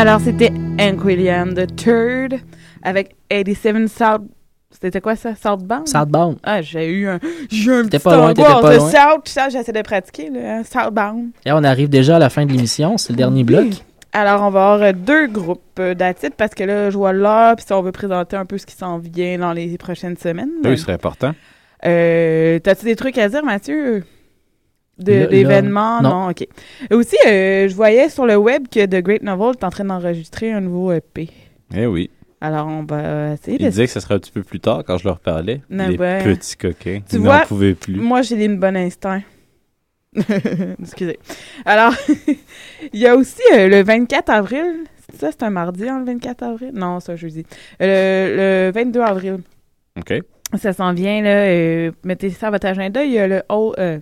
Alors, 0.09 0.21
c'était 0.21 0.51
Hank 0.79 1.05
William, 1.05 1.53
The 1.53 1.67
Third, 1.75 2.39
avec 2.81 3.15
87 3.29 3.87
South. 3.87 4.23
C'était 4.71 5.01
quoi 5.01 5.15
ça? 5.15 5.35
Southbound? 5.35 5.87
Southbound. 5.87 6.37
Ah, 6.41 6.63
j'ai 6.63 6.89
eu 6.89 7.07
un, 7.07 7.19
j'ai 7.51 7.71
un 7.71 7.85
petit 7.85 7.99
pas 7.99 8.15
loin, 8.17 8.33
pas 8.33 8.71
de 8.73 8.77
loin. 8.77 8.89
South. 8.89 9.27
Ça, 9.27 9.49
j'essaie 9.49 9.71
de 9.71 9.83
pratiquer, 9.83 10.31
là. 10.31 10.39
hein, 10.57 10.63
Southbound. 10.63 11.29
Et 11.45 11.51
on 11.51 11.63
arrive 11.63 11.89
déjà 11.89 12.15
à 12.15 12.19
la 12.19 12.31
fin 12.31 12.43
de 12.47 12.51
l'émission. 12.51 12.97
C'est 12.97 13.13
le 13.13 13.17
dernier 13.17 13.43
bloc. 13.43 13.67
Alors, 14.11 14.41
on 14.41 14.49
va 14.49 14.71
avoir 14.73 14.81
euh, 14.81 14.93
deux 14.93 15.27
groupes 15.27 15.61
euh, 15.77 15.93
d'attitude 15.93 16.33
parce 16.35 16.55
que 16.55 16.63
là, 16.63 16.89
je 16.89 16.97
vois 16.97 17.13
l'heure, 17.13 17.55
puis 17.55 17.65
si 17.67 17.73
on 17.73 17.83
veut 17.83 17.91
présenter 17.91 18.35
un 18.35 18.45
peu 18.47 18.57
ce 18.57 18.65
qui 18.65 18.75
s'en 18.75 18.97
vient 18.97 19.37
dans 19.37 19.53
les 19.53 19.77
prochaines 19.77 20.17
semaines. 20.17 20.49
Oui, 20.63 20.75
ce 20.75 20.85
serait 20.85 20.93
important. 20.93 21.35
Euh, 21.85 22.57
T'as-tu 22.57 22.85
des 22.85 22.95
trucs 22.95 23.19
à 23.19 23.29
dire, 23.29 23.45
Mathieu? 23.45 24.03
De- 24.99 25.43
là, 25.47 25.61
Non. 25.61 26.01
non. 26.01 26.29
OK. 26.29 26.45
Aussi, 26.91 27.15
euh, 27.27 27.67
je 27.67 27.75
voyais 27.75 28.09
sur 28.09 28.25
le 28.25 28.35
web 28.37 28.67
que 28.69 28.85
The 28.85 29.01
Great 29.03 29.23
Novel 29.23 29.51
est 29.59 29.63
en 29.63 29.69
train 29.69 29.85
d'enregistrer 29.85 30.51
un 30.51 30.61
nouveau 30.61 30.91
EP. 30.91 31.29
Eh 31.75 31.85
oui. 31.85 32.09
Alors, 32.41 32.67
on 32.67 32.83
va 32.83 33.33
essayer 33.33 33.57
de... 33.57 33.65
disaient 33.69 33.85
que 33.85 33.91
ce 33.91 33.99
serait 33.99 34.15
un 34.15 34.19
petit 34.19 34.31
peu 34.31 34.43
plus 34.43 34.59
tard 34.59 34.83
quand 34.85 34.97
je 34.97 35.05
leur 35.05 35.19
parlais. 35.19 35.61
Non, 35.69 35.87
les 35.87 35.97
ben, 35.97 36.23
petits 36.23 36.55
coquins. 36.55 37.01
Tu 37.09 37.17
vois, 37.17 37.39
n'en 37.39 37.45
pouvaient 37.45 37.73
plus. 37.75 37.95
moi, 37.95 38.21
j'ai 38.21 38.37
des 38.37 38.47
bon 38.47 38.75
instinct. 38.77 39.21
Excusez. 40.81 41.19
Alors, 41.65 41.93
il 42.93 42.99
y 42.99 43.07
a 43.07 43.15
aussi 43.15 43.41
euh, 43.53 43.67
le 43.67 43.83
24 43.83 44.29
avril. 44.29 44.85
C'est 45.11 45.19
ça, 45.19 45.29
c'est 45.31 45.43
un 45.43 45.49
mardi, 45.49 45.87
hein, 45.87 45.99
le 45.99 46.05
24 46.05 46.43
avril? 46.43 46.71
Non, 46.73 46.99
c'est 46.99 47.11
un 47.11 47.15
jeudi. 47.15 47.45
Euh, 47.81 48.67
le 48.67 48.71
22 48.71 49.01
avril. 49.01 49.37
OK. 49.97 50.13
Ça 50.57 50.73
s'en 50.73 50.93
vient, 50.93 51.21
là. 51.21 51.45
euh, 51.45 51.91
mettez 52.03 52.29
ça 52.31 52.47
à 52.47 52.51
votre 52.51 52.65
agenda. 52.67 53.03
Il 53.03 53.11
y 53.11 53.19
a 53.19 53.27
le 53.27 53.41
All- 53.49 54.01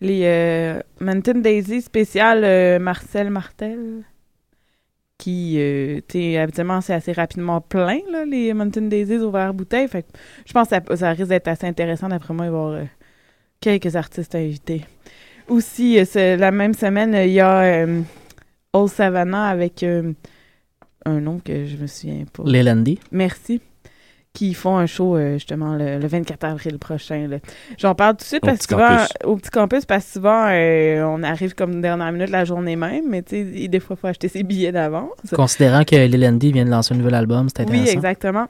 les 0.00 0.22
euh, 0.24 0.80
Mountain 1.00 1.40
Daisy 1.40 1.82
spécial 1.82 2.42
euh, 2.44 2.78
Marcel 2.78 3.30
Martel. 3.30 4.04
Qui, 5.18 5.56
euh, 5.58 6.00
tu 6.08 6.36
habituellement, 6.36 6.80
c'est 6.80 6.94
assez 6.94 7.12
rapidement 7.12 7.60
plein, 7.60 7.98
là, 8.10 8.24
les 8.24 8.54
Mountain 8.54 8.88
Daisies 8.88 9.18
au 9.18 9.30
verre 9.30 9.52
bouteille. 9.52 9.86
Fait 9.86 10.02
que 10.02 10.08
je 10.46 10.52
pense 10.54 10.68
que 10.68 10.76
ça, 10.76 10.96
ça 10.96 11.10
risque 11.10 11.28
d'être 11.28 11.48
assez 11.48 11.66
intéressant. 11.66 12.08
D'après 12.08 12.32
moi, 12.32 12.46
il 12.46 12.50
va 12.50 12.56
y 12.56 12.60
avoir 12.60 12.72
euh, 12.72 12.84
quelques 13.60 13.96
artistes 13.96 14.34
invités. 14.34 14.86
Aussi, 15.46 15.98
la 16.14 16.50
même 16.52 16.72
semaine, 16.72 17.12
il 17.12 17.32
y 17.32 17.40
a 17.40 17.84
Old 18.72 18.88
Savannah 18.88 19.48
avec 19.48 19.82
un 19.82 21.20
nom 21.20 21.40
que 21.40 21.66
je 21.66 21.76
me 21.76 21.88
souviens 21.88 22.24
pas. 22.32 22.44
Les 22.46 22.62
Landy. 22.62 23.00
Merci. 23.10 23.60
Qui 24.32 24.54
font 24.54 24.76
un 24.76 24.86
show 24.86 25.16
euh, 25.16 25.34
justement 25.34 25.74
le, 25.74 25.98
le 25.98 26.06
24 26.06 26.44
avril 26.44 26.78
prochain. 26.78 27.26
là. 27.28 27.38
J'en 27.78 27.96
parle 27.96 28.12
tout 28.16 28.22
de 28.22 28.28
suite 28.28 28.44
Au 28.44 28.46
parce 28.46 28.58
petit 28.58 28.68
que 28.68 28.74
souvent, 28.74 28.88
campus. 28.96 29.08
au 29.24 29.36
petit 29.36 29.50
campus, 29.50 29.84
parce 29.86 30.04
que 30.06 30.12
souvent, 30.12 30.46
euh, 30.48 31.02
on 31.04 31.22
arrive 31.24 31.54
comme 31.56 31.80
dernière 31.82 32.12
minute 32.12 32.30
la 32.30 32.44
journée 32.44 32.76
même, 32.76 33.04
mais 33.08 33.22
tu 33.22 33.30
sais, 33.52 33.66
des 33.68 33.80
fois, 33.80 33.96
il 33.98 34.00
faut 34.00 34.06
acheter 34.06 34.28
ses 34.28 34.44
billets 34.44 34.70
d'avance. 34.70 35.10
Considérant 35.34 35.82
que 35.82 35.96
les 35.96 36.16
Landy 36.16 36.52
viennent 36.52 36.66
de 36.68 36.70
lancer 36.70 36.94
un 36.94 36.98
nouvel 36.98 37.14
album, 37.16 37.48
c'est 37.48 37.62
intéressant. 37.62 37.84
Oui, 37.84 37.90
exactement. 37.90 38.46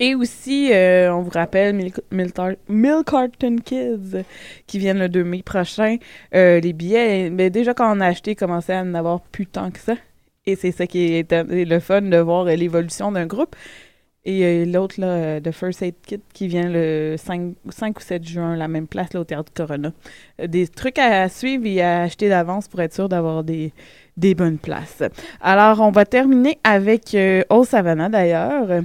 Et 0.00 0.14
aussi, 0.16 0.72
euh, 0.72 1.14
on 1.14 1.20
vous 1.22 1.30
rappelle 1.30 1.74
Milk, 1.76 2.00
Milk- 2.10 2.58
Milk 2.68 3.04
Carton 3.08 3.56
Kids 3.64 4.24
qui 4.66 4.78
viennent 4.78 4.98
le 4.98 5.08
2 5.08 5.22
mai 5.22 5.42
prochain. 5.44 5.98
Euh, 6.34 6.58
les 6.58 6.72
billets, 6.72 7.30
mais 7.30 7.48
déjà 7.50 7.74
quand 7.74 7.96
on 7.96 8.00
a 8.00 8.06
acheté, 8.06 8.34
commençait 8.34 8.72
à 8.74 8.80
en 8.80 8.94
avoir 8.94 9.20
plus 9.20 9.46
tant 9.46 9.70
que 9.70 9.78
ça. 9.78 9.94
Et 10.46 10.56
c'est 10.56 10.72
ça 10.72 10.86
qui 10.86 11.14
est 11.14 11.32
euh, 11.32 11.44
le 11.48 11.78
fun 11.80 12.02
de 12.02 12.16
voir 12.16 12.46
euh, 12.46 12.54
l'évolution 12.56 13.12
d'un 13.12 13.26
groupe. 13.26 13.54
Et 14.26 14.44
euh, 14.44 14.64
l'autre, 14.64 15.00
là, 15.00 15.06
euh, 15.06 15.40
The 15.40 15.50
First 15.50 15.82
Aid 15.82 15.94
Kit, 16.02 16.20
qui 16.32 16.48
vient 16.48 16.68
le 16.68 17.16
5, 17.18 17.54
5 17.68 17.98
ou 17.98 18.02
7 18.02 18.24
juin, 18.26 18.56
la 18.56 18.68
même 18.68 18.86
place, 18.86 19.12
là, 19.12 19.20
au 19.20 19.24
Théâtre 19.24 19.52
Corona. 19.54 19.92
Euh, 20.40 20.46
des 20.46 20.66
trucs 20.66 20.98
à 20.98 21.28
suivre 21.28 21.66
et 21.66 21.82
à 21.82 22.02
acheter 22.02 22.30
d'avance 22.30 22.66
pour 22.66 22.80
être 22.80 22.94
sûr 22.94 23.08
d'avoir 23.08 23.44
des, 23.44 23.72
des 24.16 24.34
bonnes 24.34 24.58
places. 24.58 25.02
Alors, 25.42 25.80
on 25.80 25.90
va 25.90 26.06
terminer 26.06 26.58
avec 26.64 27.14
euh, 27.14 27.42
Savannah, 27.64 28.08
d'ailleurs. 28.08 28.82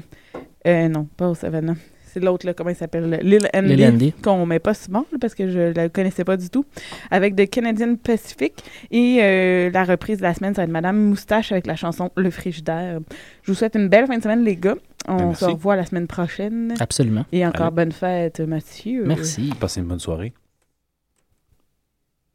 Euh, 0.67 0.87
non, 0.89 1.07
pas 1.15 1.27
Old 1.29 1.37
Savannah. 1.37 1.75
C'est 2.19 2.25
l'autre, 2.25 2.45
là, 2.45 2.53
comment 2.53 2.69
il 2.69 2.75
s'appelle? 2.75 3.19
Lil 3.23 3.47
Andy. 3.53 3.75
Lil 3.75 3.85
Andy. 3.85 4.11
Qu'on 4.21 4.45
met 4.45 4.59
pas 4.59 4.73
souvent, 4.73 5.05
là, 5.11 5.17
parce 5.19 5.35
que 5.35 5.49
je 5.49 5.73
la 5.73 5.89
connaissais 5.89 6.23
pas 6.23 6.37
du 6.37 6.49
tout. 6.49 6.65
Avec 7.11 7.35
The 7.35 7.49
Canadian 7.49 7.95
Pacific. 7.95 8.53
Et 8.91 9.19
euh, 9.21 9.69
la 9.71 9.83
reprise 9.85 10.17
de 10.17 10.23
la 10.23 10.33
semaine, 10.33 10.53
ça 10.53 10.61
va 10.61 10.65
être 10.65 10.71
Madame 10.71 10.97
Moustache 10.97 11.51
avec 11.51 11.65
la 11.67 11.75
chanson 11.75 12.11
Le 12.17 12.29
Frigidaire. 12.29 12.99
Je 13.43 13.51
vous 13.51 13.57
souhaite 13.57 13.75
une 13.75 13.87
belle 13.87 14.07
fin 14.07 14.17
de 14.17 14.23
semaine, 14.23 14.43
les 14.43 14.55
gars. 14.57 14.75
On 15.07 15.27
Merci. 15.27 15.45
se 15.45 15.49
revoit 15.49 15.75
la 15.75 15.85
semaine 15.85 16.07
prochaine. 16.07 16.73
Absolument. 16.79 17.25
Et 17.31 17.45
encore 17.45 17.67
Allez. 17.67 17.75
bonne 17.75 17.91
fête, 17.91 18.39
Mathieu. 18.41 19.05
Merci. 19.05 19.53
Passez 19.59 19.79
une 19.79 19.87
bonne 19.87 19.99
soirée. 19.99 20.33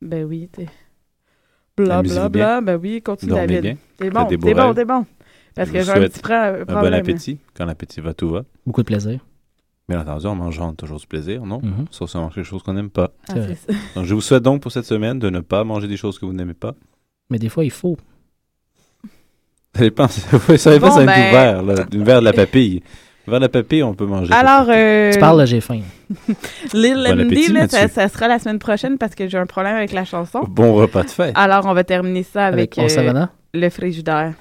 Ben 0.01 0.24
oui, 0.24 0.48
t'es. 0.51 0.66
Bla 1.77 2.02
bla 2.02 2.28
bla. 2.28 2.61
Ben 2.61 2.77
oui, 2.81 3.02
continue, 3.02 3.31
Dormez 3.31 3.47
David. 3.47 3.62
bien. 3.62 3.77
T'es 3.98 4.05
Faites 4.05 4.12
bon, 4.15 4.24
des 4.24 4.39
t'es 4.39 4.55
bon, 4.55 4.74
t'es 4.74 4.85
bon. 4.85 5.06
Parce 5.55 5.69
Je 5.69 5.73
que 5.74 5.78
vous 5.78 5.85
j'ai 5.85 5.90
un 5.93 5.94
souhaite 5.97 6.12
petit 6.20 6.32
Un 6.32 6.65
problème. 6.65 6.93
bon 6.93 6.98
appétit. 6.98 7.39
Quand 7.55 7.65
l'appétit 7.65 8.01
va, 8.01 8.12
tout 8.15 8.28
va. 8.31 8.44
Beaucoup 8.66 8.82
de 8.82 8.86
plaisir. 8.86 9.24
Bien 9.89 10.01
entendu, 10.01 10.27
en 10.27 10.35
mangeant 10.35 10.73
toujours 10.73 10.98
du 10.98 11.06
plaisir, 11.06 11.44
non? 11.44 11.61
Sauf 11.90 12.09
si 12.11 12.16
on 12.16 12.23
mange 12.23 12.35
quelque 12.35 12.44
chose 12.44 12.62
qu'on 12.62 12.73
n'aime 12.73 12.89
pas. 12.90 13.11
Ah. 13.28 13.35
Donc, 13.94 14.05
je 14.06 14.15
vous 14.15 14.23
souhaite 14.23 14.43
donc 14.43 14.62
pour 14.62 14.73
cette 14.73 14.86
semaine 14.86 15.19
de 15.19 15.28
ne 15.28 15.40
pas 15.40 15.62
manger 15.65 15.89
des 15.89 15.98
choses 15.98 16.19
que 16.19 16.24
vous 16.24 16.32
n'aimez 16.32 16.55
pas. 16.55 16.74
Mais 17.31 17.39
des 17.39 17.48
fois, 17.51 17.65
il 17.65 17.70
faut. 17.70 17.97
Ça 19.74 19.81
dépend, 19.81 20.06
ça 20.09 20.70
dépend 20.73 20.89
Bon, 20.89 20.94
ça 20.94 21.05
ben- 21.05 21.15
du 21.27 21.32
verre, 21.32 21.62
là, 21.62 21.85
du 21.85 22.02
verre 22.05 22.20
de 22.20 22.24
la 22.24 22.32
papille. 22.32 22.82
Le 23.27 23.31
verre 23.31 23.40
de 23.40 23.44
la 23.47 23.48
papille, 23.48 23.82
on 23.82 23.94
peut 23.94 24.06
manger. 24.06 24.32
Alors, 24.32 24.66
euh, 24.69 25.11
Tu 25.12 25.19
parles, 25.19 25.39
là, 25.39 25.47
j'ai 25.47 25.61
faim. 25.61 25.81
Lil 26.74 26.94
Bon 26.94 27.20
Andy, 27.20 27.48
là, 27.52 27.66
ça, 27.69 28.09
sera 28.09 28.28
la 28.28 28.39
semaine 28.39 28.59
prochaine 28.59 28.98
parce 28.98 29.15
que 29.15 29.27
j'ai 29.28 29.39
un 29.39 29.47
problème 29.47 29.74
avec 29.77 29.93
la 29.93 30.05
chanson. 30.05 30.44
Bon 30.48 30.74
repas 30.74 31.02
de 31.02 31.11
fête. 31.11 31.32
Alors, 31.35 31.66
on 31.66 31.74
va 31.74 31.85
terminer 31.85 32.23
ça 32.23 32.47
avec, 32.47 32.78
Avec 32.78 32.90
Savannah? 32.90 33.31
le 33.52 33.69
frigidaire. 33.69 34.35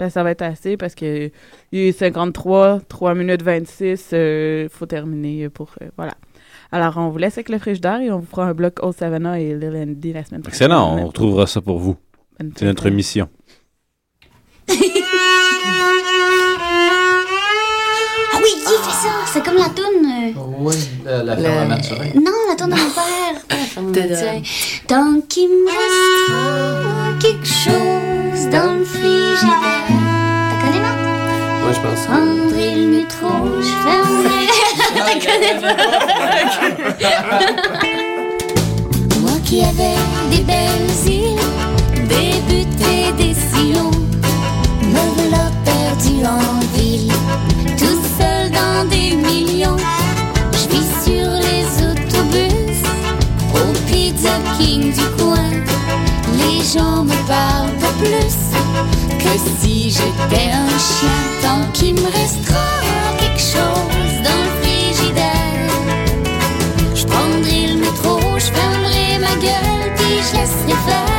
Ben, 0.00 0.10
ça 0.10 0.22
va 0.22 0.30
être 0.30 0.42
assez 0.42 0.76
parce 0.76 0.94
que 0.94 1.30
il 1.72 1.78
est 1.80 1.92
53, 1.92 2.80
3 2.88 3.14
minutes 3.14 3.42
26. 3.42 4.10
Il 4.12 4.68
faut 4.70 4.86
terminer 4.86 5.48
pour. 5.48 5.70
euh, 5.82 5.88
voilà. 5.96 6.14
Alors, 6.70 6.96
on 6.98 7.08
vous 7.08 7.18
laisse 7.18 7.36
avec 7.36 7.48
le 7.48 7.58
frigidaire 7.58 8.00
et 8.00 8.10
on 8.12 8.18
vous 8.20 8.26
fera 8.26 8.44
un 8.46 8.54
bloc 8.54 8.78
Old 8.82 8.94
Savannah 8.94 9.40
et 9.40 9.54
Lil 9.54 9.74
Andy 9.76 10.12
la 10.12 10.22
semaine 10.24 10.42
prochaine. 10.42 10.66
Excellent, 10.70 10.98
on 10.98 11.06
retrouvera 11.06 11.46
ça 11.48 11.60
pour 11.60 11.78
vous. 11.78 11.96
C'est 12.56 12.66
notre 12.66 12.90
mission. 12.90 13.28
Ah 18.80 18.88
fait 18.90 18.96
ça. 19.08 19.12
C'est 19.32 19.44
comme 19.44 19.56
la 19.56 19.68
toune. 19.68 20.06
euh, 20.06 20.32
Oui, 20.60 20.74
la, 21.04 21.22
la 21.22 21.36
ferme 21.36 21.58
à 21.58 21.64
Mathurin. 21.64 22.10
Non, 22.14 22.32
la 22.48 22.56
toune 22.56 22.70
de 22.70 22.74
mon 22.74 22.90
père. 22.90 23.34
La 23.50 23.56
ferme 23.56 23.86
Mathurin. 23.90 24.42
Tant 24.86 25.20
qu'il 25.28 25.48
me 25.48 25.66
restera 25.66 27.18
quelque 27.20 27.46
chose 27.46 28.48
dans 28.50 28.72
le 28.78 28.84
frigidaire. 28.84 29.86
T'as 29.88 30.66
connais, 30.66 30.80
non? 30.80 30.96
Moi, 31.62 31.72
je 31.72 31.80
pense. 31.80 32.06
Prendrai 32.06 32.74
le 32.76 32.86
métro, 32.88 33.28
je 33.60 33.74
fermerai. 33.84 34.46
T'as 34.94 35.16
connais 35.32 35.56
pas? 35.60 35.76
Moi 39.20 39.36
qui 39.44 39.60
avais 39.62 39.96
des 40.30 40.42
belles 40.42 41.06
îles, 41.06 41.38
des 42.08 42.40
buts 42.48 42.84
et 42.90 43.12
des 43.12 43.34
sillons, 43.34 43.90
me 44.82 45.02
voilà 45.16 45.44
perdu 45.64 46.24
en 46.24 46.57
des 48.84 49.16
millions. 49.16 49.76
Je 50.52 50.68
vis 50.68 50.88
sur 51.04 51.28
les 51.46 51.66
autobus, 51.84 52.80
au 53.54 53.72
Pizza 53.86 54.34
King 54.58 54.92
du 54.92 55.06
coin. 55.22 55.50
Les 56.36 56.64
gens 56.64 57.04
me 57.04 57.16
parlent 57.26 57.76
pas 57.80 57.92
plus 57.98 58.38
que 59.18 59.38
si 59.60 59.90
j'étais 59.90 60.50
un 60.52 60.78
chien. 60.78 61.18
Tant 61.42 61.70
qu'il 61.72 61.94
me 61.94 62.06
restera 62.06 62.68
quelque 63.18 63.40
chose 63.40 64.14
dans 64.22 64.42
le 64.46 64.52
frigidaire. 64.62 65.70
Je 66.94 67.04
prendrai 67.04 67.66
le 67.68 67.80
métro, 67.80 68.20
je 68.36 68.52
fermerai 68.52 69.18
ma 69.18 69.34
gueule, 69.40 69.94
puis 69.96 70.18
je 70.30 70.36
laisserai 70.36 70.76
faire. 70.86 71.17